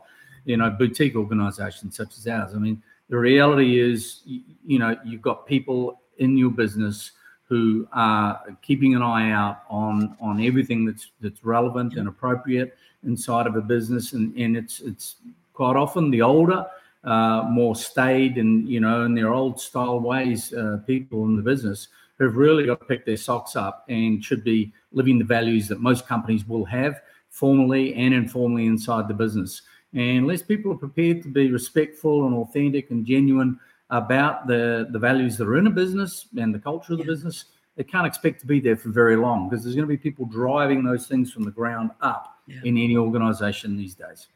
you 0.46 0.56
know, 0.56 0.68
boutique 0.68 1.14
organizations 1.14 1.96
such 1.96 2.18
as 2.18 2.26
ours. 2.26 2.52
I 2.52 2.58
mean, 2.58 2.82
the 3.08 3.18
reality 3.18 3.78
is, 3.78 4.22
you 4.26 4.80
know, 4.80 4.96
you've 5.04 5.22
got 5.22 5.46
people 5.46 6.00
in 6.18 6.36
your 6.36 6.50
business 6.50 7.12
who 7.48 7.86
are 7.92 8.42
keeping 8.62 8.96
an 8.96 9.02
eye 9.02 9.30
out 9.30 9.60
on 9.70 10.16
on 10.20 10.42
everything 10.42 10.84
that's 10.84 11.12
that's 11.20 11.44
relevant 11.44 11.94
and 11.94 12.08
appropriate 12.08 12.76
inside 13.04 13.46
of 13.46 13.56
a 13.56 13.60
business, 13.60 14.12
and 14.12 14.34
and 14.36 14.56
it's 14.56 14.80
it's 14.80 15.16
quite 15.52 15.76
often 15.76 16.10
the 16.10 16.22
older, 16.22 16.66
uh, 17.04 17.46
more 17.50 17.74
staid, 17.74 18.36
and 18.36 18.68
you 18.68 18.80
know, 18.80 19.04
in 19.04 19.14
their 19.14 19.32
old 19.32 19.60
style 19.60 20.00
ways, 20.00 20.52
uh, 20.52 20.78
people 20.86 21.24
in 21.24 21.36
the 21.36 21.42
business 21.42 21.88
who've 22.18 22.36
really 22.36 22.64
got 22.64 22.80
to 22.80 22.86
pick 22.86 23.04
their 23.04 23.16
socks 23.16 23.56
up 23.56 23.84
and 23.88 24.24
should 24.24 24.42
be 24.42 24.72
living 24.92 25.18
the 25.18 25.24
values 25.24 25.68
that 25.68 25.80
most 25.80 26.06
companies 26.06 26.46
will 26.48 26.64
have 26.64 27.00
formally 27.28 27.94
and 27.94 28.14
informally 28.14 28.66
inside 28.66 29.08
the 29.08 29.14
business. 29.14 29.62
And 29.92 30.18
unless 30.18 30.42
people 30.42 30.72
are 30.72 30.76
prepared 30.76 31.22
to 31.22 31.28
be 31.28 31.50
respectful 31.50 32.26
and 32.26 32.34
authentic 32.34 32.90
and 32.90 33.04
genuine 33.04 33.58
about 33.90 34.46
the, 34.46 34.88
the 34.90 34.98
values 34.98 35.36
that 35.36 35.46
are 35.46 35.58
in 35.58 35.66
a 35.66 35.70
business 35.70 36.26
and 36.36 36.54
the 36.54 36.58
culture 36.58 36.94
of 36.94 36.98
the 36.98 37.04
business, 37.04 37.44
they 37.76 37.84
can't 37.84 38.06
expect 38.06 38.40
to 38.40 38.46
be 38.46 38.58
there 38.58 38.76
for 38.76 38.88
very 38.88 39.16
long 39.16 39.48
because 39.48 39.62
there's 39.62 39.76
going 39.76 39.86
to 39.86 39.92
be 39.92 39.98
people 39.98 40.24
driving 40.24 40.82
those 40.82 41.06
things 41.06 41.30
from 41.30 41.44
the 41.44 41.50
ground 41.50 41.90
up 42.00 42.38
yeah. 42.46 42.56
in 42.64 42.76
any 42.78 42.96
organization 42.96 43.76
these 43.76 43.94
days. 43.94 44.28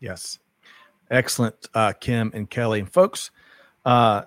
Yes. 0.00 0.38
Excellent, 1.10 1.68
uh, 1.74 1.92
Kim 1.92 2.30
and 2.34 2.50
Kelly. 2.50 2.80
And 2.80 2.92
folks, 2.92 3.30
uh, 3.84 4.24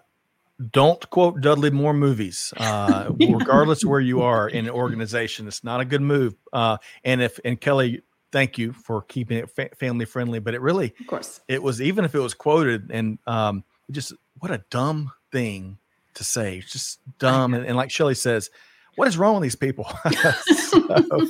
don't 0.72 1.10
quote 1.10 1.42
Dudley 1.42 1.72
Moore 1.72 1.94
movies, 1.94 2.54
uh, 2.58 3.12
regardless 3.20 3.84
where 3.84 4.00
you 4.00 4.22
are 4.22 4.48
in 4.48 4.66
an 4.66 4.72
organization. 4.72 5.48
It's 5.48 5.64
not 5.64 5.82
a 5.82 5.86
good 5.86 6.02
move. 6.02 6.36
Uh, 6.54 6.78
and 7.04 7.22
if 7.22 7.40
and 7.44 7.60
Kelly, 7.60 8.02
thank 8.32 8.58
you 8.58 8.74
for 8.74 9.02
keeping 9.02 9.38
it 9.38 9.50
fa- 9.50 9.70
family 9.78 10.06
friendly. 10.06 10.40
But 10.40 10.54
it 10.54 10.62
really, 10.62 10.94
of 11.00 11.08
course, 11.08 11.42
it 11.48 11.62
was 11.62 11.82
even 11.82 12.06
if 12.06 12.16
it 12.16 12.20
was 12.20 12.34
quoted 12.34 12.92
and 12.92 13.20
um, 13.26 13.64
just 13.92 14.14
what 14.40 14.52
a 14.52 14.64
dumb 14.70 15.12
thing 15.32 15.78
to 16.16 16.24
say. 16.24 16.58
It's 16.58 16.72
just 16.72 17.00
dumb. 17.18 17.54
And, 17.54 17.66
and, 17.66 17.76
like 17.76 17.92
Shelly 17.92 18.16
says, 18.16 18.50
what 18.96 19.08
is 19.08 19.18
wrong 19.18 19.36
with 19.36 19.44
these 19.44 19.56
people? 19.56 19.88
so, 20.42 21.28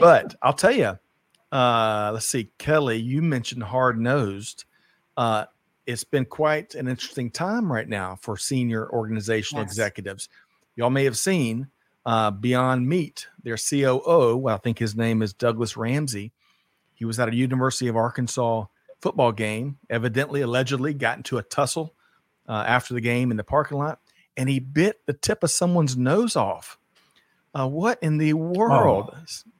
but 0.00 0.34
I'll 0.42 0.52
tell 0.52 0.72
you. 0.72 0.98
Uh, 1.52 2.10
let's 2.12 2.26
see, 2.26 2.50
Kelly, 2.58 2.98
you 2.98 3.22
mentioned 3.22 3.62
hard 3.64 4.00
nosed. 4.00 4.64
Uh, 5.16 5.46
it's 5.84 6.04
been 6.04 6.24
quite 6.24 6.76
an 6.76 6.86
interesting 6.86 7.30
time 7.30 7.70
right 7.70 7.88
now 7.88 8.16
for 8.20 8.36
senior 8.36 8.88
organizational 8.90 9.64
yes. 9.64 9.72
executives. 9.72 10.28
Y'all 10.76 10.90
may 10.90 11.04
have 11.04 11.18
seen 11.18 11.68
uh, 12.06 12.30
Beyond 12.30 12.88
Meat, 12.88 13.26
their 13.42 13.56
COO. 13.56 14.36
Well, 14.36 14.54
I 14.54 14.58
think 14.58 14.78
his 14.78 14.94
name 14.94 15.22
is 15.22 15.32
Douglas 15.32 15.76
Ramsey. 15.76 16.32
He 16.94 17.04
was 17.04 17.18
at 17.18 17.28
a 17.28 17.34
University 17.34 17.88
of 17.88 17.96
Arkansas 17.96 18.66
football 19.00 19.32
game, 19.32 19.78
evidently, 19.88 20.42
allegedly, 20.42 20.94
got 20.94 21.16
into 21.16 21.38
a 21.38 21.42
tussle 21.42 21.94
uh, 22.48 22.64
after 22.66 22.94
the 22.94 23.00
game 23.00 23.30
in 23.30 23.36
the 23.36 23.44
parking 23.44 23.78
lot, 23.78 24.00
and 24.40 24.48
he 24.48 24.58
bit 24.58 25.00
the 25.04 25.12
tip 25.12 25.42
of 25.42 25.50
someone's 25.50 25.98
nose 25.98 26.34
off. 26.34 26.78
Uh, 27.52 27.68
what 27.68 27.98
in 28.02 28.16
the 28.16 28.32
world? 28.32 29.14
Oh. 29.14 29.50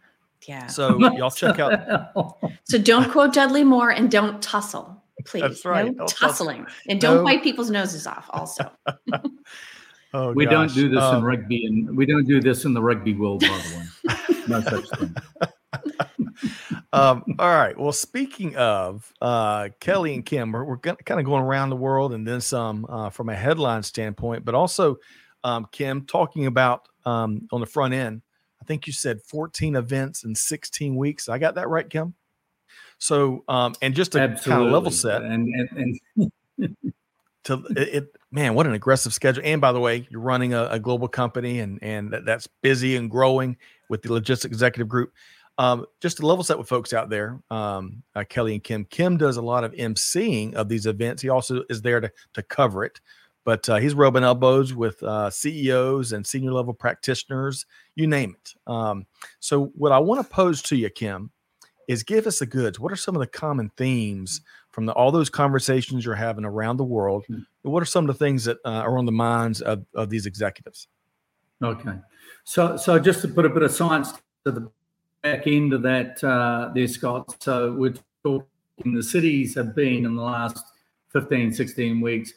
Yeah. 0.49 0.69
So 0.69 0.99
y'all 0.99 1.31
check 1.31 1.59
out. 1.59 2.39
so 2.65 2.79
don't 2.79 3.11
quote 3.11 3.35
Dudley 3.35 3.63
Moore 3.63 3.91
and 3.91 4.11
don't 4.11 4.41
tussle 4.43 5.01
please. 5.27 5.43
That's 5.43 5.65
right. 5.67 5.95
No 5.95 6.07
tussling. 6.07 6.67
And 6.89 6.99
don't 6.99 7.19
no. 7.19 7.25
bite 7.25 7.43
people's 7.43 7.71
noses 7.71 8.07
off 8.07 8.27
also. 8.31 8.71
oh, 10.15 10.33
we 10.33 10.47
gosh. 10.47 10.53
don't 10.53 10.75
do 10.75 10.89
this 10.89 11.03
um, 11.03 11.19
in 11.19 11.25
rugby 11.25 11.67
and 11.67 11.95
we 11.95 12.07
don't 12.07 12.27
do 12.27 12.41
this 12.41 12.65
in 12.65 12.73
the 12.73 12.83
rugby 12.83 13.13
world, 13.13 13.43
by 13.43 13.49
the 13.49 13.77
way. 13.77 14.43
no 14.49 14.61
such 14.63 14.89
thing. 14.99 15.15
um, 16.93 17.23
all 17.39 17.49
right. 17.49 17.79
Well, 17.79 17.93
speaking 17.93 18.57
of 18.57 19.13
uh, 19.21 19.69
Kelly 19.81 20.15
and 20.15 20.25
Kim, 20.25 20.53
we're, 20.53 20.65
we're 20.65 20.79
kind 20.79 20.99
of 21.09 21.25
going 21.25 21.43
around 21.43 21.71
the 21.71 21.77
world 21.77 22.13
and 22.13 22.27
then 22.27 22.41
some 22.41 22.87
uh, 22.89 23.11
from 23.11 23.29
a 23.29 23.35
headline 23.35 23.83
standpoint, 23.83 24.45
but 24.45 24.55
also 24.55 24.97
um, 25.45 25.67
Kim 25.73 26.07
talking 26.07 26.47
about 26.47 26.89
um, 27.05 27.49
on 27.53 27.61
the 27.61 27.67
front 27.67 27.95
end. 27.95 28.23
I 28.61 28.65
think 28.65 28.87
you 28.87 28.93
said 28.93 29.23
14 29.23 29.77
events 29.77 30.25
in 30.25 30.35
16 30.35 30.95
weeks. 30.97 31.29
I 31.29 31.39
got 31.39 31.55
that 31.55 31.69
right, 31.69 31.89
Kim? 31.89 32.15
So, 32.99 33.45
um, 33.49 33.75
and 33.81 33.95
just 33.95 34.13
to 34.13 34.21
Absolutely. 34.21 34.51
kind 34.51 34.67
of 34.67 34.73
level 34.73 34.91
set, 34.91 35.23
and, 35.23 35.49
and, 35.49 36.01
and 36.59 36.77
to 37.45 37.65
it, 37.71 37.89
it, 37.89 38.17
man, 38.31 38.55
what 38.55 38.67
an 38.67 38.75
aggressive 38.75 39.15
schedule. 39.15 39.43
And 39.45 39.59
by 39.61 39.73
the 39.73 39.81
way, 39.81 40.07
you're 40.11 40.21
running 40.21 40.53
a, 40.53 40.67
a 40.67 40.79
global 40.79 41.09
company, 41.09 41.61
and 41.61 41.79
and 41.83 42.13
that, 42.13 42.27
that's 42.27 42.47
busy 42.47 42.97
and 42.97 43.11
growing 43.11 43.57
with 43.89 44.03
the 44.03 44.13
logistics 44.13 44.53
executive 44.53 44.89
group. 44.89 45.15
Um, 45.61 45.85
just 46.01 46.17
to 46.17 46.27
level 46.27 46.43
set 46.43 46.57
with 46.57 46.69
folks 46.69 46.95
out 46.95 47.11
there, 47.11 47.39
um, 47.51 48.03
uh, 48.15 48.25
Kelly 48.27 48.55
and 48.55 48.65
Kim. 48.65 48.87
Kim 48.87 49.19
does 49.19 49.37
a 49.37 49.43
lot 49.43 49.63
of 49.63 49.73
emceeing 49.73 50.55
of 50.55 50.71
these 50.71 50.87
events. 50.87 51.21
He 51.21 51.29
also 51.29 51.65
is 51.69 51.83
there 51.83 52.01
to 52.01 52.11
to 52.33 52.43
cover 52.43 52.83
it, 52.83 52.99
but 53.45 53.69
uh, 53.69 53.77
he's 53.77 53.93
rubbing 53.93 54.25
elbows 54.25 54.73
with 54.73 55.03
uh, 55.03 55.29
CEOs 55.29 56.13
and 56.13 56.27
senior 56.27 56.55
level 56.55 56.73
practitioners, 56.73 57.67
you 57.95 58.07
name 58.07 58.37
it. 58.41 58.55
Um, 58.67 59.05
so, 59.39 59.67
what 59.75 59.93
I 59.93 59.99
want 59.99 60.27
to 60.27 60.33
pose 60.33 60.63
to 60.63 60.77
you, 60.77 60.89
Kim, 60.89 61.31
is 61.89 62.05
give 62.05 62.27
us 62.27 62.39
the 62.39 62.47
goods. 62.47 62.81
What 62.81 62.91
are 62.91 62.97
some 62.97 63.15
of 63.15 63.21
the 63.21 63.27
common 63.27 63.71
themes 63.77 64.41
from 64.71 64.87
the, 64.87 64.95
all 64.95 65.13
those 65.13 65.29
conversations 65.29 66.07
you're 66.07 66.15
having 66.15 66.47
around 66.47 66.79
the 66.79 66.85
world? 66.85 67.27
Mm-hmm. 67.29 67.71
What 67.71 67.83
are 67.83 67.87
some 67.87 68.09
of 68.09 68.19
the 68.19 68.25
things 68.25 68.45
that 68.45 68.57
uh, 68.65 68.69
are 68.69 68.97
on 68.97 69.05
the 69.05 69.13
minds 69.13 69.61
of, 69.61 69.85
of 69.95 70.09
these 70.09 70.25
executives? 70.25 70.89
Okay. 71.63 71.99
So, 72.45 72.79
so 72.79 72.99
just 72.99 73.21
to 73.21 73.29
put 73.29 73.45
a 73.45 73.51
bit 73.51 73.63
of 73.63 73.71
science 73.71 74.15
to 74.47 74.53
the 74.53 74.71
back 75.23 75.47
of 75.47 75.83
that 75.83 76.23
uh, 76.25 76.71
there, 76.75 76.89
Scott. 76.89 77.37
So 77.43 77.73
we're 77.73 77.95
talking 78.25 78.95
the 78.95 79.03
cities 79.03 79.55
have 79.55 79.75
been 79.75 80.07
in 80.07 80.17
the 80.17 80.23
last 80.23 80.65
15, 81.11 81.53
16 81.53 82.01
weeks, 82.01 82.33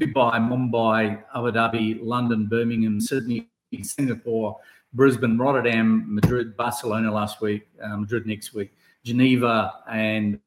Dubai, 0.00 0.34
Mumbai, 0.34 1.22
Abu 1.34 1.52
Dhabi, 1.52 1.98
London, 2.02 2.46
Birmingham, 2.46 3.00
Sydney, 3.00 3.48
Singapore, 3.82 4.56
Brisbane, 4.94 5.36
Rotterdam, 5.38 6.04
Madrid, 6.08 6.56
Barcelona 6.56 7.12
last 7.12 7.40
week, 7.40 7.68
uh, 7.82 7.96
Madrid 7.96 8.26
next 8.26 8.54
week, 8.54 8.72
Geneva, 9.04 9.74
and 9.90 10.40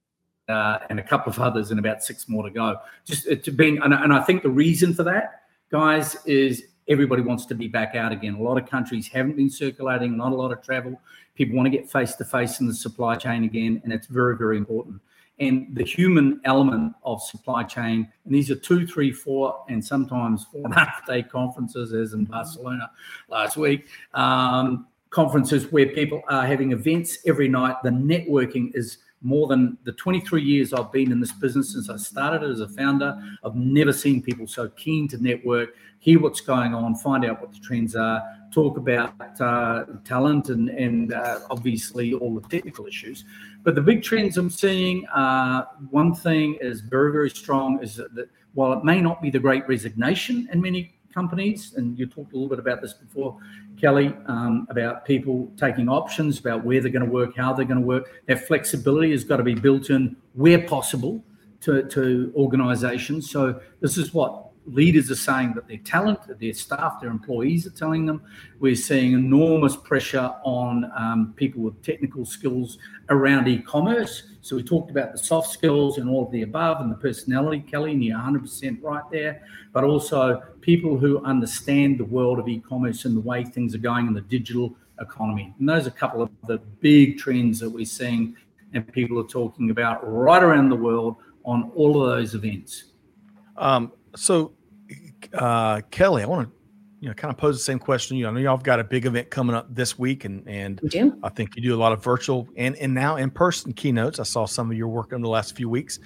uh, 0.49 0.79
and 0.89 0.99
a 0.99 1.03
couple 1.03 1.31
of 1.31 1.39
others, 1.39 1.71
and 1.71 1.79
about 1.79 2.03
six 2.03 2.27
more 2.27 2.43
to 2.43 2.49
go. 2.49 2.77
Just 3.05 3.27
it's 3.27 3.47
been, 3.47 3.81
and, 3.83 3.93
and 3.93 4.11
I 4.11 4.21
think 4.21 4.43
the 4.43 4.49
reason 4.49 4.93
for 4.93 5.03
that, 5.03 5.43
guys, 5.71 6.17
is 6.25 6.63
everybody 6.91 7.21
wants 7.21 7.45
to 7.45 7.55
be 7.55 7.67
back 7.67 7.95
out 7.95 8.11
again. 8.11 8.35
A 8.35 8.41
lot 8.41 8.57
of 8.57 8.69
countries 8.69 9.07
haven't 9.07 9.37
been 9.37 9.49
circulating, 9.49 10.17
not 10.17 10.33
a 10.33 10.35
lot 10.35 10.51
of 10.51 10.61
travel. 10.61 10.99
People 11.35 11.55
want 11.55 11.65
to 11.65 11.69
get 11.75 11.89
face 11.89 12.15
to 12.15 12.25
face 12.25 12.59
in 12.59 12.67
the 12.67 12.73
supply 12.73 13.15
chain 13.15 13.45
again, 13.45 13.81
and 13.83 13.93
it's 13.93 14.07
very, 14.07 14.35
very 14.35 14.57
important. 14.57 15.01
And 15.39 15.73
the 15.73 15.83
human 15.83 16.41
element 16.43 16.93
of 17.03 17.21
supply 17.23 17.63
chain, 17.63 18.07
and 18.25 18.35
these 18.35 18.51
are 18.51 18.55
two, 18.55 18.85
three, 18.85 19.11
four, 19.11 19.63
and 19.69 19.83
sometimes 19.83 20.45
four 20.51 20.65
and 20.65 20.73
a 20.73 20.79
half 20.79 21.07
day 21.07 21.23
conferences, 21.23 21.93
as 21.93 22.13
in 22.13 22.25
Barcelona 22.25 22.91
last 23.29 23.57
week. 23.57 23.87
Um, 24.13 24.87
conferences 25.09 25.71
where 25.71 25.87
people 25.87 26.21
are 26.29 26.45
having 26.45 26.71
events 26.73 27.19
every 27.25 27.47
night. 27.47 27.75
The 27.83 27.89
networking 27.89 28.71
is 28.75 28.99
more 29.21 29.47
than 29.47 29.77
the 29.83 29.91
23 29.91 30.41
years 30.41 30.73
I've 30.73 30.91
been 30.91 31.11
in 31.11 31.19
this 31.19 31.31
business 31.31 31.73
since 31.73 31.89
I 31.89 31.97
started 31.97 32.49
as 32.49 32.59
a 32.59 32.67
founder. 32.67 33.21
I've 33.43 33.55
never 33.55 33.93
seen 33.93 34.21
people 34.21 34.47
so 34.47 34.69
keen 34.69 35.07
to 35.09 35.21
network, 35.21 35.75
hear 35.99 36.19
what's 36.19 36.41
going 36.41 36.73
on, 36.73 36.95
find 36.95 37.23
out 37.25 37.39
what 37.39 37.51
the 37.51 37.59
trends 37.59 37.95
are, 37.95 38.23
talk 38.51 38.77
about 38.77 39.13
uh, 39.39 39.85
talent 40.03 40.49
and, 40.49 40.69
and 40.69 41.13
uh, 41.13 41.39
obviously 41.51 42.13
all 42.13 42.33
the 42.33 42.47
technical 42.49 42.87
issues. 42.87 43.23
But 43.63 43.75
the 43.75 43.81
big 43.81 44.01
trends 44.01 44.37
I'm 44.37 44.49
seeing, 44.49 45.05
uh, 45.07 45.65
one 45.91 46.15
thing 46.15 46.57
is 46.59 46.81
very, 46.81 47.11
very 47.11 47.29
strong 47.29 47.81
is 47.83 47.95
that, 47.97 48.15
that 48.15 48.29
while 48.53 48.73
it 48.73 48.83
may 48.83 48.99
not 48.99 49.21
be 49.21 49.29
the 49.29 49.39
great 49.39 49.67
resignation 49.67 50.49
in 50.51 50.61
many 50.61 50.95
companies, 51.13 51.73
and 51.75 51.97
you 51.97 52.05
talked 52.05 52.33
a 52.33 52.35
little 52.35 52.49
bit 52.49 52.59
about 52.59 52.81
this 52.81 52.93
before, 52.93 53.37
Kelly, 53.79 54.13
um, 54.27 54.67
about 54.69 55.05
people 55.05 55.51
taking 55.57 55.89
options 55.89 56.39
about 56.39 56.63
where 56.63 56.81
they're 56.81 56.91
going 56.91 57.05
to 57.05 57.11
work, 57.11 57.35
how 57.35 57.53
they're 57.53 57.65
going 57.65 57.81
to 57.81 57.85
work. 57.85 58.23
That 58.27 58.47
flexibility 58.47 59.11
has 59.11 59.23
got 59.23 59.37
to 59.37 59.43
be 59.43 59.55
built 59.55 59.89
in 59.89 60.15
where 60.33 60.65
possible 60.67 61.23
to, 61.61 61.83
to 61.89 62.33
organizations. 62.35 63.29
So 63.29 63.59
this 63.79 63.97
is 63.97 64.13
what 64.13 64.51
leaders 64.65 65.09
are 65.09 65.15
saying 65.15 65.53
that 65.55 65.67
their 65.67 65.77
talent, 65.77 66.19
their 66.39 66.53
staff, 66.53 67.01
their 67.01 67.09
employees 67.09 67.65
are 67.65 67.71
telling 67.71 68.05
them. 68.05 68.21
We're 68.59 68.75
seeing 68.75 69.13
enormous 69.13 69.75
pressure 69.75 70.33
on 70.43 70.91
um, 70.95 71.33
people 71.35 71.61
with 71.63 71.81
technical 71.83 72.25
skills 72.25 72.77
around 73.11 73.47
e-commerce. 73.47 74.23
So 74.41 74.55
we 74.55 74.63
talked 74.63 74.89
about 74.89 75.11
the 75.11 75.19
soft 75.19 75.51
skills 75.51 75.99
and 75.99 76.09
all 76.09 76.25
of 76.25 76.31
the 76.31 76.41
above 76.41 76.81
and 76.81 76.91
the 76.91 76.95
personality, 76.95 77.59
Kelly, 77.59 77.91
and 77.91 78.03
you're 78.03 78.17
100% 78.17 78.81
right 78.81 79.03
there. 79.11 79.43
But 79.73 79.83
also 79.83 80.41
people 80.61 80.97
who 80.97 81.23
understand 81.23 81.99
the 81.99 82.05
world 82.05 82.39
of 82.39 82.47
e-commerce 82.47 83.05
and 83.05 83.15
the 83.15 83.21
way 83.21 83.43
things 83.43 83.75
are 83.75 83.79
going 83.79 84.07
in 84.07 84.13
the 84.13 84.21
digital 84.21 84.75
economy. 84.99 85.53
And 85.59 85.69
those 85.69 85.85
are 85.85 85.89
a 85.89 85.93
couple 85.93 86.23
of 86.23 86.29
the 86.47 86.57
big 86.79 87.19
trends 87.19 87.59
that 87.59 87.69
we're 87.69 87.85
seeing 87.85 88.35
and 88.73 88.91
people 88.93 89.19
are 89.19 89.27
talking 89.27 89.69
about 89.69 89.99
right 90.09 90.41
around 90.41 90.69
the 90.69 90.75
world 90.75 91.17
on 91.43 91.71
all 91.75 92.01
of 92.01 92.09
those 92.09 92.35
events. 92.35 92.85
Um, 93.57 93.91
so, 94.15 94.53
uh, 95.33 95.81
Kelly, 95.91 96.23
I 96.23 96.25
want 96.25 96.47
to 96.47 96.60
you 97.01 97.09
know 97.09 97.15
kind 97.15 97.33
of 97.33 97.37
pose 97.37 97.57
the 97.57 97.63
same 97.63 97.79
question. 97.79 98.15
You 98.15 98.23
know, 98.23 98.29
I 98.29 98.33
know 98.33 98.39
y'all 98.39 98.55
have 98.55 98.63
got 98.63 98.79
a 98.79 98.83
big 98.83 99.05
event 99.05 99.31
coming 99.31 99.55
up 99.55 99.73
this 99.73 99.97
week, 99.97 100.23
and 100.23 100.47
and 100.47 100.79
I 101.23 101.29
think 101.29 101.55
you 101.55 101.61
do 101.61 101.75
a 101.75 101.77
lot 101.77 101.91
of 101.91 102.03
virtual 102.03 102.47
and 102.55 102.75
and 102.77 102.93
now 102.93 103.17
in 103.17 103.31
person 103.31 103.73
keynotes. 103.73 104.19
I 104.19 104.23
saw 104.23 104.45
some 104.45 104.69
of 104.71 104.77
your 104.77 104.87
work 104.87 105.11
in 105.11 105.21
the 105.21 105.29
last 105.29 105.57
few 105.57 105.67
weeks. 105.67 105.99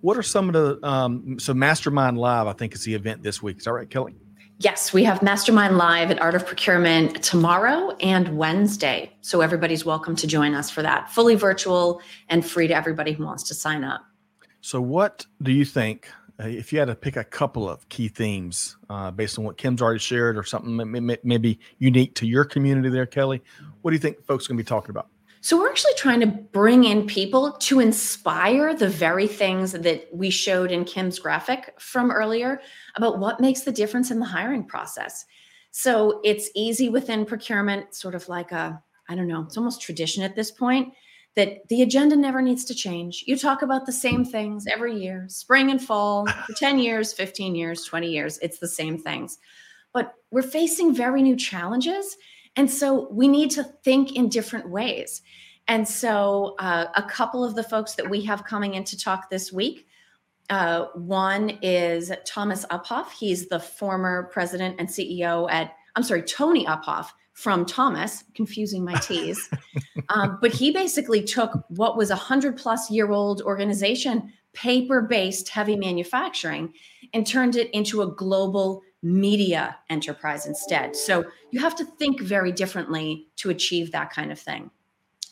What 0.00 0.16
are 0.16 0.22
some 0.22 0.48
of 0.48 0.54
the 0.54 0.86
um, 0.86 1.38
so 1.38 1.54
Mastermind 1.54 2.18
Live? 2.18 2.48
I 2.48 2.52
think 2.52 2.74
is 2.74 2.82
the 2.82 2.94
event 2.94 3.22
this 3.22 3.40
week. 3.40 3.58
Is 3.58 3.64
that 3.64 3.72
right, 3.72 3.88
Kelly? 3.88 4.16
Yes, 4.58 4.92
we 4.92 5.04
have 5.04 5.22
Mastermind 5.22 5.78
Live 5.78 6.10
at 6.10 6.20
Art 6.20 6.34
of 6.34 6.46
Procurement 6.46 7.22
tomorrow 7.22 7.96
and 8.00 8.36
Wednesday. 8.36 9.10
So 9.22 9.40
everybody's 9.40 9.86
welcome 9.86 10.14
to 10.16 10.26
join 10.26 10.52
us 10.54 10.68
for 10.68 10.82
that. 10.82 11.10
Fully 11.10 11.34
virtual 11.34 12.02
and 12.28 12.44
free 12.44 12.66
to 12.66 12.74
everybody 12.74 13.12
who 13.12 13.24
wants 13.24 13.44
to 13.44 13.54
sign 13.54 13.84
up. 13.84 14.02
So, 14.62 14.80
what 14.80 15.24
do 15.42 15.52
you 15.52 15.64
think 15.64 16.08
if 16.48 16.72
you 16.72 16.78
had 16.78 16.86
to 16.86 16.94
pick 16.94 17.16
a 17.16 17.24
couple 17.24 17.68
of 17.68 17.88
key 17.88 18.08
themes 18.08 18.76
uh, 18.88 19.10
based 19.10 19.38
on 19.38 19.44
what 19.44 19.56
Kim's 19.56 19.82
already 19.82 19.98
shared 19.98 20.38
or 20.38 20.44
something 20.44 20.76
maybe 21.22 21.60
unique 21.78 22.14
to 22.16 22.26
your 22.26 22.44
community 22.44 22.88
there, 22.88 23.06
Kelly, 23.06 23.42
what 23.82 23.90
do 23.90 23.94
you 23.94 24.00
think 24.00 24.24
folks 24.24 24.46
are 24.46 24.48
going 24.48 24.58
to 24.58 24.64
be 24.64 24.68
talking 24.68 24.90
about? 24.90 25.08
So, 25.42 25.58
we're 25.58 25.70
actually 25.70 25.94
trying 25.96 26.20
to 26.20 26.26
bring 26.26 26.84
in 26.84 27.06
people 27.06 27.52
to 27.52 27.80
inspire 27.80 28.74
the 28.74 28.88
very 28.88 29.26
things 29.26 29.72
that 29.72 30.06
we 30.12 30.28
showed 30.28 30.70
in 30.70 30.84
Kim's 30.84 31.18
graphic 31.18 31.74
from 31.80 32.10
earlier 32.10 32.60
about 32.94 33.18
what 33.18 33.40
makes 33.40 33.62
the 33.62 33.72
difference 33.72 34.10
in 34.10 34.18
the 34.18 34.26
hiring 34.26 34.64
process. 34.64 35.24
So, 35.70 36.20
it's 36.24 36.50
easy 36.54 36.90
within 36.90 37.24
procurement, 37.24 37.94
sort 37.94 38.14
of 38.14 38.28
like 38.28 38.52
a, 38.52 38.82
I 39.08 39.14
don't 39.14 39.28
know, 39.28 39.42
it's 39.42 39.56
almost 39.56 39.80
tradition 39.80 40.22
at 40.22 40.36
this 40.36 40.50
point 40.50 40.92
that 41.40 41.66
the 41.68 41.80
agenda 41.80 42.14
never 42.14 42.42
needs 42.42 42.66
to 42.66 42.74
change. 42.74 43.24
You 43.26 43.34
talk 43.34 43.62
about 43.62 43.86
the 43.86 43.92
same 43.92 44.26
things 44.26 44.66
every 44.66 44.94
year, 44.94 45.24
spring 45.30 45.70
and 45.70 45.82
fall, 45.82 46.26
for 46.26 46.52
10 46.52 46.78
years, 46.86 47.14
15 47.14 47.54
years, 47.54 47.82
20 47.86 48.10
years, 48.10 48.38
it's 48.42 48.58
the 48.58 48.68
same 48.68 48.98
things. 48.98 49.38
But 49.94 50.12
we're 50.30 50.42
facing 50.42 50.94
very 50.94 51.22
new 51.22 51.36
challenges. 51.36 52.18
And 52.56 52.70
so 52.70 53.08
we 53.10 53.26
need 53.26 53.50
to 53.52 53.64
think 53.64 54.16
in 54.16 54.28
different 54.28 54.68
ways. 54.68 55.22
And 55.66 55.88
so 55.88 56.56
uh, 56.58 56.88
a 56.94 57.04
couple 57.04 57.42
of 57.42 57.54
the 57.54 57.62
folks 57.62 57.94
that 57.94 58.10
we 58.10 58.22
have 58.26 58.44
coming 58.44 58.74
in 58.74 58.84
to 58.84 58.98
talk 58.98 59.30
this 59.30 59.50
week. 59.50 59.86
Uh, 60.50 60.88
one 60.94 61.58
is 61.62 62.12
Thomas 62.26 62.66
Uphoff. 62.66 63.12
He's 63.18 63.48
the 63.48 63.60
former 63.60 64.24
president 64.24 64.76
and 64.78 64.90
CEO 64.90 65.50
at, 65.50 65.72
I'm 65.96 66.02
sorry, 66.02 66.22
Tony 66.22 66.66
Uphoff 66.66 67.12
from 67.40 67.64
Thomas, 67.64 68.22
confusing 68.34 68.84
my 68.84 68.94
T's. 68.96 69.48
um, 70.10 70.38
but 70.42 70.52
he 70.52 70.70
basically 70.70 71.22
took 71.22 71.64
what 71.68 71.96
was 71.96 72.10
a 72.10 72.16
hundred 72.16 72.58
plus 72.58 72.90
year 72.90 73.10
old 73.10 73.40
organization, 73.40 74.30
paper 74.52 75.00
based 75.00 75.48
heavy 75.48 75.74
manufacturing, 75.74 76.74
and 77.14 77.26
turned 77.26 77.56
it 77.56 77.70
into 77.70 78.02
a 78.02 78.12
global 78.12 78.82
media 79.02 79.78
enterprise 79.88 80.44
instead. 80.44 80.94
So 80.94 81.24
you 81.50 81.60
have 81.60 81.74
to 81.76 81.84
think 81.86 82.20
very 82.20 82.52
differently 82.52 83.28
to 83.36 83.48
achieve 83.48 83.90
that 83.92 84.12
kind 84.12 84.30
of 84.30 84.38
thing. 84.38 84.70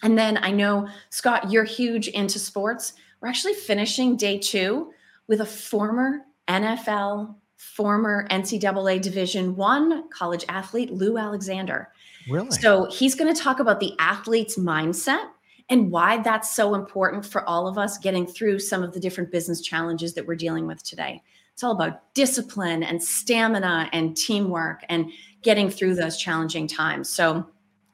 And 0.02 0.16
then 0.16 0.38
I 0.38 0.50
know, 0.50 0.88
Scott, 1.11 1.50
you're 1.50 1.64
huge 1.64 2.09
into 2.09 2.38
sports. 2.38 2.94
We're 3.20 3.28
actually 3.28 3.54
finishing 3.54 4.16
day 4.16 4.38
two 4.38 4.92
with 5.26 5.42
a 5.42 5.46
former 5.46 6.22
NFL 6.48 7.34
former 7.59 8.26
NCAA 8.30 9.00
Division 9.00 9.56
One 9.56 10.09
college 10.11 10.44
athlete, 10.48 10.92
Lou 10.92 11.18
Alexander. 11.18 11.92
Really? 12.31 12.51
So 12.51 12.89
he's 12.91 13.14
going 13.14 13.33
to 13.33 13.41
talk 13.41 13.61
about 13.61 13.81
the 13.81 13.95
athlete's 13.99 14.57
mindset 14.57 15.26
and 15.70 15.91
why 15.91 16.18
that's 16.22 16.55
so 16.55 16.74
important 16.74 17.26
for 17.26 17.47
all 17.49 17.66
of 17.66 17.79
us 17.79 17.99
getting 17.99 18.26
through 18.26 18.59
some 18.59 18.83
of 18.83 18.93
the 18.93 19.01
different 19.01 19.31
business 19.31 19.61
challenges 19.61 20.14
that 20.14 20.26
we're 20.26 20.37
dealing 20.37 20.66
with 20.66 20.83
today. 20.83 21.22
It's 21.53 21.62
all 21.62 21.72
about 21.72 22.14
discipline 22.14 22.83
and 22.83 23.03
stamina 23.03 23.91
and 23.93 24.16
teamwork 24.16 24.85
and 24.89 25.11
getting 25.43 25.68
through 25.68 25.97
those 25.97 26.16
challenging 26.16 26.66
times. 26.66 27.11
So 27.11 27.47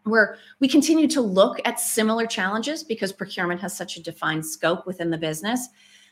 we're 0.04 0.36
we 0.60 0.68
continue 0.68 1.08
to 1.08 1.20
look 1.20 1.60
at 1.64 1.80
similar 1.80 2.26
challenges 2.26 2.84
because 2.84 3.12
procurement 3.12 3.60
has 3.62 3.74
such 3.74 3.96
a 3.96 4.02
defined 4.02 4.44
scope 4.44 4.86
within 4.86 5.10
the 5.10 5.18
business 5.18 5.68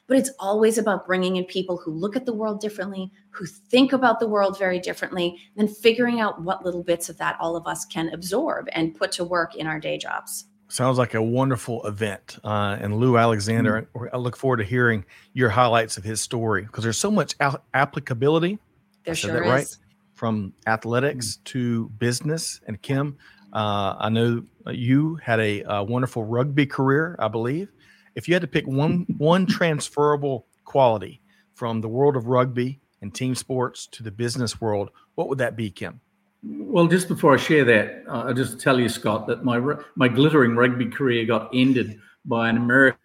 but 0.07 0.17
it's 0.17 0.31
always 0.39 0.79
about 0.79 1.07
bringing 1.07 1.37
in 1.37 1.45
people 1.45 1.77
who 1.77 1.93
look 1.93 2.17
at 2.17 2.27
the 2.27 2.35
world 2.35 2.61
differently, 2.61 3.11
who 3.31 3.47
think 3.47 3.93
about 3.93 4.21
the 4.21 4.29
world 4.29 4.59
very 4.59 4.79
differently, 4.79 5.39
and 5.57 5.69
then 5.69 5.75
figuring 5.75 6.21
out 6.21 6.43
what 6.43 6.65
little 6.65 6.83
bits 6.83 7.09
of 7.09 7.17
that 7.19 7.37
all 7.41 7.57
of 7.57 7.67
us 7.67 7.85
can 7.85 8.09
absorb 8.11 8.69
and 8.73 8.95
put 8.95 9.13
to 9.13 9.25
work 9.25 9.55
in 9.55 9.67
our 9.67 9.79
day 9.79 9.97
jobs. 9.97 10.47
Sounds 10.69 10.99
like 10.99 11.15
a 11.15 11.23
wonderful 11.23 11.87
event. 11.87 12.39
Uh, 12.43 12.79
and 12.81 12.97
Lou 12.97 13.19
Alexander, 13.19 13.89
mm-hmm. 13.95 14.15
I 14.15 14.17
look 14.17 14.37
forward 14.37 14.57
to 14.57 14.65
hearing 14.65 15.05
your 15.35 15.51
highlights 15.51 15.99
of 15.99 16.05
his 16.05 16.21
story 16.21 16.63
because 16.63 16.83
there's 16.83 16.99
so 16.99 17.11
much 17.11 17.35
a- 17.41 17.61
applicability. 17.75 18.59
There 19.05 19.15
sure 19.15 19.43
is. 19.43 19.51
Right? 19.51 19.77
From 20.15 20.55
athletics 20.67 21.37
mm-hmm. 21.37 21.43
to 21.45 21.89
business. 21.99 22.61
And 22.67 22.81
Kim, 22.81 23.19
uh, 23.53 23.97
I 23.99 24.09
know 24.09 24.45
you 24.71 25.17
had 25.17 25.41
a, 25.41 25.63
a, 25.67 25.85
wonderful 25.85 26.25
rugby 26.25 26.65
career, 26.65 27.17
I 27.19 27.29
believe 27.29 27.69
if 28.15 28.29
you 28.29 28.35
had 28.35 28.43
to 28.43 28.49
pick 28.49 28.67
one 28.67 29.07
one 29.19 29.47
transferable 29.47 30.47
quality 30.65 31.21
from 31.55 31.81
the 31.81 31.89
world 31.89 32.17
of 32.17 32.27
rugby 32.27 32.81
and 33.01 33.15
team 33.15 33.35
sports 33.35 33.87
to 33.89 34.03
the 34.03 34.11
business 34.11 34.61
world, 34.61 34.91
what 35.15 35.29
would 35.29 35.39
that 35.39 35.57
be, 35.57 35.71
Kim? 35.71 36.01
Well, 36.45 36.87
just 36.87 37.09
before 37.09 37.35
I 37.35 37.37
share 37.37 37.65
that, 37.65 38.05
uh, 38.09 38.25
I'll 38.27 38.35
just 38.35 38.61
tell 38.61 38.81
you, 38.81 38.89
Scott, 38.89 39.27
that 39.29 39.45
my 39.45 39.61
my 39.95 40.09
glittering 40.09 40.57
rugby 40.57 40.87
career 40.87 41.25
got 41.25 41.51
ended 41.55 42.01
by 42.25 42.49
an 42.49 42.57
American 42.57 42.99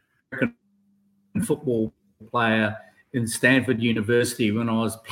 football 1.44 1.94
player 2.32 2.76
in 3.14 3.28
Stanford 3.28 3.82
University 3.82 4.52
when 4.52 4.70
I 4.70 4.74
was 4.74 4.98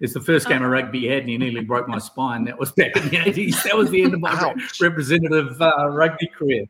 It's 0.00 0.12
the 0.12 0.20
first 0.20 0.48
game 0.48 0.62
of 0.62 0.70
rugby 0.70 1.00
he 1.00 1.06
had, 1.06 1.20
and 1.20 1.30
he 1.30 1.38
nearly 1.38 1.62
broke 1.62 1.88
my 1.88 1.98
spine. 1.98 2.44
That 2.44 2.58
was 2.58 2.72
back 2.72 2.96
in 2.96 3.08
the 3.08 3.16
80s. 3.16 3.62
That 3.62 3.76
was 3.76 3.90
the 3.90 4.02
end 4.02 4.14
of 4.14 4.20
my 4.20 4.30
ouch. 4.32 4.80
representative 4.80 5.60
uh, 5.60 5.88
rugby 5.88 6.26
career. 6.26 6.64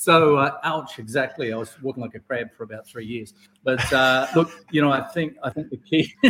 So, 0.00 0.36
uh, 0.36 0.58
ouch, 0.62 1.00
exactly. 1.00 1.52
I 1.52 1.56
was 1.56 1.74
walking 1.82 2.04
like 2.04 2.14
a 2.14 2.20
crab 2.20 2.52
for 2.56 2.62
about 2.62 2.86
three 2.86 3.04
years. 3.04 3.34
But 3.64 3.92
uh, 3.92 4.28
look, 4.36 4.52
you 4.70 4.80
know, 4.80 4.92
I 4.92 5.00
think 5.00 5.34
I 5.42 5.50
think 5.50 5.70
the 5.70 5.76
key 5.76 6.14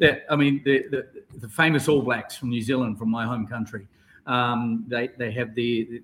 that 0.00 0.24
I 0.28 0.34
mean, 0.34 0.60
the, 0.64 0.88
the, 0.90 1.06
the 1.38 1.48
famous 1.48 1.86
All 1.86 2.02
Blacks 2.02 2.36
from 2.36 2.48
New 2.48 2.60
Zealand, 2.60 2.98
from 2.98 3.08
my 3.08 3.24
home 3.24 3.46
country, 3.46 3.86
um, 4.26 4.84
they 4.88 5.10
they 5.18 5.30
have 5.30 5.54
the, 5.54 6.02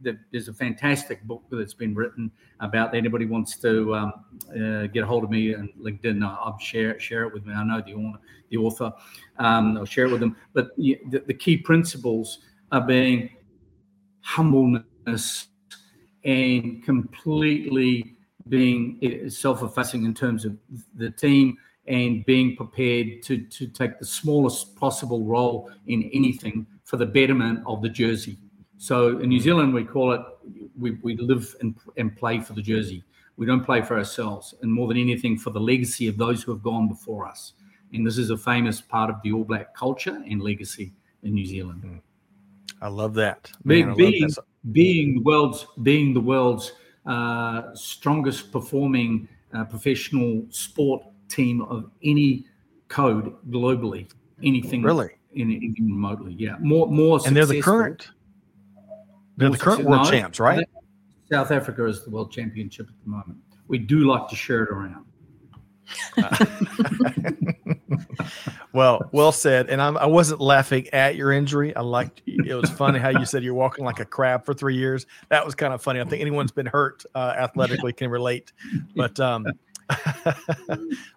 the, 0.00 0.18
there's 0.32 0.48
a 0.48 0.52
fantastic 0.52 1.22
book 1.22 1.44
that's 1.52 1.72
been 1.72 1.94
written 1.94 2.32
about 2.58 2.90
that. 2.90 2.98
Anybody 2.98 3.26
wants 3.26 3.56
to 3.58 3.94
um, 3.94 4.12
uh, 4.50 4.86
get 4.88 5.04
a 5.04 5.06
hold 5.06 5.22
of 5.22 5.30
me 5.30 5.54
and 5.54 5.68
LinkedIn, 5.80 6.20
I'll 6.24 6.58
share 6.58 6.98
share 6.98 7.22
it 7.26 7.32
with 7.32 7.46
me. 7.46 7.54
I 7.54 7.62
know 7.62 7.80
the 7.80 7.94
owner, 7.94 8.18
the 8.48 8.56
author. 8.56 8.92
Um, 9.38 9.78
I'll 9.78 9.84
share 9.84 10.06
it 10.06 10.10
with 10.10 10.20
them. 10.20 10.36
But 10.52 10.74
the, 10.76 10.98
the 11.28 11.34
key 11.34 11.58
principles 11.58 12.40
are 12.72 12.80
being 12.80 13.30
humbleness 14.22 15.46
and 16.24 16.82
completely 16.84 18.16
being 18.48 19.28
self-effacing 19.28 20.04
in 20.04 20.14
terms 20.14 20.44
of 20.44 20.56
the 20.96 21.10
team 21.10 21.56
and 21.86 22.24
being 22.24 22.56
prepared 22.56 23.22
to 23.22 23.38
to 23.46 23.66
take 23.66 23.98
the 23.98 24.06
smallest 24.06 24.74
possible 24.76 25.24
role 25.24 25.70
in 25.86 26.10
anything 26.14 26.66
for 26.84 26.96
the 26.96 27.06
betterment 27.06 27.62
of 27.66 27.82
the 27.82 27.88
jersey. 27.88 28.38
So 28.78 29.18
in 29.18 29.28
New 29.28 29.40
Zealand, 29.40 29.72
we 29.72 29.84
call 29.84 30.12
it 30.12 30.20
we, 30.78 30.92
we 31.02 31.16
live 31.16 31.54
and, 31.60 31.74
and 31.96 32.16
play 32.16 32.40
for 32.40 32.52
the 32.52 32.62
jersey. 32.62 33.04
We 33.36 33.46
don't 33.46 33.64
play 33.64 33.82
for 33.82 33.96
ourselves, 33.96 34.54
and 34.62 34.72
more 34.72 34.88
than 34.88 34.96
anything, 34.96 35.38
for 35.38 35.50
the 35.50 35.60
legacy 35.60 36.06
of 36.06 36.16
those 36.16 36.42
who 36.42 36.52
have 36.52 36.62
gone 36.62 36.88
before 36.88 37.26
us. 37.26 37.54
And 37.92 38.06
this 38.06 38.18
is 38.18 38.30
a 38.30 38.36
famous 38.36 38.80
part 38.80 39.10
of 39.10 39.16
the 39.22 39.32
All 39.32 39.44
Black 39.44 39.74
culture 39.74 40.22
and 40.28 40.40
legacy 40.40 40.92
in 41.22 41.34
New 41.34 41.46
Zealand. 41.46 41.82
Hmm. 41.82 41.96
I 42.80 42.88
love 42.88 43.14
that. 43.14 43.50
Man, 43.64 43.94
being, 43.94 44.22
love 44.22 44.34
that. 44.34 44.44
Being 44.72 45.14
the 45.16 45.22
world's 45.22 45.66
being 45.82 46.14
the 46.14 46.20
world's 46.20 46.72
uh, 47.06 47.74
strongest 47.74 48.52
performing 48.52 49.28
uh, 49.52 49.64
professional 49.64 50.44
sport 50.50 51.02
team 51.28 51.62
of 51.62 51.90
any 52.02 52.46
code 52.88 53.34
globally. 53.50 54.10
Anything 54.42 54.82
really, 54.82 55.10
in, 55.34 55.50
in, 55.50 55.74
remotely, 55.80 56.34
yeah, 56.34 56.56
more 56.60 56.86
more. 56.88 57.20
And 57.24 57.36
they're 57.36 57.46
the 57.46 57.62
current. 57.62 58.08
They're 59.36 59.50
the 59.50 59.58
current 59.58 59.84
world 59.84 60.04
no, 60.04 60.10
champs, 60.10 60.40
right? 60.40 60.66
South 61.30 61.50
Africa 61.50 61.86
is 61.86 62.04
the 62.04 62.10
world 62.10 62.30
championship 62.30 62.88
at 62.88 62.94
the 63.04 63.10
moment. 63.10 63.38
We 63.66 63.78
do 63.78 64.00
like 64.00 64.28
to 64.28 64.36
share 64.36 64.64
it 64.64 64.70
around. 64.70 65.04
well, 68.72 69.08
well 69.12 69.32
said. 69.32 69.68
And 69.70 69.80
I'm, 69.80 69.96
I 69.96 70.06
was 70.06 70.30
not 70.30 70.40
laughing 70.40 70.88
at 70.92 71.16
your 71.16 71.32
injury. 71.32 71.74
I 71.76 71.80
liked 71.80 72.22
it 72.26 72.54
was 72.54 72.70
funny 72.70 72.98
how 72.98 73.10
you 73.10 73.24
said 73.24 73.42
you're 73.42 73.54
walking 73.54 73.84
like 73.84 74.00
a 74.00 74.04
crab 74.04 74.44
for 74.44 74.54
three 74.54 74.76
years. 74.76 75.06
That 75.28 75.44
was 75.44 75.54
kind 75.54 75.72
of 75.72 75.82
funny. 75.82 76.00
I 76.00 76.04
think 76.04 76.20
anyone's 76.20 76.52
been 76.52 76.66
hurt 76.66 77.04
uh, 77.14 77.34
athletically 77.36 77.92
can 77.92 78.10
relate. 78.10 78.52
But 78.94 79.18
um, 79.20 79.46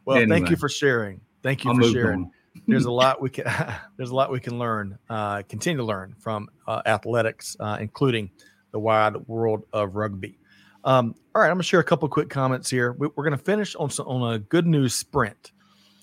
well, 0.05 0.17
anyway, 0.17 0.27
thank 0.27 0.49
you 0.49 0.55
for 0.55 0.69
sharing. 0.69 1.21
Thank 1.43 1.63
you 1.63 1.71
I'll 1.71 1.77
for 1.77 1.83
sharing. 1.83 2.31
There's 2.67 2.85
a 2.85 2.91
lot 2.91 3.21
we 3.21 3.29
can 3.29 3.45
there's 3.97 4.09
a 4.09 4.15
lot 4.15 4.31
we 4.31 4.39
can 4.39 4.59
learn, 4.59 4.97
uh, 5.09 5.43
continue 5.43 5.77
to 5.77 5.83
learn 5.83 6.15
from 6.19 6.49
uh, 6.67 6.81
athletics, 6.85 7.55
uh, 7.59 7.77
including 7.79 8.29
the 8.71 8.79
wide 8.79 9.15
world 9.27 9.63
of 9.73 9.95
rugby. 9.95 10.37
Um, 10.83 11.15
all 11.35 11.41
right, 11.41 11.49
I'm 11.49 11.55
gonna 11.55 11.63
share 11.63 11.79
a 11.79 11.83
couple 11.83 12.07
quick 12.09 12.29
comments 12.29 12.69
here. 12.69 12.93
We, 12.93 13.07
are 13.07 13.23
gonna 13.23 13.37
finish 13.37 13.75
on 13.75 13.89
on 14.05 14.33
a 14.33 14.39
good 14.39 14.65
news 14.67 14.95
sprint. 14.95 15.51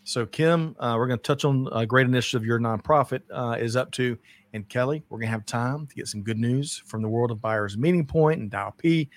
So, 0.04 0.26
Kim, 0.26 0.76
uh, 0.78 0.94
we're 0.98 1.06
gonna 1.06 1.18
touch 1.18 1.46
on 1.46 1.66
a 1.72 1.86
great 1.86 2.06
initiative 2.06 2.44
your 2.44 2.60
nonprofit 2.60 3.22
uh, 3.32 3.56
is 3.58 3.74
up 3.74 3.90
to, 3.92 4.18
and 4.52 4.68
Kelly, 4.68 5.02
we're 5.08 5.18
gonna 5.18 5.30
have 5.30 5.46
time 5.46 5.86
to 5.86 5.94
get 5.94 6.08
some 6.08 6.22
good 6.22 6.38
news 6.38 6.82
from 6.84 7.00
the 7.00 7.08
world 7.08 7.30
of 7.30 7.40
buyers 7.40 7.78
meeting 7.78 8.04
point 8.04 8.38
and 8.38 8.50
Dial 8.50 8.74
P 8.76 9.08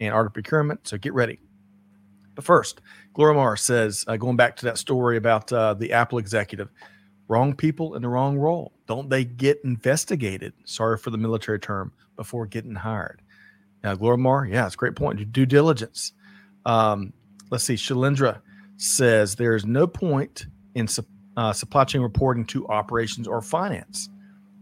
and 0.00 0.14
art 0.14 0.26
of 0.26 0.32
procurement. 0.32 0.86
So, 0.86 0.98
get 0.98 1.14
ready. 1.14 1.40
But 2.36 2.44
first, 2.44 2.80
Glorimar 3.12 3.58
says, 3.58 4.04
uh, 4.06 4.16
going 4.16 4.36
back 4.36 4.54
to 4.56 4.66
that 4.66 4.78
story 4.78 5.16
about 5.16 5.52
uh, 5.52 5.74
the 5.74 5.92
Apple 5.92 6.18
executive, 6.18 6.68
wrong 7.26 7.54
people 7.54 7.96
in 7.96 8.02
the 8.02 8.08
wrong 8.08 8.38
role. 8.38 8.72
Don't 8.86 9.10
they 9.10 9.24
get 9.24 9.58
investigated? 9.64 10.52
Sorry 10.64 10.96
for 10.96 11.10
the 11.10 11.18
military 11.18 11.58
term 11.58 11.92
before 12.14 12.46
getting 12.46 12.74
hired. 12.74 13.20
Now, 13.82 13.96
Glorimar, 13.96 14.48
yeah, 14.48 14.66
it's 14.66 14.74
a 14.74 14.78
great 14.78 14.94
point. 14.94 15.32
Due 15.32 15.46
diligence. 15.46 16.12
Um, 16.64 17.12
let's 17.50 17.64
see. 17.64 17.74
Shalindra 17.74 18.42
says 18.76 19.36
there 19.36 19.54
is 19.54 19.64
no 19.64 19.86
point 19.86 20.46
in 20.74 20.88
su- 20.88 21.06
uh, 21.36 21.52
supply 21.52 21.84
chain 21.84 22.02
reporting 22.02 22.44
to 22.46 22.66
operations 22.68 23.28
or 23.28 23.40
finance. 23.40 24.08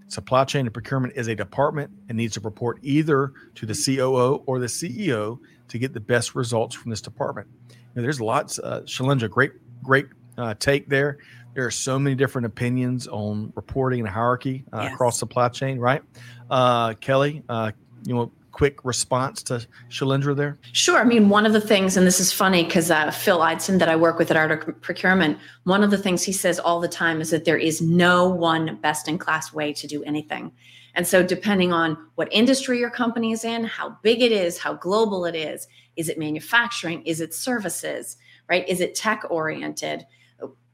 Supply 0.08 0.44
chain 0.44 0.66
and 0.66 0.72
procurement 0.72 1.14
is 1.16 1.28
a 1.28 1.34
department 1.34 1.90
and 2.08 2.16
needs 2.16 2.34
to 2.34 2.40
report 2.40 2.78
either 2.82 3.32
to 3.54 3.66
the 3.66 3.74
COO 3.74 4.42
or 4.46 4.58
the 4.58 4.66
CEO 4.66 5.38
to 5.68 5.78
get 5.78 5.92
the 5.92 6.00
best 6.00 6.34
results 6.34 6.74
from 6.74 6.90
this 6.90 7.00
department. 7.00 7.48
Know, 7.94 8.02
there's 8.02 8.20
lots. 8.20 8.58
Uh, 8.58 8.84
great, 9.28 9.52
great 9.82 10.06
uh, 10.36 10.54
take 10.54 10.88
there. 10.88 11.18
There 11.54 11.64
are 11.64 11.70
so 11.70 11.98
many 11.98 12.16
different 12.16 12.46
opinions 12.46 13.06
on 13.06 13.52
reporting 13.54 14.00
and 14.00 14.08
hierarchy 14.08 14.64
uh, 14.72 14.82
yes. 14.82 14.92
across 14.92 15.18
supply 15.18 15.48
chain, 15.48 15.78
right? 15.78 16.02
Uh, 16.50 16.94
Kelly, 16.94 17.44
uh, 17.48 17.70
you 18.04 18.14
know, 18.14 18.32
quick 18.54 18.78
response 18.84 19.42
to 19.42 19.66
Shalindra 19.90 20.34
there? 20.34 20.58
Sure. 20.72 20.98
I 20.98 21.04
mean, 21.04 21.28
one 21.28 21.44
of 21.44 21.52
the 21.52 21.60
things, 21.60 21.96
and 21.96 22.06
this 22.06 22.20
is 22.20 22.32
funny 22.32 22.64
because 22.64 22.90
uh, 22.90 23.10
Phil 23.10 23.40
Ideson, 23.40 23.78
that 23.80 23.88
I 23.88 23.96
work 23.96 24.16
with 24.16 24.30
at 24.30 24.36
Art 24.36 24.80
Procurement, 24.80 25.38
one 25.64 25.82
of 25.82 25.90
the 25.90 25.98
things 25.98 26.22
he 26.22 26.32
says 26.32 26.60
all 26.60 26.80
the 26.80 26.88
time 26.88 27.20
is 27.20 27.30
that 27.30 27.44
there 27.44 27.58
is 27.58 27.82
no 27.82 28.28
one 28.28 28.78
best 28.80 29.08
in 29.08 29.18
class 29.18 29.52
way 29.52 29.72
to 29.74 29.86
do 29.86 30.04
anything. 30.04 30.52
And 30.94 31.06
so, 31.06 31.24
depending 31.24 31.72
on 31.72 31.98
what 32.14 32.32
industry 32.32 32.78
your 32.78 32.90
company 32.90 33.32
is 33.32 33.44
in, 33.44 33.64
how 33.64 33.98
big 34.02 34.22
it 34.22 34.30
is, 34.30 34.56
how 34.58 34.74
global 34.74 35.24
it 35.26 35.34
is, 35.34 35.66
is 35.96 36.08
it 36.08 36.16
manufacturing? 36.16 37.02
Is 37.02 37.20
it 37.20 37.34
services? 37.34 38.16
Right? 38.48 38.66
Is 38.68 38.80
it 38.80 38.94
tech 38.94 39.24
oriented? 39.30 40.06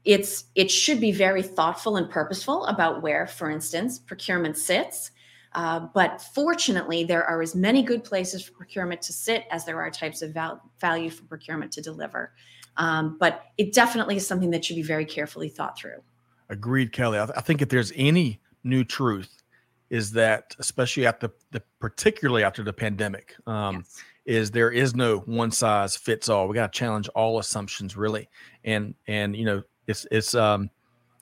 It's 0.05 0.45
it 0.53 0.69
should 0.69 1.01
be 1.01 1.11
very 1.11 1.41
thoughtful 1.41 1.97
and 1.97 2.07
purposeful 2.09 2.65
about 2.65 3.01
where, 3.01 3.25
for 3.25 3.49
instance, 3.49 3.97
procurement 3.97 4.57
sits. 4.57 5.11
Uh, 5.53 5.87
but 5.93 6.21
fortunately, 6.21 7.03
there 7.03 7.25
are 7.25 7.41
as 7.41 7.55
many 7.55 7.83
good 7.83 8.03
places 8.03 8.43
for 8.43 8.53
procurement 8.53 9.01
to 9.01 9.13
sit 9.13 9.45
as 9.51 9.65
there 9.65 9.81
are 9.81 9.91
types 9.91 10.21
of 10.21 10.33
val- 10.33 10.61
value 10.79 11.09
for 11.09 11.23
procurement 11.23 11.71
to 11.73 11.81
deliver. 11.81 12.33
Um, 12.77 13.17
but 13.19 13.43
it 13.57 13.73
definitely 13.73 14.15
is 14.15 14.25
something 14.25 14.51
that 14.51 14.63
should 14.63 14.77
be 14.77 14.81
very 14.81 15.05
carefully 15.05 15.49
thought 15.49 15.77
through. 15.77 16.01
Agreed, 16.49 16.93
Kelly. 16.93 17.19
I, 17.19 17.25
th- 17.25 17.37
I 17.37 17.41
think 17.41 17.61
if 17.61 17.69
there's 17.69 17.91
any 17.95 18.39
new 18.63 18.83
truth 18.83 19.41
is 19.89 20.11
that 20.11 20.55
especially 20.57 21.05
after 21.05 21.29
the 21.51 21.61
particularly 21.79 22.43
after 22.43 22.63
the 22.63 22.73
pandemic 22.73 23.35
um, 23.45 23.77
yes. 23.77 24.03
is 24.25 24.51
there 24.51 24.71
is 24.71 24.95
no 24.95 25.17
one 25.19 25.51
size 25.51 25.95
fits 25.95 26.29
all 26.29 26.47
we 26.47 26.55
got 26.55 26.71
to 26.71 26.77
challenge 26.77 27.09
all 27.09 27.39
assumptions 27.39 27.97
really 27.97 28.29
and 28.63 28.95
and 29.07 29.35
you 29.35 29.45
know 29.45 29.61
it's 29.87 30.07
it's 30.11 30.33
um 30.33 30.69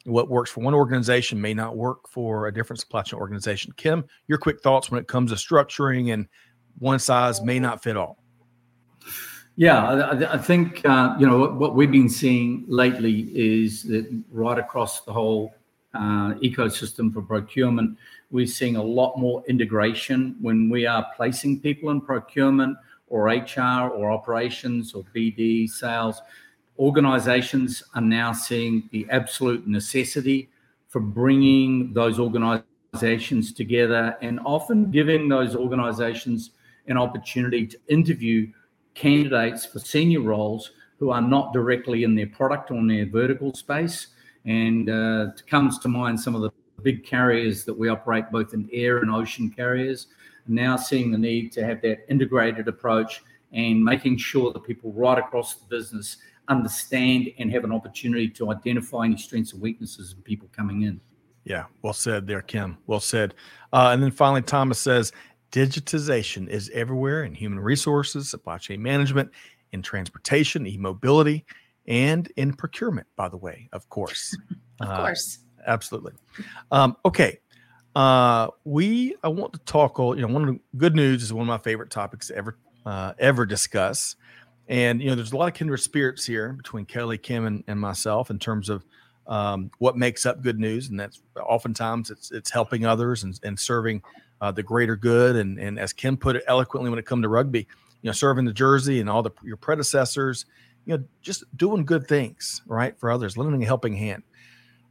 what 0.10 0.30
works 0.30 0.50
for 0.50 0.62
one 0.62 0.74
organization 0.74 1.40
may 1.40 1.54
not 1.54 1.78
work 1.78 2.08
for 2.08 2.48
a 2.48 2.54
different 2.54 2.80
supply 2.80 3.02
chain 3.02 3.20
organization 3.20 3.72
kim 3.78 4.04
your 4.28 4.38
quick 4.38 4.62
thoughts 4.62 4.90
when 4.92 5.00
it 5.00 5.08
comes 5.08 5.32
to 5.32 5.38
structuring 5.38 6.14
and 6.14 6.28
one 6.80 7.00
size 7.00 7.42
may 7.42 7.60
not 7.60 7.84
fit 7.84 7.96
all 7.96 8.20
yeah, 9.60 10.16
I, 10.32 10.38
think 10.38 10.86
uh, 10.86 11.18
you 11.20 11.28
know 11.28 11.38
what, 11.38 11.56
what, 11.56 11.76
we've 11.76 11.92
been 11.92 12.08
seeing 12.08 12.64
lately 12.70 13.30
is 13.36 13.84
that 13.84 14.08
right 14.32 14.58
across 14.58 15.02
the 15.02 15.12
whole 15.12 15.54
uh, 15.94 16.36
ecosystem 16.36 17.14
for 17.14 17.22
procurement, 17.22 17.98
we're 18.32 18.48
seeing 18.48 18.78
a 18.78 18.82
lot 18.82 19.18
more 19.18 19.44
integration 19.50 20.38
when 20.40 20.70
we 20.70 20.86
are 20.86 21.06
placing 21.14 21.60
people 21.60 21.90
in 21.90 22.00
procurement 22.00 22.78
or 23.08 23.28
HR 23.28 23.90
or 23.90 24.14
operations 24.14 24.94
or 24.94 25.04
BD 25.14 25.70
sales. 25.70 26.22
Organizations 26.80 27.84
are 27.94 28.02
now 28.02 28.32
seeing 28.32 28.88
the 28.94 29.06
absolute 29.10 29.68
necessity 29.68 30.50
for 30.88 31.02
bringing 31.02 31.92
those 31.94 32.20
organizations 32.20 33.54
together 33.54 34.18
and 34.22 34.40
often 34.46 34.90
giving 34.90 35.28
those 35.28 35.58
organizations 35.58 36.52
an 36.88 36.98
opportunity 36.98 37.68
to 37.68 37.78
interview 37.90 38.50
candidates 38.96 39.66
for 39.66 39.80
senior 39.80 40.22
roles 40.22 40.72
who 41.00 41.10
are 41.12 41.22
not 41.22 41.52
directly 41.52 42.04
in 42.04 42.16
their 42.16 42.28
product 42.28 42.72
or 42.72 42.76
in 42.76 42.88
their 42.88 43.06
vertical 43.06 43.54
space. 43.54 44.08
And 44.46 44.90
uh, 44.90 45.28
comes 45.48 45.80
to 45.80 45.90
mind 45.90 46.20
some 46.20 46.34
of 46.34 46.42
the 46.42 46.52
big 46.82 47.06
carriers 47.06 47.66
that 47.66 47.78
we 47.78 47.90
operate 47.90 48.32
both 48.32 48.54
in 48.54 48.70
air 48.72 49.00
and 49.00 49.12
ocean 49.12 49.50
carriers, 49.50 50.08
now 50.48 50.78
seeing 50.78 51.12
the 51.12 51.18
need 51.18 51.52
to 51.52 51.66
have 51.66 51.82
that 51.82 52.06
integrated 52.10 52.70
approach 52.70 53.22
and 53.52 53.84
making 53.84 54.18
sure 54.18 54.54
that 54.54 54.64
people 54.64 54.94
right 54.94 55.18
across 55.18 55.56
the 55.56 55.66
business 55.66 56.18
understand 56.50 57.30
and 57.38 57.52
have 57.52 57.64
an 57.64 57.72
opportunity 57.72 58.28
to 58.30 58.52
identify 58.52 59.06
any 59.06 59.18
strengths 59.18 59.54
and 59.54 59.62
weaknesses 59.62 60.14
in 60.14 60.22
people 60.24 60.50
coming 60.56 60.84
in. 60.84 61.00
Yeah, 61.46 61.66
well 61.82 61.94
said 61.94 62.28
there, 62.28 62.42
Kim. 62.42 62.78
Well 62.88 63.00
said. 63.00 63.34
Uh, 63.72 63.90
and 63.94 64.04
then 64.04 64.12
finally, 64.12 64.42
Thomas 64.42 64.80
says 64.80 65.12
digitization 65.52 66.48
is 66.48 66.70
everywhere 66.74 67.24
in 67.24 67.34
human 67.34 67.60
resources, 67.60 68.30
supply 68.30 68.58
chain 68.58 68.82
management, 68.82 69.32
in 69.72 69.82
transportation, 69.82 70.68
e 70.68 70.78
mobility, 70.78 71.46
and 71.88 72.32
in 72.36 72.54
procurement, 72.54 73.08
by 73.16 73.30
the 73.30 73.38
way, 73.38 73.70
of 73.72 73.88
course. 73.90 74.38
of 74.82 74.90
uh, 74.90 74.98
course 74.98 75.40
absolutely. 75.66 76.14
Um, 76.72 76.98
okay, 77.06 77.40
uh, 77.96 78.48
we 78.66 79.16
I 79.24 79.30
want 79.30 79.54
to 79.54 79.60
talk. 79.60 79.98
You 79.98 80.16
know, 80.16 80.28
one 80.28 80.48
of 80.48 80.56
the 80.56 80.60
good 80.78 80.96
news 80.96 81.24
is 81.24 81.34
one 81.34 81.44
of 81.44 81.48
my 81.48 81.58
favorite 81.58 81.90
topics 81.90 82.28
to 82.28 82.36
ever 82.36 82.58
uh, 82.86 83.14
ever 83.20 83.46
discuss, 83.46 84.16
and 84.70 85.02
you 85.02 85.10
know, 85.10 85.16
there's 85.16 85.32
a 85.32 85.38
lot 85.38 85.48
of 85.48 85.56
kindred 85.56 85.82
spirits 85.82 86.26
here 86.26 86.54
between 86.54 86.86
Kelly, 86.86 87.18
Kim, 87.18 87.46
and, 87.48 87.64
and 87.68 87.80
myself 87.80 88.30
in 88.30 88.38
terms 88.38 88.70
of 88.70 88.86
um, 89.26 89.72
what 89.80 89.98
makes 89.98 90.26
up 90.26 90.42
good 90.42 90.60
news, 90.60 90.90
and 90.90 91.00
that's 91.00 91.22
oftentimes 91.36 92.12
it's 92.12 92.32
it's 92.32 92.52
helping 92.52 92.86
others 92.86 93.24
and, 93.24 93.40
and 93.44 93.60
serving 93.60 94.04
uh, 94.42 94.52
the 94.52 94.64
greater 94.64 94.96
good. 94.96 95.36
And 95.36 95.60
and 95.60 95.80
as 95.80 95.92
Kim 95.92 96.16
put 96.18 96.36
it 96.36 96.44
eloquently 96.48 96.90
when 96.90 97.00
it 97.00 97.06
comes 97.06 97.24
to 97.24 97.30
rugby, 97.30 97.68
you 98.02 98.08
know, 98.08 98.12
serving 98.12 98.46
the 98.46 98.54
jersey 98.54 99.00
and 99.00 99.10
all 99.10 99.24
the 99.24 99.32
your 99.44 99.58
predecessors, 99.58 100.46
you 100.86 100.96
know, 100.96 101.04
just 101.22 101.44
doing 101.58 101.84
good 101.84 102.08
things 102.08 102.62
right 102.68 102.98
for 103.00 103.12
others, 103.12 103.38
lending 103.38 103.64
a 103.64 103.66
helping 103.66 103.96
hand. 103.96 104.22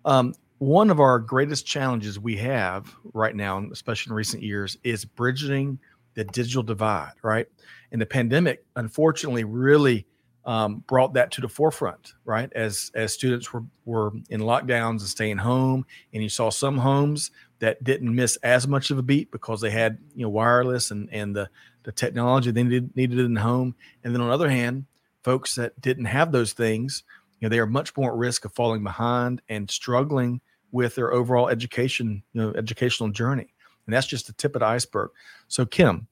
Um, 0.05 0.35
one 0.59 0.91
of 0.91 0.99
our 0.99 1.21
greatest 1.21 1.67
challenges 1.67 2.19
we 2.19 2.37
have 2.39 2.93
right 3.15 3.35
now, 3.35 3.65
especially 3.71 4.11
in 4.11 4.17
recent 4.17 4.43
years, 4.43 4.77
is 4.83 5.05
bridging 5.05 5.79
the 6.19 6.25
digital 6.25 6.63
divide. 6.63 7.13
Right, 7.23 7.47
and 7.93 8.01
the 8.01 8.07
pandemic, 8.07 8.65
unfortunately, 8.77 9.45
really 9.45 10.07
um, 10.45 10.83
brought 10.87 11.15
that 11.15 11.31
to 11.33 11.41
the 11.41 11.49
forefront, 11.49 12.15
right? 12.25 12.51
As 12.55 12.91
as 12.95 13.13
students 13.13 13.53
were 13.53 13.65
were 13.85 14.13
in 14.31 14.41
lockdowns 14.41 15.01
and 15.01 15.03
staying 15.03 15.39
home, 15.39 15.85
and 16.13 16.23
you 16.23 16.29
saw 16.29 16.51
some 16.51 16.79
homes 16.79 17.31
that 17.61 17.83
didn't 17.85 18.15
miss 18.15 18.37
as 18.37 18.67
much 18.67 18.91
of 18.91 18.99
a 18.99 19.03
beat 19.03 19.31
because 19.31 19.61
they 19.61 19.71
had 19.71 19.99
you 20.15 20.23
know 20.23 20.31
wireless 20.31 20.91
and 20.91 21.09
and 21.13 21.37
the 21.37 21.51
the 21.83 21.93
technology 21.93 22.51
they 22.51 22.63
needed 22.63 22.97
needed 22.97 23.19
in 23.19 23.35
the 23.35 23.41
home, 23.41 23.75
and 24.03 24.15
then 24.15 24.23
on 24.23 24.29
the 24.29 24.35
other 24.35 24.49
hand, 24.49 24.87
folks 25.23 25.55
that 25.55 25.79
didn't 25.81 26.07
have 26.07 26.33
those 26.33 26.55
things, 26.55 27.05
you 27.39 27.47
know, 27.47 27.51
they 27.51 27.59
are 27.59 27.67
much 27.67 27.95
more 27.97 28.13
at 28.13 28.17
risk 28.17 28.45
of 28.47 28.53
falling 28.55 28.83
behind 28.83 29.43
and 29.51 29.71
struggling 29.71 30.41
with 30.73 30.95
their 30.95 31.13
overall 31.13 31.49
education, 31.49 32.23
you 32.33 32.41
know, 32.41 32.53
educational 32.55 33.11
journey, 33.11 33.53
and 33.89 33.95
that's 33.95 34.07
just 34.07 34.27
the 34.27 34.35
tip 34.35 34.55
of 34.55 34.61
the 34.61 34.67
iceberg. 34.67 35.11
So, 35.49 35.65
Kim, 35.65 36.07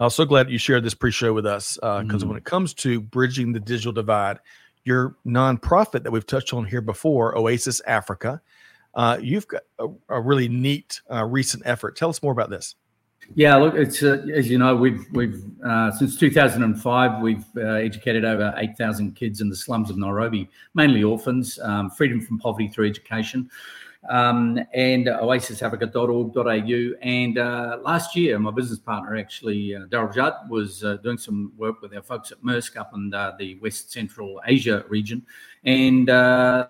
I'm 0.00 0.10
so 0.10 0.24
glad 0.24 0.50
you 0.50 0.58
shared 0.58 0.82
this 0.82 0.92
pre-show 0.92 1.32
with 1.32 1.46
us 1.46 1.76
because 1.76 2.22
uh, 2.22 2.26
mm. 2.26 2.28
when 2.28 2.36
it 2.36 2.42
comes 2.42 2.74
to 2.74 3.00
bridging 3.00 3.52
the 3.52 3.60
digital 3.60 3.92
divide, 3.92 4.40
your 4.84 5.14
nonprofit 5.24 6.02
that 6.02 6.10
we've 6.10 6.26
touched 6.26 6.52
on 6.52 6.64
here 6.64 6.80
before, 6.80 7.38
Oasis 7.38 7.80
Africa, 7.86 8.40
uh, 8.94 9.18
you've 9.22 9.46
got 9.46 9.62
a, 9.78 9.86
a 10.08 10.20
really 10.20 10.48
neat 10.48 11.00
uh, 11.12 11.24
recent 11.24 11.62
effort. 11.64 11.94
Tell 11.96 12.08
us 12.08 12.24
more 12.24 12.32
about 12.32 12.50
this. 12.50 12.74
Yeah, 13.36 13.54
look, 13.54 13.76
it's 13.76 14.02
uh, 14.02 14.26
as 14.34 14.50
you 14.50 14.58
know, 14.58 14.74
we've 14.74 15.06
we've 15.12 15.44
uh, 15.64 15.92
since 15.92 16.16
2005 16.16 17.22
we've 17.22 17.44
uh, 17.56 17.60
educated 17.60 18.24
over 18.24 18.52
8,000 18.56 19.14
kids 19.14 19.40
in 19.40 19.48
the 19.48 19.54
slums 19.54 19.90
of 19.90 19.96
Nairobi, 19.96 20.48
mainly 20.74 21.04
orphans, 21.04 21.56
um, 21.62 21.90
freedom 21.90 22.20
from 22.20 22.40
poverty 22.40 22.66
through 22.66 22.88
education 22.88 23.48
um, 24.08 24.58
and 24.72 25.06
oasisafrica.org.au. 25.06 26.98
And 27.02 27.38
uh, 27.38 27.78
last 27.82 28.16
year, 28.16 28.38
my 28.38 28.50
business 28.50 28.78
partner, 28.78 29.16
actually, 29.16 29.74
uh, 29.74 29.80
Daryl 29.86 30.12
Judd, 30.12 30.34
was 30.48 30.82
uh, 30.84 30.96
doing 30.98 31.18
some 31.18 31.52
work 31.56 31.82
with 31.82 31.94
our 31.94 32.02
folks 32.02 32.32
at 32.32 32.42
Maersk 32.42 32.76
up 32.76 32.92
in 32.94 33.12
uh, 33.12 33.32
the 33.38 33.58
West 33.60 33.92
Central 33.92 34.40
Asia 34.46 34.84
region. 34.88 35.24
And 35.64 36.08
uh, 36.08 36.68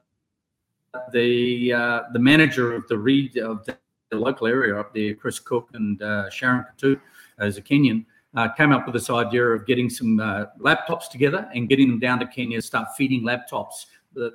the 1.12 1.72
uh, 1.72 2.00
the 2.12 2.18
manager 2.18 2.74
of 2.74 2.88
the 2.88 2.98
read 2.98 3.36
of 3.38 3.64
the, 3.64 3.78
local 4.12 4.48
area 4.48 4.76
up 4.76 4.92
there, 4.92 5.14
Chris 5.14 5.38
Cook 5.38 5.68
and 5.74 6.00
Sharon 6.32 6.64
Katu, 6.64 7.00
as 7.38 7.56
a 7.58 7.62
Kenyan, 7.62 8.04
uh, 8.34 8.48
came 8.48 8.72
up 8.72 8.86
with 8.86 8.94
this 8.94 9.10
idea 9.10 9.44
of 9.44 9.66
getting 9.66 9.90
some 9.90 10.20
uh, 10.20 10.46
laptops 10.58 11.08
together 11.08 11.48
and 11.54 11.68
getting 11.68 11.88
them 11.88 11.98
down 11.98 12.18
to 12.20 12.26
Kenya 12.26 12.58
to 12.58 12.62
start 12.62 12.88
feeding 12.96 13.22
laptops 13.22 13.86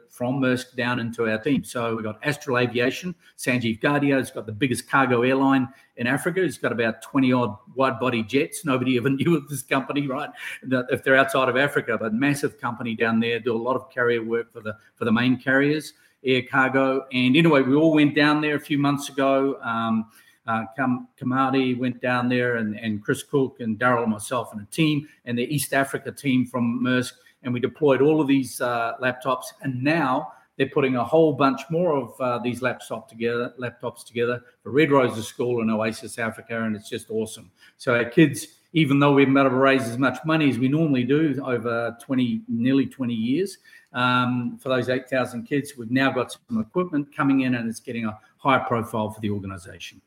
from 0.09 0.39
Maersk 0.39 0.75
down 0.75 0.99
into 0.99 1.29
our 1.29 1.37
team. 1.37 1.63
So 1.63 1.95
we've 1.95 2.03
got 2.03 2.19
Astral 2.23 2.57
Aviation, 2.57 3.13
Sanjeev 3.37 3.81
Gadhia 3.81 4.17
has 4.17 4.31
got 4.31 4.45
the 4.45 4.51
biggest 4.51 4.89
cargo 4.89 5.23
airline 5.23 5.67
in 5.97 6.07
Africa. 6.07 6.41
He's 6.41 6.57
got 6.57 6.71
about 6.71 7.01
20 7.01 7.33
odd 7.33 7.57
wide 7.75 7.99
body 7.99 8.23
jets. 8.23 8.65
Nobody 8.65 8.97
ever 8.97 9.09
knew 9.11 9.35
of 9.35 9.47
this 9.49 9.61
company, 9.61 10.07
right? 10.07 10.29
If 10.63 11.03
they're 11.03 11.17
outside 11.17 11.49
of 11.49 11.57
Africa, 11.57 11.97
but 11.99 12.13
massive 12.13 12.59
company 12.59 12.95
down 12.95 13.19
there, 13.19 13.39
do 13.39 13.55
a 13.55 13.57
lot 13.57 13.75
of 13.75 13.91
carrier 13.91 14.23
work 14.23 14.51
for 14.53 14.61
the 14.61 14.77
for 14.95 15.05
the 15.05 15.11
main 15.11 15.37
carriers, 15.37 15.93
air 16.23 16.41
cargo. 16.49 17.05
And 17.11 17.35
anyway, 17.35 17.61
we 17.61 17.75
all 17.75 17.93
went 17.93 18.15
down 18.15 18.41
there 18.41 18.55
a 18.55 18.59
few 18.59 18.77
months 18.77 19.09
ago. 19.09 19.59
Um, 19.61 20.09
uh, 20.47 20.65
Kam- 20.75 21.07
Kamadi 21.19 21.77
went 21.77 22.01
down 22.01 22.29
there, 22.29 22.57
and, 22.57 22.77
and 22.77 23.03
Chris 23.03 23.23
Cook 23.23 23.57
and 23.61 23.79
Daryl 23.79 24.03
and 24.03 24.11
myself 24.11 24.53
and 24.53 24.61
a 24.61 24.65
team, 24.65 25.07
and 25.25 25.37
the 25.37 25.43
East 25.43 25.73
Africa 25.73 26.11
team 26.11 26.45
from 26.45 26.81
Maersk 26.83 27.13
and 27.45 27.53
we 27.53 27.59
deployed 27.59 28.01
all 28.01 28.19
of 28.19 28.27
these 28.27 28.59
uh, 28.59 28.93
laptops. 29.01 29.45
And 29.61 29.81
now 29.81 30.33
they're 30.57 30.69
putting 30.69 30.95
a 30.95 31.03
whole 31.03 31.33
bunch 31.33 31.61
more 31.69 31.95
of 31.95 32.19
uh, 32.19 32.39
these 32.39 32.61
laptops 32.61 33.07
together, 33.07 33.53
laptops 33.59 34.05
together 34.05 34.41
for 34.63 34.71
Red 34.71 34.91
Roses 34.91 35.27
School 35.27 35.61
in 35.61 35.69
Oasis 35.69 36.17
Africa, 36.17 36.63
and 36.63 36.75
it's 36.75 36.89
just 36.89 37.09
awesome. 37.09 37.51
So 37.77 37.95
our 37.95 38.05
kids, 38.05 38.47
even 38.73 38.99
though 38.99 39.13
we've 39.13 39.27
been 39.27 39.37
able 39.37 39.51
to 39.51 39.55
raise 39.55 39.83
as 39.83 39.97
much 39.97 40.17
money 40.25 40.49
as 40.49 40.57
we 40.57 40.67
normally 40.67 41.03
do 41.03 41.41
over 41.45 41.95
20, 42.01 42.41
nearly 42.47 42.85
20 42.85 43.13
years, 43.13 43.57
um, 43.93 44.57
for 44.61 44.69
those 44.69 44.89
8,000 44.89 45.43
kids, 45.43 45.73
we've 45.77 45.91
now 45.91 46.11
got 46.11 46.31
some 46.31 46.59
equipment 46.59 47.15
coming 47.15 47.41
in, 47.41 47.55
and 47.55 47.69
it's 47.69 47.79
getting 47.79 48.05
a 48.05 48.17
higher 48.37 48.63
profile 48.65 49.09
for 49.09 49.21
the 49.21 49.29
organization. 49.29 50.01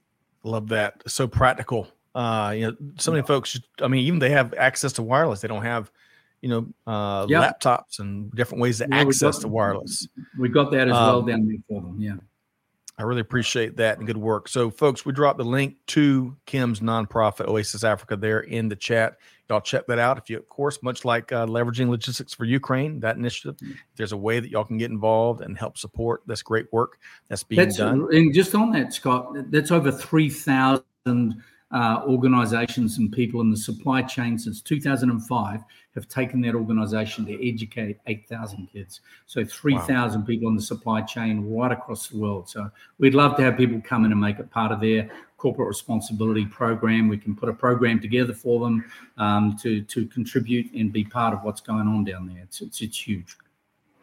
Love 0.44 0.68
that. 0.68 1.02
So 1.06 1.26
practical. 1.26 1.88
Uh, 2.14 2.52
you 2.56 2.66
know, 2.66 2.76
so 2.96 3.12
many 3.12 3.22
folks. 3.22 3.60
I 3.80 3.88
mean, 3.88 4.04
even 4.06 4.18
they 4.18 4.30
have 4.30 4.54
access 4.54 4.92
to 4.94 5.02
wireless. 5.02 5.40
They 5.40 5.48
don't 5.48 5.62
have 5.62 5.90
you 6.40 6.48
know, 6.48 6.66
uh, 6.86 7.26
laptops 7.26 7.98
and 7.98 8.30
different 8.32 8.62
ways 8.62 8.78
to 8.78 8.88
yeah, 8.88 9.00
access 9.00 9.36
got, 9.36 9.42
the 9.42 9.48
wireless. 9.48 10.08
We 10.38 10.48
got 10.48 10.70
that 10.72 10.88
as 10.88 10.94
um, 10.94 11.06
well 11.06 11.22
down 11.22 11.46
there 11.46 11.58
for 11.68 11.82
them. 11.82 11.96
Yeah. 11.98 12.16
I 12.98 13.04
really 13.04 13.20
appreciate 13.20 13.76
that 13.76 13.98
and 13.98 14.06
good 14.08 14.16
work. 14.16 14.48
So, 14.48 14.70
folks, 14.70 15.06
we 15.06 15.12
dropped 15.12 15.38
the 15.38 15.44
link 15.44 15.76
to 15.88 16.36
Kim's 16.46 16.80
nonprofit 16.80 17.46
Oasis 17.46 17.84
Africa 17.84 18.16
there 18.16 18.40
in 18.40 18.68
the 18.68 18.74
chat. 18.74 19.18
Y'all 19.48 19.60
check 19.60 19.86
that 19.86 20.00
out. 20.00 20.18
If 20.18 20.28
you, 20.28 20.36
of 20.36 20.48
course, 20.48 20.82
much 20.82 21.04
like 21.04 21.30
uh, 21.30 21.46
leveraging 21.46 21.88
logistics 21.88 22.34
for 22.34 22.44
Ukraine, 22.44 22.98
that 23.00 23.16
initiative, 23.16 23.56
mm. 23.58 23.76
there's 23.94 24.10
a 24.10 24.16
way 24.16 24.40
that 24.40 24.50
y'all 24.50 24.64
can 24.64 24.78
get 24.78 24.90
involved 24.90 25.42
and 25.42 25.56
help 25.56 25.78
support 25.78 26.22
this 26.26 26.42
great 26.42 26.66
work 26.72 26.98
that's 27.28 27.44
being 27.44 27.62
that's, 27.62 27.76
done. 27.76 28.08
And 28.12 28.34
just 28.34 28.52
on 28.56 28.72
that, 28.72 28.92
Scott, 28.92 29.32
that's 29.52 29.70
over 29.70 29.92
three 29.92 30.28
thousand 30.28 30.84
uh, 31.70 32.02
organizations 32.06 32.98
and 32.98 33.12
people 33.12 33.40
in 33.40 33.50
the 33.50 33.56
supply 33.56 34.00
chain 34.02 34.38
since 34.38 34.62
2005 34.62 35.60
have 35.94 36.08
taken 36.08 36.40
that 36.40 36.54
organization 36.54 37.26
to 37.26 37.48
educate 37.48 37.98
8,000 38.06 38.68
kids. 38.72 39.00
So 39.26 39.44
3,000 39.44 40.20
wow. 40.20 40.26
people 40.26 40.48
in 40.48 40.56
the 40.56 40.62
supply 40.62 41.02
chain 41.02 41.44
right 41.50 41.72
across 41.72 42.08
the 42.08 42.18
world. 42.18 42.48
So 42.48 42.70
we'd 42.98 43.14
love 43.14 43.36
to 43.36 43.42
have 43.42 43.56
people 43.56 43.80
come 43.84 44.04
in 44.04 44.12
and 44.12 44.20
make 44.20 44.38
it 44.38 44.50
part 44.50 44.72
of 44.72 44.80
their 44.80 45.10
corporate 45.36 45.68
responsibility 45.68 46.46
program. 46.46 47.08
We 47.08 47.18
can 47.18 47.36
put 47.36 47.48
a 47.48 47.54
program 47.54 48.00
together 48.00 48.32
for 48.32 48.60
them 48.60 48.84
um, 49.18 49.56
to, 49.62 49.82
to 49.82 50.06
contribute 50.06 50.72
and 50.72 50.92
be 50.92 51.04
part 51.04 51.34
of 51.34 51.42
what's 51.42 51.60
going 51.60 51.86
on 51.86 52.04
down 52.04 52.26
there. 52.26 52.42
It's, 52.42 52.60
it's, 52.60 52.80
it's 52.80 53.06
huge. 53.06 53.36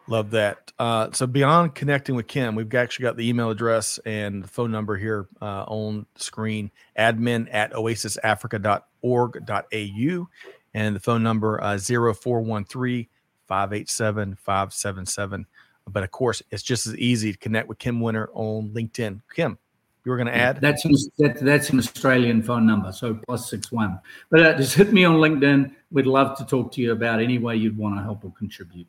Love 0.07 0.31
that. 0.31 0.71
Uh, 0.77 1.09
so 1.11 1.25
beyond 1.25 1.73
connecting 1.73 2.15
with 2.15 2.27
Kim, 2.27 2.53
we've 2.53 2.73
actually 2.75 3.03
got 3.03 3.17
the 3.17 3.27
email 3.27 3.49
address 3.49 3.99
and 4.05 4.43
the 4.43 4.47
phone 4.47 4.71
number 4.71 4.95
here 4.97 5.27
uh, 5.41 5.63
on 5.63 6.05
screen, 6.15 6.69
admin 6.97 7.47
at 7.51 7.73
oasisafrica.org.au, 7.73 10.27
and 10.73 10.95
the 10.95 10.99
phone 10.99 11.23
number 11.23 11.63
uh, 11.63 11.79
0413 11.79 13.07
587 13.47 14.35
577. 14.35 15.45
But 15.87 16.03
of 16.03 16.11
course, 16.11 16.43
it's 16.51 16.63
just 16.63 16.87
as 16.87 16.95
easy 16.97 17.31
to 17.31 17.37
connect 17.37 17.67
with 17.67 17.79
Kim 17.79 17.99
Winter 17.99 18.29
on 18.33 18.69
LinkedIn. 18.71 19.21
Kim, 19.33 19.57
you 20.03 20.11
were 20.11 20.17
going 20.17 20.27
to 20.27 20.35
add? 20.35 20.61
That's 20.61 20.85
an, 20.85 20.93
that, 21.17 21.39
that's 21.39 21.71
an 21.71 21.79
Australian 21.79 22.43
phone 22.43 22.67
number, 22.67 22.91
so 22.91 23.15
plus 23.25 23.49
six 23.49 23.71
one. 23.71 23.99
But 24.29 24.41
uh, 24.41 24.55
just 24.57 24.75
hit 24.75 24.93
me 24.93 25.03
on 25.03 25.15
LinkedIn. 25.15 25.73
We'd 25.91 26.05
love 26.05 26.37
to 26.37 26.45
talk 26.45 26.71
to 26.73 26.81
you 26.81 26.91
about 26.91 27.21
any 27.21 27.39
way 27.39 27.55
you'd 27.55 27.77
want 27.77 27.97
to 27.97 28.03
help 28.03 28.23
or 28.23 28.31
contribute. 28.37 28.85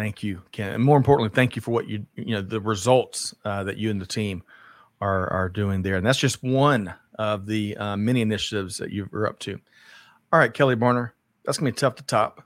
Thank 0.00 0.22
you, 0.22 0.40
Ken, 0.50 0.72
and 0.72 0.82
more 0.82 0.96
importantly, 0.96 1.28
thank 1.28 1.56
you 1.56 1.60
for 1.60 1.72
what 1.72 1.86
you 1.86 2.06
you 2.16 2.34
know 2.34 2.40
the 2.40 2.58
results 2.58 3.34
uh, 3.44 3.64
that 3.64 3.76
you 3.76 3.90
and 3.90 4.00
the 4.00 4.06
team 4.06 4.42
are 4.98 5.30
are 5.30 5.50
doing 5.50 5.82
there, 5.82 5.96
and 5.96 6.06
that's 6.06 6.16
just 6.18 6.42
one 6.42 6.94
of 7.16 7.44
the 7.44 7.76
uh, 7.76 7.98
many 7.98 8.22
initiatives 8.22 8.78
that 8.78 8.92
you're 8.92 9.26
up 9.26 9.38
to. 9.40 9.60
All 10.32 10.38
right, 10.38 10.54
Kelly 10.54 10.74
Barner, 10.74 11.10
that's 11.44 11.58
gonna 11.58 11.70
be 11.70 11.76
tough 11.76 11.96
to 11.96 12.02
top, 12.02 12.42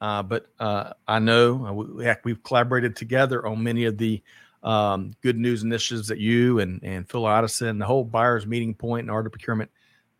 uh, 0.00 0.22
but 0.22 0.46
uh, 0.60 0.92
I 1.08 1.18
know 1.18 1.66
uh, 1.66 1.72
we, 1.72 2.14
we've 2.22 2.42
collaborated 2.44 2.94
together 2.94 3.44
on 3.44 3.64
many 3.64 3.86
of 3.86 3.98
the 3.98 4.22
um, 4.62 5.16
good 5.22 5.36
news 5.36 5.64
initiatives 5.64 6.06
that 6.06 6.18
you 6.18 6.60
and 6.60 6.78
and 6.84 7.10
Phil 7.10 7.24
Ideson, 7.24 7.80
the 7.80 7.86
whole 7.86 8.04
buyers 8.04 8.46
meeting 8.46 8.74
point 8.74 9.00
and 9.00 9.10
Art 9.10 9.26
of 9.26 9.32
Procurement 9.32 9.72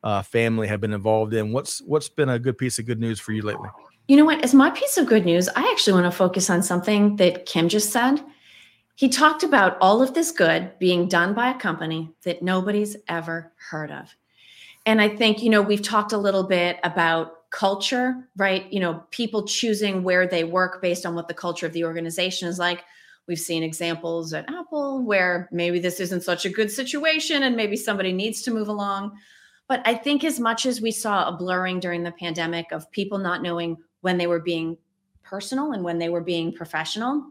uh, 0.02 0.22
family 0.22 0.66
have 0.66 0.80
been 0.80 0.92
involved 0.92 1.32
in. 1.32 1.52
What's 1.52 1.80
what's 1.82 2.08
been 2.08 2.28
a 2.28 2.40
good 2.40 2.58
piece 2.58 2.80
of 2.80 2.86
good 2.86 2.98
news 2.98 3.20
for 3.20 3.30
you 3.30 3.42
lately? 3.42 3.68
You 4.08 4.16
know 4.16 4.24
what? 4.24 4.44
As 4.44 4.54
my 4.54 4.70
piece 4.70 4.96
of 4.98 5.06
good 5.06 5.24
news, 5.24 5.48
I 5.48 5.68
actually 5.72 5.94
want 5.94 6.04
to 6.04 6.16
focus 6.16 6.48
on 6.48 6.62
something 6.62 7.16
that 7.16 7.46
Kim 7.46 7.68
just 7.68 7.90
said. 7.90 8.22
He 8.94 9.08
talked 9.08 9.42
about 9.42 9.76
all 9.80 10.00
of 10.00 10.14
this 10.14 10.30
good 10.30 10.78
being 10.78 11.08
done 11.08 11.34
by 11.34 11.50
a 11.50 11.58
company 11.58 12.10
that 12.22 12.42
nobody's 12.42 12.96
ever 13.08 13.52
heard 13.70 13.90
of. 13.90 14.14
And 14.86 15.02
I 15.02 15.08
think, 15.08 15.42
you 15.42 15.50
know, 15.50 15.60
we've 15.60 15.82
talked 15.82 16.12
a 16.12 16.18
little 16.18 16.44
bit 16.44 16.78
about 16.84 17.50
culture, 17.50 18.28
right? 18.36 18.72
You 18.72 18.80
know, 18.80 19.02
people 19.10 19.44
choosing 19.44 20.04
where 20.04 20.26
they 20.28 20.44
work 20.44 20.80
based 20.80 21.04
on 21.04 21.14
what 21.14 21.26
the 21.26 21.34
culture 21.34 21.66
of 21.66 21.72
the 21.72 21.84
organization 21.84 22.48
is 22.48 22.58
like. 22.58 22.84
We've 23.26 23.38
seen 23.38 23.64
examples 23.64 24.32
at 24.32 24.48
Apple 24.48 25.02
where 25.02 25.48
maybe 25.50 25.80
this 25.80 25.98
isn't 25.98 26.22
such 26.22 26.44
a 26.44 26.50
good 26.50 26.70
situation 26.70 27.42
and 27.42 27.56
maybe 27.56 27.76
somebody 27.76 28.12
needs 28.12 28.42
to 28.42 28.52
move 28.52 28.68
along. 28.68 29.18
But 29.68 29.82
I 29.84 29.94
think 29.94 30.22
as 30.22 30.38
much 30.38 30.64
as 30.64 30.80
we 30.80 30.92
saw 30.92 31.28
a 31.28 31.36
blurring 31.36 31.80
during 31.80 32.04
the 32.04 32.12
pandemic 32.12 32.66
of 32.70 32.90
people 32.92 33.18
not 33.18 33.42
knowing 33.42 33.76
when 34.06 34.18
they 34.18 34.28
were 34.28 34.38
being 34.38 34.78
personal 35.24 35.72
and 35.72 35.82
when 35.82 35.98
they 35.98 36.08
were 36.08 36.20
being 36.20 36.52
professional, 36.52 37.28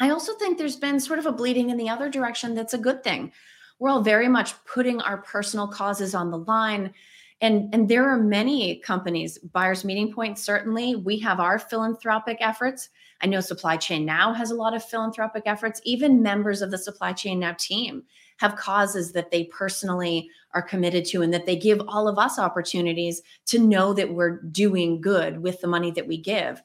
I 0.00 0.08
also 0.08 0.32
think 0.36 0.56
there's 0.56 0.74
been 0.74 0.98
sort 0.98 1.18
of 1.18 1.26
a 1.26 1.32
bleeding 1.32 1.68
in 1.68 1.76
the 1.76 1.90
other 1.90 2.08
direction 2.08 2.54
that's 2.54 2.72
a 2.72 2.78
good 2.78 3.04
thing. 3.04 3.30
We're 3.78 3.90
all 3.90 4.00
very 4.00 4.26
much 4.26 4.54
putting 4.64 5.02
our 5.02 5.18
personal 5.18 5.68
causes 5.68 6.14
on 6.14 6.30
the 6.30 6.38
line. 6.38 6.94
And, 7.42 7.74
and 7.74 7.90
there 7.90 8.08
are 8.08 8.16
many 8.16 8.76
companies, 8.76 9.36
Buyers 9.36 9.84
Meeting 9.84 10.14
Point, 10.14 10.38
certainly. 10.38 10.96
We 10.96 11.18
have 11.18 11.40
our 11.40 11.58
philanthropic 11.58 12.38
efforts. 12.40 12.88
I 13.20 13.26
know 13.26 13.40
Supply 13.40 13.76
Chain 13.76 14.06
Now 14.06 14.32
has 14.32 14.50
a 14.50 14.54
lot 14.54 14.74
of 14.74 14.82
philanthropic 14.82 15.42
efforts. 15.44 15.82
Even 15.84 16.22
members 16.22 16.62
of 16.62 16.70
the 16.70 16.78
Supply 16.78 17.12
Chain 17.12 17.38
Now 17.38 17.54
team 17.58 18.04
have 18.38 18.56
causes 18.56 19.12
that 19.12 19.30
they 19.30 19.44
personally 19.44 20.28
are 20.52 20.62
committed 20.62 21.04
to 21.04 21.22
and 21.22 21.32
that 21.32 21.46
they 21.46 21.56
give 21.56 21.80
all 21.88 22.08
of 22.08 22.18
us 22.18 22.38
opportunities 22.38 23.22
to 23.46 23.58
know 23.58 23.92
that 23.92 24.12
we're 24.12 24.38
doing 24.42 25.00
good 25.00 25.40
with 25.40 25.60
the 25.60 25.66
money 25.66 25.90
that 25.90 26.06
we 26.06 26.16
give 26.16 26.62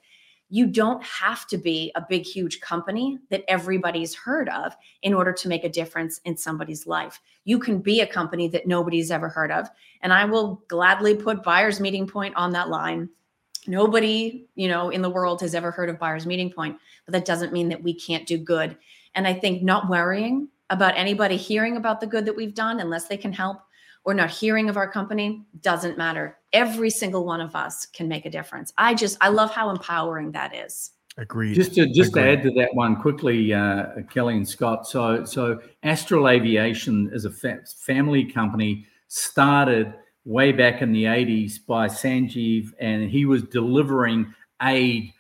you 0.49 0.65
don't 0.65 1.03
have 1.03 1.47
to 1.47 1.57
be 1.57 1.91
a 1.95 2.05
big, 2.07 2.25
huge 2.25 2.59
company 2.59 3.19
that 3.29 3.43
everybody's 3.47 4.15
heard 4.15 4.49
of 4.49 4.75
in 5.03 5.13
order 5.13 5.31
to 5.31 5.47
make 5.47 5.63
a 5.63 5.69
difference 5.69 6.19
in 6.25 6.35
somebody's 6.35 6.87
life. 6.87 7.21
You 7.45 7.59
can 7.59 7.79
be 7.79 8.01
a 8.01 8.07
company 8.07 8.47
that 8.49 8.67
nobody's 8.67 9.11
ever 9.11 9.29
heard 9.29 9.51
of. 9.51 9.69
And 10.01 10.11
I 10.11 10.25
will 10.25 10.63
gladly 10.67 11.15
put 11.15 11.43
Buyers 11.43 11.79
Meeting 11.79 12.07
Point 12.07 12.35
on 12.35 12.51
that 12.53 12.69
line. 12.69 13.09
Nobody, 13.67 14.47
you 14.55 14.67
know, 14.67 14.89
in 14.89 15.03
the 15.03 15.09
world 15.09 15.41
has 15.41 15.53
ever 15.53 15.69
heard 15.69 15.89
of 15.89 15.99
Buyers 15.99 16.25
Meeting 16.25 16.51
Point, 16.51 16.77
but 17.05 17.11
that 17.11 17.25
doesn't 17.25 17.53
mean 17.53 17.69
that 17.69 17.83
we 17.83 17.93
can't 17.93 18.25
do 18.25 18.37
good. 18.37 18.75
And 19.13 19.27
I 19.27 19.33
think 19.33 19.61
not 19.61 19.89
worrying 19.89 20.47
about 20.69 20.97
anybody 20.97 21.37
hearing 21.37 21.77
about 21.77 21.99
the 21.99 22.07
good 22.07 22.25
that 22.25 22.35
we've 22.35 22.53
done 22.53 22.79
unless 22.79 23.07
they 23.07 23.17
can 23.17 23.33
help 23.33 23.59
or 24.05 24.13
not 24.13 24.29
hearing 24.29 24.69
of 24.69 24.77
our 24.77 24.89
company 24.89 25.45
doesn't 25.61 25.97
matter. 25.97 26.37
Every 26.53 26.89
single 26.89 27.25
one 27.25 27.41
of 27.41 27.55
us 27.55 27.85
can 27.85 28.07
make 28.07 28.25
a 28.25 28.29
difference. 28.29 28.73
I 28.77 28.93
just 28.93 29.17
I 29.21 29.29
love 29.29 29.51
how 29.51 29.69
empowering 29.69 30.31
that 30.31 30.55
is. 30.55 30.91
Agreed. 31.17 31.53
Just 31.53 31.75
to 31.75 31.85
just 31.87 32.11
Agreed. 32.11 32.21
to 32.23 32.31
add 32.31 32.43
to 32.43 32.51
that 32.51 32.69
one 32.73 32.95
quickly, 32.95 33.53
uh, 33.53 33.87
Kelly 34.09 34.37
and 34.37 34.47
Scott. 34.47 34.87
So 34.87 35.25
so 35.25 35.59
Astral 35.83 36.29
Aviation 36.29 37.09
is 37.13 37.25
a 37.25 37.29
fa- 37.29 37.61
family 37.85 38.23
company 38.23 38.85
started 39.09 39.93
way 40.25 40.51
back 40.51 40.81
in 40.81 40.91
the 40.91 41.05
80s 41.05 41.65
by 41.65 41.87
Sanjeev, 41.87 42.71
and 42.79 43.09
he 43.09 43.25
was 43.25 43.43
delivering 43.43 44.33
aid, 44.61 45.11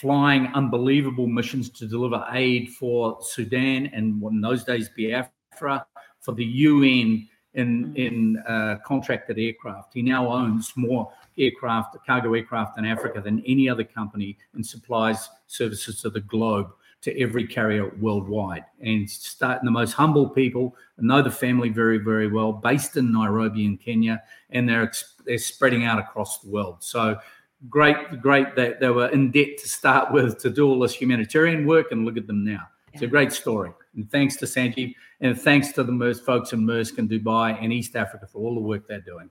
flying 0.00 0.48
unbelievable 0.54 1.26
missions 1.26 1.70
to 1.70 1.86
deliver 1.86 2.24
aid 2.32 2.70
for 2.70 3.18
Sudan 3.20 3.90
and 3.92 4.22
in 4.22 4.40
those 4.40 4.64
days 4.64 4.90
Biafra 4.96 5.86
for 6.20 6.32
the 6.32 6.44
UN 6.44 7.28
in 7.54 7.86
mm. 7.86 7.96
in 7.96 8.36
uh, 8.48 8.76
contracted 8.84 9.38
aircraft. 9.38 9.94
He 9.94 10.02
now 10.02 10.28
owns 10.28 10.72
more 10.76 11.12
aircraft, 11.38 11.96
cargo 12.06 12.34
aircraft 12.34 12.78
in 12.78 12.84
Africa 12.84 13.20
than 13.20 13.42
any 13.46 13.68
other 13.68 13.84
company 13.84 14.36
and 14.54 14.66
supplies 14.66 15.28
services 15.46 16.02
to 16.02 16.10
the 16.10 16.20
globe 16.20 16.70
to 17.02 17.20
every 17.20 17.46
carrier 17.46 17.94
worldwide. 18.00 18.64
And 18.80 19.08
starting 19.08 19.66
the 19.66 19.70
most 19.70 19.92
humble 19.92 20.28
people, 20.28 20.74
know 20.98 21.20
the 21.20 21.30
family 21.30 21.68
very, 21.68 21.98
very 21.98 22.28
well, 22.28 22.50
based 22.52 22.96
in 22.96 23.12
Nairobi 23.12 23.66
in 23.66 23.76
Kenya, 23.76 24.22
and 24.50 24.68
they're 24.68 24.90
they're 25.24 25.38
spreading 25.38 25.84
out 25.84 25.98
across 25.98 26.40
the 26.40 26.50
world. 26.50 26.82
So 26.82 27.16
great, 27.68 28.20
great 28.20 28.54
that 28.56 28.80
they 28.80 28.90
were 28.90 29.08
in 29.08 29.30
debt 29.30 29.58
to 29.58 29.68
start 29.68 30.12
with 30.12 30.38
to 30.38 30.50
do 30.50 30.68
all 30.68 30.78
this 30.78 30.94
humanitarian 30.94 31.66
work, 31.66 31.92
and 31.92 32.04
look 32.04 32.16
at 32.16 32.26
them 32.26 32.44
now. 32.44 32.60
It's 32.92 33.02
a 33.02 33.06
great 33.08 33.32
story. 33.32 33.72
And 33.96 34.08
thanks 34.10 34.36
to 34.36 34.46
Sanjeev 34.46 34.94
and 35.20 35.40
thanks 35.40 35.72
to 35.72 35.82
the 35.82 35.92
Maersk 35.92 36.24
folks 36.24 36.52
in 36.52 36.60
Maersk 36.60 36.98
and 36.98 37.10
Dubai 37.10 37.58
and 37.60 37.72
East 37.72 37.96
Africa 37.96 38.26
for 38.26 38.38
all 38.38 38.54
the 38.54 38.60
work 38.60 38.86
they're 38.86 39.00
doing. 39.00 39.30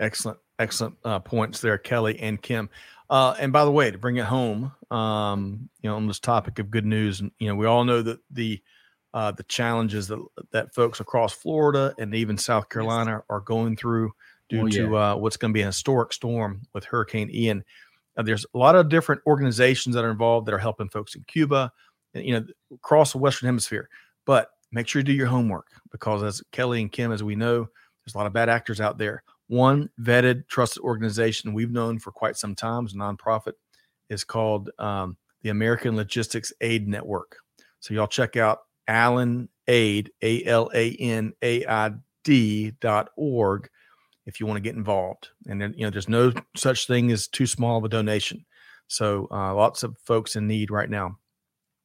Excellent, 0.00 0.38
excellent 0.58 0.96
uh, 1.04 1.20
points 1.20 1.60
there, 1.60 1.78
Kelly 1.78 2.18
and 2.18 2.42
Kim. 2.42 2.68
Uh, 3.08 3.36
and 3.38 3.52
by 3.52 3.64
the 3.64 3.70
way, 3.70 3.90
to 3.90 3.98
bring 3.98 4.16
it 4.16 4.24
home, 4.24 4.72
um, 4.90 5.68
you 5.80 5.88
know, 5.88 5.96
on 5.96 6.08
this 6.08 6.18
topic 6.18 6.58
of 6.58 6.70
good 6.70 6.84
news, 6.84 7.22
you 7.38 7.48
know, 7.48 7.54
we 7.54 7.66
all 7.66 7.84
know 7.84 8.02
that 8.02 8.18
the 8.30 8.60
uh, 9.14 9.30
the 9.30 9.44
challenges 9.44 10.08
that 10.08 10.22
that 10.50 10.74
folks 10.74 11.00
across 11.00 11.32
Florida 11.32 11.94
and 11.98 12.14
even 12.14 12.36
South 12.36 12.68
Carolina 12.68 13.12
yes. 13.12 13.22
are 13.30 13.40
going 13.40 13.76
through 13.76 14.12
due 14.48 14.62
oh, 14.62 14.66
yeah. 14.66 14.82
to 14.82 14.96
uh, 14.96 15.16
what's 15.16 15.36
going 15.36 15.52
to 15.52 15.54
be 15.54 15.62
an 15.62 15.68
historic 15.68 16.12
storm 16.12 16.62
with 16.72 16.84
Hurricane 16.84 17.30
Ian. 17.32 17.64
Uh, 18.16 18.22
there's 18.22 18.46
a 18.54 18.58
lot 18.58 18.76
of 18.76 18.88
different 18.88 19.20
organizations 19.26 19.94
that 19.94 20.04
are 20.04 20.10
involved 20.10 20.46
that 20.46 20.54
are 20.54 20.58
helping 20.58 20.88
folks 20.88 21.14
in 21.14 21.22
Cuba, 21.24 21.72
you 22.14 22.32
know, 22.32 22.46
across 22.72 23.12
the 23.12 23.18
Western 23.18 23.46
Hemisphere. 23.46 23.88
But 24.24 24.50
make 24.72 24.88
sure 24.88 25.00
you 25.00 25.04
do 25.04 25.12
your 25.12 25.26
homework 25.26 25.66
because, 25.90 26.22
as 26.22 26.42
Kelly 26.52 26.80
and 26.80 26.90
Kim, 26.90 27.12
as 27.12 27.22
we 27.22 27.36
know, 27.36 27.68
there's 28.04 28.14
a 28.14 28.18
lot 28.18 28.26
of 28.26 28.32
bad 28.32 28.48
actors 28.48 28.80
out 28.80 28.98
there. 28.98 29.22
One 29.48 29.90
vetted, 30.00 30.48
trusted 30.48 30.82
organization 30.82 31.52
we've 31.52 31.70
known 31.70 31.98
for 31.98 32.10
quite 32.10 32.36
some 32.36 32.54
time, 32.54 32.86
is 32.86 32.94
a 32.94 32.96
nonprofit, 32.96 33.52
is 34.08 34.24
called 34.24 34.70
um, 34.78 35.16
the 35.42 35.50
American 35.50 35.94
Logistics 35.94 36.52
Aid 36.60 36.88
Network. 36.88 37.36
So 37.80 37.94
y'all 37.94 38.08
check 38.08 38.36
out 38.36 38.60
ALAN 38.88 39.48
Aid, 39.68 40.10
A 40.22 40.44
L 40.44 40.70
A 40.74 40.92
N 40.96 41.32
A 41.42 41.64
I 41.66 41.92
D 42.24 42.72
dot 42.80 43.10
org 43.16 43.68
if 44.26 44.40
you 44.40 44.46
want 44.46 44.56
to 44.56 44.62
get 44.62 44.74
involved. 44.74 45.30
And 45.46 45.60
then, 45.60 45.74
you 45.76 45.84
know, 45.84 45.90
there's 45.90 46.08
no 46.08 46.32
such 46.56 46.86
thing 46.86 47.10
as 47.12 47.28
too 47.28 47.46
small 47.46 47.78
of 47.78 47.84
a 47.84 47.88
donation. 47.88 48.44
So 48.88 49.28
uh, 49.30 49.54
lots 49.54 49.82
of 49.82 49.96
folks 49.98 50.36
in 50.36 50.46
need 50.46 50.70
right 50.70 50.90
now 50.90 51.16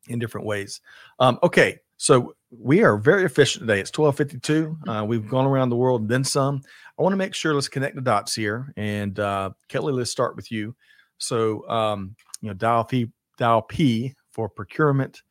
in 0.07 0.19
different 0.19 0.47
ways. 0.47 0.81
Um, 1.19 1.39
okay, 1.43 1.79
so 1.97 2.35
we 2.49 2.83
are 2.83 2.97
very 2.97 3.23
efficient 3.23 3.61
today. 3.61 3.79
It's 3.79 3.95
1252. 3.95 4.67
Mm-hmm. 4.67 4.89
Uh, 4.89 5.03
we've 5.03 5.27
gone 5.27 5.45
around 5.45 5.69
the 5.69 5.75
world 5.75 6.01
and 6.01 6.09
then 6.09 6.23
some. 6.23 6.61
I 6.97 7.03
want 7.03 7.13
to 7.13 7.17
make 7.17 7.33
sure 7.33 7.53
let's 7.53 7.69
connect 7.69 7.95
the 7.95 8.01
dots 8.01 8.35
here. 8.35 8.73
And 8.75 9.19
uh, 9.19 9.51
Kelly, 9.67 9.93
let's 9.93 10.11
start 10.11 10.35
with 10.35 10.51
you. 10.51 10.75
So, 11.17 11.67
um, 11.69 12.15
you 12.41 12.49
know, 12.49 12.53
dial 12.55 12.83
P, 12.83 13.07
dial 13.37 13.61
P 13.61 14.15
for 14.31 14.49
procurement, 14.49 15.21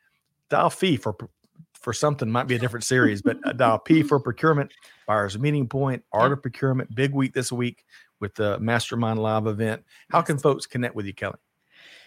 dial 0.48 0.70
fee 0.70 0.96
for 0.96 1.16
for 1.80 1.92
something 1.92 2.30
might 2.30 2.46
be 2.46 2.54
a 2.54 2.58
different 2.58 2.84
series, 2.84 3.22
but 3.22 3.38
dial 3.56 3.78
P 3.78 4.02
for 4.02 4.20
procurement, 4.20 4.72
buyers 5.06 5.38
meeting 5.38 5.66
point, 5.66 6.04
art 6.12 6.32
of 6.32 6.42
procurement, 6.42 6.94
big 6.94 7.12
week 7.12 7.32
this 7.32 7.50
week 7.50 7.84
with 8.20 8.34
the 8.34 8.58
Mastermind 8.60 9.20
Live 9.20 9.46
event. 9.46 9.82
How 10.10 10.22
can 10.22 10.38
folks 10.38 10.66
connect 10.66 10.94
with 10.94 11.06
you, 11.06 11.14
Kelly? 11.14 11.38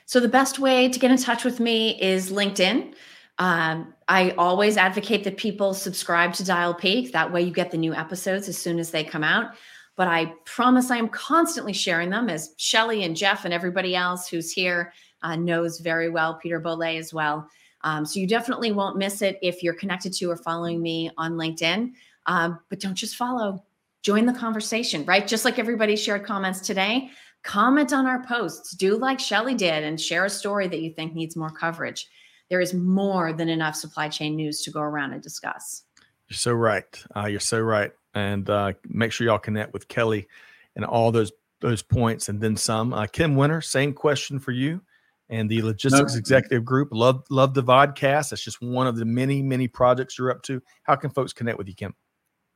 So 0.05 0.19
the 0.19 0.27
best 0.27 0.59
way 0.59 0.89
to 0.89 0.99
get 0.99 1.11
in 1.11 1.17
touch 1.17 1.43
with 1.43 1.59
me 1.59 1.99
is 2.01 2.31
LinkedIn. 2.31 2.93
Um, 3.39 3.93
I 4.07 4.31
always 4.31 4.77
advocate 4.77 5.23
that 5.23 5.37
people 5.37 5.73
subscribe 5.73 6.33
to 6.33 6.45
Dial 6.45 6.73
P. 6.73 7.07
That 7.07 7.31
way 7.31 7.41
you 7.41 7.51
get 7.51 7.71
the 7.71 7.77
new 7.77 7.93
episodes 7.93 8.47
as 8.47 8.57
soon 8.57 8.79
as 8.79 8.91
they 8.91 9.03
come 9.03 9.23
out. 9.23 9.55
But 9.95 10.07
I 10.07 10.33
promise 10.45 10.91
I 10.91 10.97
am 10.97 11.09
constantly 11.09 11.73
sharing 11.73 12.09
them 12.09 12.29
as 12.29 12.53
Shelly 12.57 13.03
and 13.03 13.15
Jeff 13.15 13.45
and 13.45 13.53
everybody 13.53 13.95
else 13.95 14.27
who's 14.27 14.51
here 14.51 14.93
uh, 15.21 15.35
knows 15.35 15.79
very 15.79 16.09
well, 16.09 16.35
Peter 16.35 16.59
Bolle 16.59 16.83
as 16.83 17.13
well. 17.13 17.47
Um, 17.83 18.05
so 18.05 18.19
you 18.19 18.27
definitely 18.27 18.71
won't 18.71 18.97
miss 18.97 19.21
it 19.21 19.37
if 19.41 19.61
you're 19.61 19.73
connected 19.73 20.13
to 20.13 20.31
or 20.31 20.37
following 20.37 20.81
me 20.81 21.11
on 21.17 21.33
LinkedIn. 21.33 21.91
Um, 22.25 22.59
but 22.69 22.79
don't 22.79 22.95
just 22.95 23.15
follow, 23.15 23.63
join 24.01 24.25
the 24.25 24.33
conversation, 24.33 25.05
right? 25.05 25.27
Just 25.27 25.45
like 25.45 25.59
everybody 25.59 25.95
shared 25.95 26.25
comments 26.25 26.61
today, 26.61 27.09
comment 27.43 27.91
on 27.91 28.05
our 28.05 28.23
posts. 28.25 28.75
Do 28.75 28.97
like 28.97 29.19
Shelly 29.19 29.55
did 29.55 29.83
and 29.83 29.99
share 29.99 30.25
a 30.25 30.29
story 30.29 30.67
that 30.67 30.81
you 30.81 30.91
think 30.91 31.13
needs 31.13 31.35
more 31.35 31.51
coverage 31.51 32.07
there 32.53 32.61
is 32.61 32.73
more 32.73 33.33
than 33.33 33.49
enough 33.49 33.75
supply 33.75 34.07
chain 34.09 34.35
news 34.35 34.61
to 34.61 34.69
go 34.69 34.79
around 34.79 35.11
and 35.11 35.23
discuss. 35.23 35.85
You're 36.29 36.37
so 36.37 36.53
right. 36.53 37.03
Uh, 37.15 37.25
you're 37.25 37.39
so 37.39 37.59
right. 37.59 37.91
And 38.13 38.47
uh, 38.47 38.73
make 38.87 39.11
sure 39.11 39.25
y'all 39.25 39.39
connect 39.39 39.73
with 39.73 39.87
Kelly 39.87 40.27
and 40.75 40.85
all 40.85 41.11
those 41.11 41.31
those 41.61 41.81
points 41.81 42.29
and 42.29 42.39
then 42.39 42.55
some. 42.55 42.93
Uh, 42.93 43.07
Kim 43.07 43.35
Winter, 43.35 43.59
same 43.59 43.93
question 43.93 44.37
for 44.37 44.51
you 44.51 44.81
and 45.29 45.49
the 45.49 45.61
logistics 45.61 46.13
no. 46.13 46.19
executive 46.19 46.65
group. 46.65 46.89
Love 46.91 47.23
love 47.29 47.53
the 47.53 47.63
vodcast. 47.63 48.29
That's 48.29 48.43
just 48.43 48.61
one 48.61 48.87
of 48.87 48.97
the 48.97 49.05
many 49.05 49.41
many 49.41 49.67
projects 49.67 50.17
you're 50.17 50.31
up 50.31 50.43
to. 50.43 50.61
How 50.83 50.95
can 50.95 51.09
folks 51.09 51.33
connect 51.33 51.57
with 51.57 51.67
you, 51.67 51.75
Kim? 51.75 51.93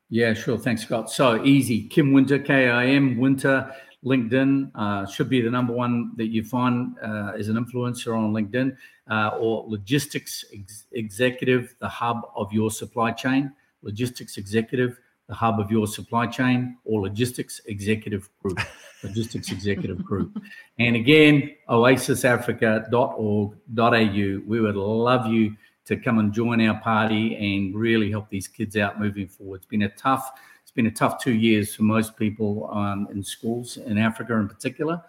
Yeah, 0.10 0.34
sure. 0.34 0.58
Thanks, 0.58 0.84
Scott. 0.84 1.12
So 1.12 1.44
easy. 1.44 1.88
Kim 1.88 2.14
Winter, 2.14 2.40
K 2.40 2.70
I 2.70 2.86
M 2.86 3.18
Winter 3.18 3.74
LinkedIn 4.06 4.72
uh, 4.76 5.06
should 5.06 5.28
be 5.28 5.42
the 5.42 5.50
number 5.50 5.74
one 5.74 6.12
that 6.18 6.28
you 6.28 6.44
find 6.44 6.96
uh, 7.04 7.34
as 7.38 7.50
an 7.50 7.56
influencer 7.58 8.18
on 8.18 8.32
LinkedIn, 8.32 8.78
uh, 9.10 9.36
or 9.40 9.66
logistics 9.68 10.46
ex- 10.54 10.86
executive, 10.92 11.76
the 11.80 11.90
hub 11.90 12.22
of 12.36 12.54
your 12.54 12.72
supply 12.72 13.12
chain. 13.12 13.52
Logistics 13.82 14.38
executive, 14.38 15.00
the 15.28 15.36
hub 15.36 15.60
of 15.60 15.70
your 15.70 15.88
supply 15.88 16.28
chain, 16.28 16.78
or 16.86 17.02
logistics 17.02 17.60
executive 17.66 18.30
group. 18.42 18.60
logistics 19.04 19.52
executive 19.52 20.04
group. 20.04 20.42
And 20.80 20.96
again, 20.96 21.56
oasisafrica.org.au. 21.70 24.42
We 24.48 24.62
would 24.62 24.76
love 24.76 25.28
you 25.28 25.56
to 25.86 25.96
come 25.96 26.20
and 26.20 26.34
join 26.34 26.62
our 26.62 26.80
party 26.82 27.36
and 27.36 27.76
really 27.76 28.12
help 28.12 28.30
these 28.30 28.48
kids 28.48 28.76
out 28.76 29.00
moving 29.00 29.28
forward. 29.28 29.58
It's 29.58 29.66
been 29.66 29.84
a 29.84 29.90
tough 29.90 30.32
it's 30.62 30.72
been 30.72 30.88
a 30.88 30.92
tough 30.92 31.24
two 31.24 31.34
years 31.34 31.74
for 31.74 31.84
most 31.84 32.18
people 32.18 32.70
um, 32.74 33.08
in 33.10 33.24
schools 33.24 33.78
in 33.78 33.98
Africa 33.98 34.36
in 34.36 34.50
particular. 34.50 35.02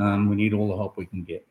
Um, 0.00 0.28
we 0.28 0.36
need 0.36 0.54
all 0.54 0.68
the 0.68 0.76
help 0.76 0.96
we 0.96 1.04
can 1.04 1.22
get. 1.22 1.46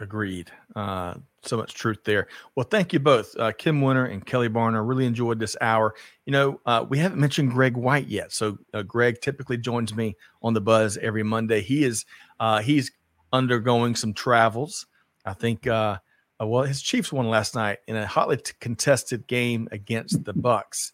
Agreed. 0.00 0.50
Uh, 0.76 1.14
so 1.42 1.56
much 1.56 1.74
truth 1.74 1.98
there. 2.04 2.28
Well, 2.54 2.66
thank 2.70 2.92
you 2.92 3.00
both, 3.00 3.34
uh, 3.36 3.50
Kim 3.52 3.80
Winter 3.80 4.04
and 4.04 4.24
Kelly 4.24 4.48
Barner. 4.48 4.86
Really 4.86 5.06
enjoyed 5.06 5.40
this 5.40 5.56
hour. 5.60 5.94
You 6.24 6.32
know, 6.32 6.60
uh, 6.66 6.86
we 6.88 6.98
haven't 6.98 7.18
mentioned 7.18 7.50
Greg 7.50 7.76
White 7.76 8.06
yet. 8.06 8.32
So 8.32 8.58
uh, 8.72 8.82
Greg 8.82 9.20
typically 9.20 9.56
joins 9.56 9.94
me 9.94 10.16
on 10.40 10.54
the 10.54 10.60
Buzz 10.60 10.98
every 10.98 11.24
Monday. 11.24 11.62
He 11.62 11.82
is 11.82 12.04
uh, 12.38 12.60
he's 12.60 12.92
undergoing 13.32 13.96
some 13.96 14.14
travels. 14.14 14.86
I 15.24 15.32
think. 15.32 15.66
Uh, 15.66 15.98
well, 16.40 16.62
his 16.62 16.80
Chiefs 16.80 17.12
won 17.12 17.28
last 17.28 17.56
night 17.56 17.78
in 17.88 17.96
a 17.96 18.06
hotly 18.06 18.38
contested 18.60 19.26
game 19.26 19.66
against 19.72 20.24
the 20.24 20.32
Bucks, 20.32 20.92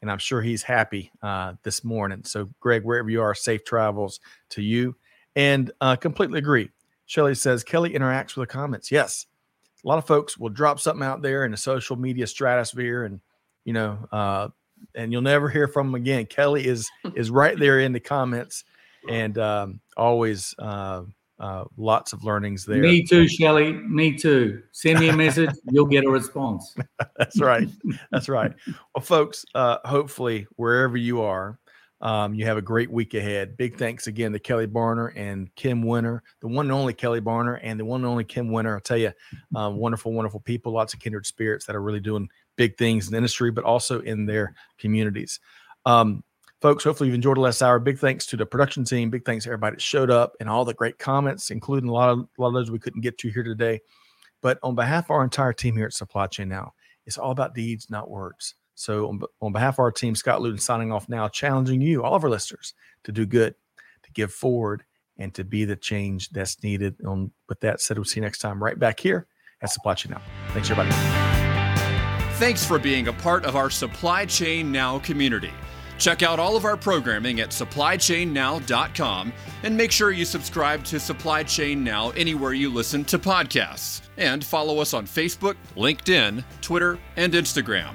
and 0.00 0.10
I'm 0.10 0.16
sure 0.16 0.40
he's 0.40 0.62
happy 0.62 1.12
this 1.62 1.84
morning. 1.84 2.22
So, 2.24 2.48
Greg, 2.60 2.82
wherever 2.84 3.10
you 3.10 3.20
are, 3.20 3.34
safe 3.34 3.62
travels 3.62 4.20
to 4.50 4.62
you. 4.62 4.96
And 5.34 5.70
completely 6.00 6.38
agree 6.38 6.70
Shelly 7.06 7.34
says 7.34 7.64
Kelly 7.64 7.90
interacts 7.90 8.36
with 8.36 8.48
the 8.48 8.52
comments. 8.52 8.90
Yes, 8.90 9.26
a 9.84 9.88
lot 9.88 9.98
of 9.98 10.06
folks 10.06 10.36
will 10.36 10.50
drop 10.50 10.80
something 10.80 11.06
out 11.06 11.22
there 11.22 11.44
in 11.44 11.52
the 11.52 11.56
social 11.56 11.96
media 11.96 12.26
stratosphere, 12.26 13.04
and 13.04 13.20
you 13.64 13.72
know, 13.72 13.98
uh, 14.12 14.48
and 14.94 15.12
you'll 15.12 15.22
never 15.22 15.48
hear 15.48 15.68
from 15.68 15.88
them 15.88 15.94
again. 15.94 16.26
Kelly 16.26 16.66
is 16.66 16.88
is 17.14 17.30
right 17.30 17.58
there 17.58 17.80
in 17.80 17.92
the 17.92 18.00
comments, 18.00 18.64
and 19.08 19.38
um, 19.38 19.80
always 19.96 20.54
uh, 20.58 21.02
uh, 21.38 21.64
lots 21.76 22.12
of 22.12 22.24
learnings 22.24 22.64
there. 22.64 22.82
Me 22.82 23.02
too, 23.02 23.28
Shelly. 23.28 23.72
Me 23.72 24.16
too. 24.16 24.62
Send 24.72 25.00
me 25.00 25.08
a 25.08 25.16
message, 25.16 25.50
you'll 25.70 25.86
get 25.86 26.04
a 26.04 26.10
response. 26.10 26.74
That's 27.16 27.40
right. 27.40 27.68
That's 28.10 28.28
right. 28.28 28.52
Well, 28.94 29.02
folks, 29.02 29.44
uh, 29.54 29.78
hopefully 29.84 30.46
wherever 30.56 30.96
you 30.96 31.20
are, 31.22 31.58
um, 32.00 32.34
you 32.34 32.44
have 32.44 32.56
a 32.56 32.62
great 32.62 32.90
week 32.90 33.14
ahead. 33.14 33.56
Big 33.56 33.76
thanks 33.76 34.06
again 34.06 34.32
to 34.32 34.38
Kelly 34.38 34.66
Barner 34.66 35.12
and 35.16 35.54
Kim 35.54 35.82
Winter, 35.82 36.22
the 36.40 36.48
one 36.48 36.66
and 36.66 36.72
only 36.72 36.92
Kelly 36.92 37.20
Barner 37.20 37.58
and 37.62 37.80
the 37.80 37.84
one 37.84 38.02
and 38.02 38.08
only 38.08 38.24
Kim 38.24 38.52
Winter. 38.52 38.74
I'll 38.74 38.80
tell 38.80 38.98
you, 38.98 39.12
um, 39.54 39.76
wonderful, 39.78 40.12
wonderful 40.12 40.40
people, 40.40 40.72
lots 40.72 40.92
of 40.92 41.00
kindred 41.00 41.26
spirits 41.26 41.64
that 41.66 41.76
are 41.76 41.82
really 41.82 42.00
doing 42.00 42.28
big 42.56 42.76
things 42.76 43.06
in 43.06 43.12
the 43.12 43.16
industry, 43.16 43.50
but 43.50 43.64
also 43.64 44.00
in 44.00 44.26
their 44.26 44.54
communities. 44.78 45.40
Um, 45.86 46.22
folks, 46.60 46.84
hopefully 46.84 47.08
you've 47.08 47.14
enjoyed 47.14 47.38
the 47.38 47.42
last 47.42 47.62
hour. 47.62 47.78
Big 47.78 47.98
thanks 47.98 48.26
to 48.26 48.36
the 48.36 48.44
production 48.44 48.84
team. 48.84 49.08
Big 49.08 49.24
thanks 49.24 49.44
to 49.44 49.50
everybody 49.50 49.76
that 49.76 49.82
showed 49.82 50.10
up 50.10 50.34
and 50.40 50.50
all 50.50 50.64
the 50.64 50.74
great 50.74 50.98
comments, 50.98 51.50
including 51.50 51.88
a 51.88 51.92
lot 51.92 52.10
of 52.10 52.18
a 52.20 52.42
lot 52.42 52.48
of 52.48 52.54
those 52.54 52.70
we 52.70 52.78
couldn't 52.78 53.02
get 53.02 53.16
to 53.18 53.30
here 53.30 53.42
today. 53.42 53.80
But 54.42 54.58
on 54.62 54.74
behalf 54.74 55.06
of 55.06 55.12
our 55.12 55.24
entire 55.24 55.54
team 55.54 55.76
here 55.76 55.86
at 55.86 55.94
Supply 55.94 56.26
Chain 56.26 56.48
Now, 56.48 56.74
it's 57.06 57.16
all 57.16 57.30
about 57.30 57.54
deeds, 57.54 57.88
not 57.88 58.10
words. 58.10 58.54
So, 58.76 59.08
on, 59.08 59.20
on 59.40 59.52
behalf 59.52 59.76
of 59.76 59.80
our 59.80 59.90
team, 59.90 60.14
Scott 60.14 60.42
Luton 60.42 60.60
signing 60.60 60.92
off 60.92 61.08
now, 61.08 61.28
challenging 61.28 61.80
you, 61.80 62.04
all 62.04 62.14
of 62.14 62.22
our 62.22 62.30
listeners, 62.30 62.74
to 63.04 63.12
do 63.12 63.26
good, 63.26 63.54
to 64.02 64.12
give 64.12 64.32
forward, 64.32 64.84
and 65.18 65.34
to 65.34 65.44
be 65.44 65.64
the 65.64 65.76
change 65.76 66.28
that's 66.28 66.62
needed. 66.62 66.96
On 67.06 67.32
with 67.48 67.60
that 67.60 67.80
said, 67.80 67.96
we'll 67.96 68.04
see 68.04 68.20
you 68.20 68.24
next 68.24 68.38
time 68.38 68.62
right 68.62 68.78
back 68.78 69.00
here 69.00 69.26
at 69.62 69.70
Supply 69.70 69.94
Chain 69.94 70.12
Now. 70.12 70.22
Thanks, 70.50 70.70
everybody. 70.70 70.94
Thanks 72.34 72.66
for 72.66 72.78
being 72.78 73.08
a 73.08 73.14
part 73.14 73.46
of 73.46 73.56
our 73.56 73.70
Supply 73.70 74.26
Chain 74.26 74.70
Now 74.70 74.98
community. 74.98 75.52
Check 75.98 76.22
out 76.22 76.38
all 76.38 76.56
of 76.56 76.66
our 76.66 76.76
programming 76.76 77.40
at 77.40 77.48
supplychainnow.com 77.48 79.32
and 79.62 79.76
make 79.76 79.90
sure 79.90 80.10
you 80.10 80.26
subscribe 80.26 80.84
to 80.84 81.00
Supply 81.00 81.42
Chain 81.42 81.82
Now 81.82 82.10
anywhere 82.10 82.52
you 82.52 82.70
listen 82.70 83.04
to 83.06 83.18
podcasts. 83.18 84.02
And 84.18 84.44
follow 84.44 84.80
us 84.80 84.92
on 84.92 85.06
Facebook, 85.06 85.56
LinkedIn, 85.76 86.44
Twitter, 86.60 86.98
and 87.16 87.32
Instagram. 87.32 87.94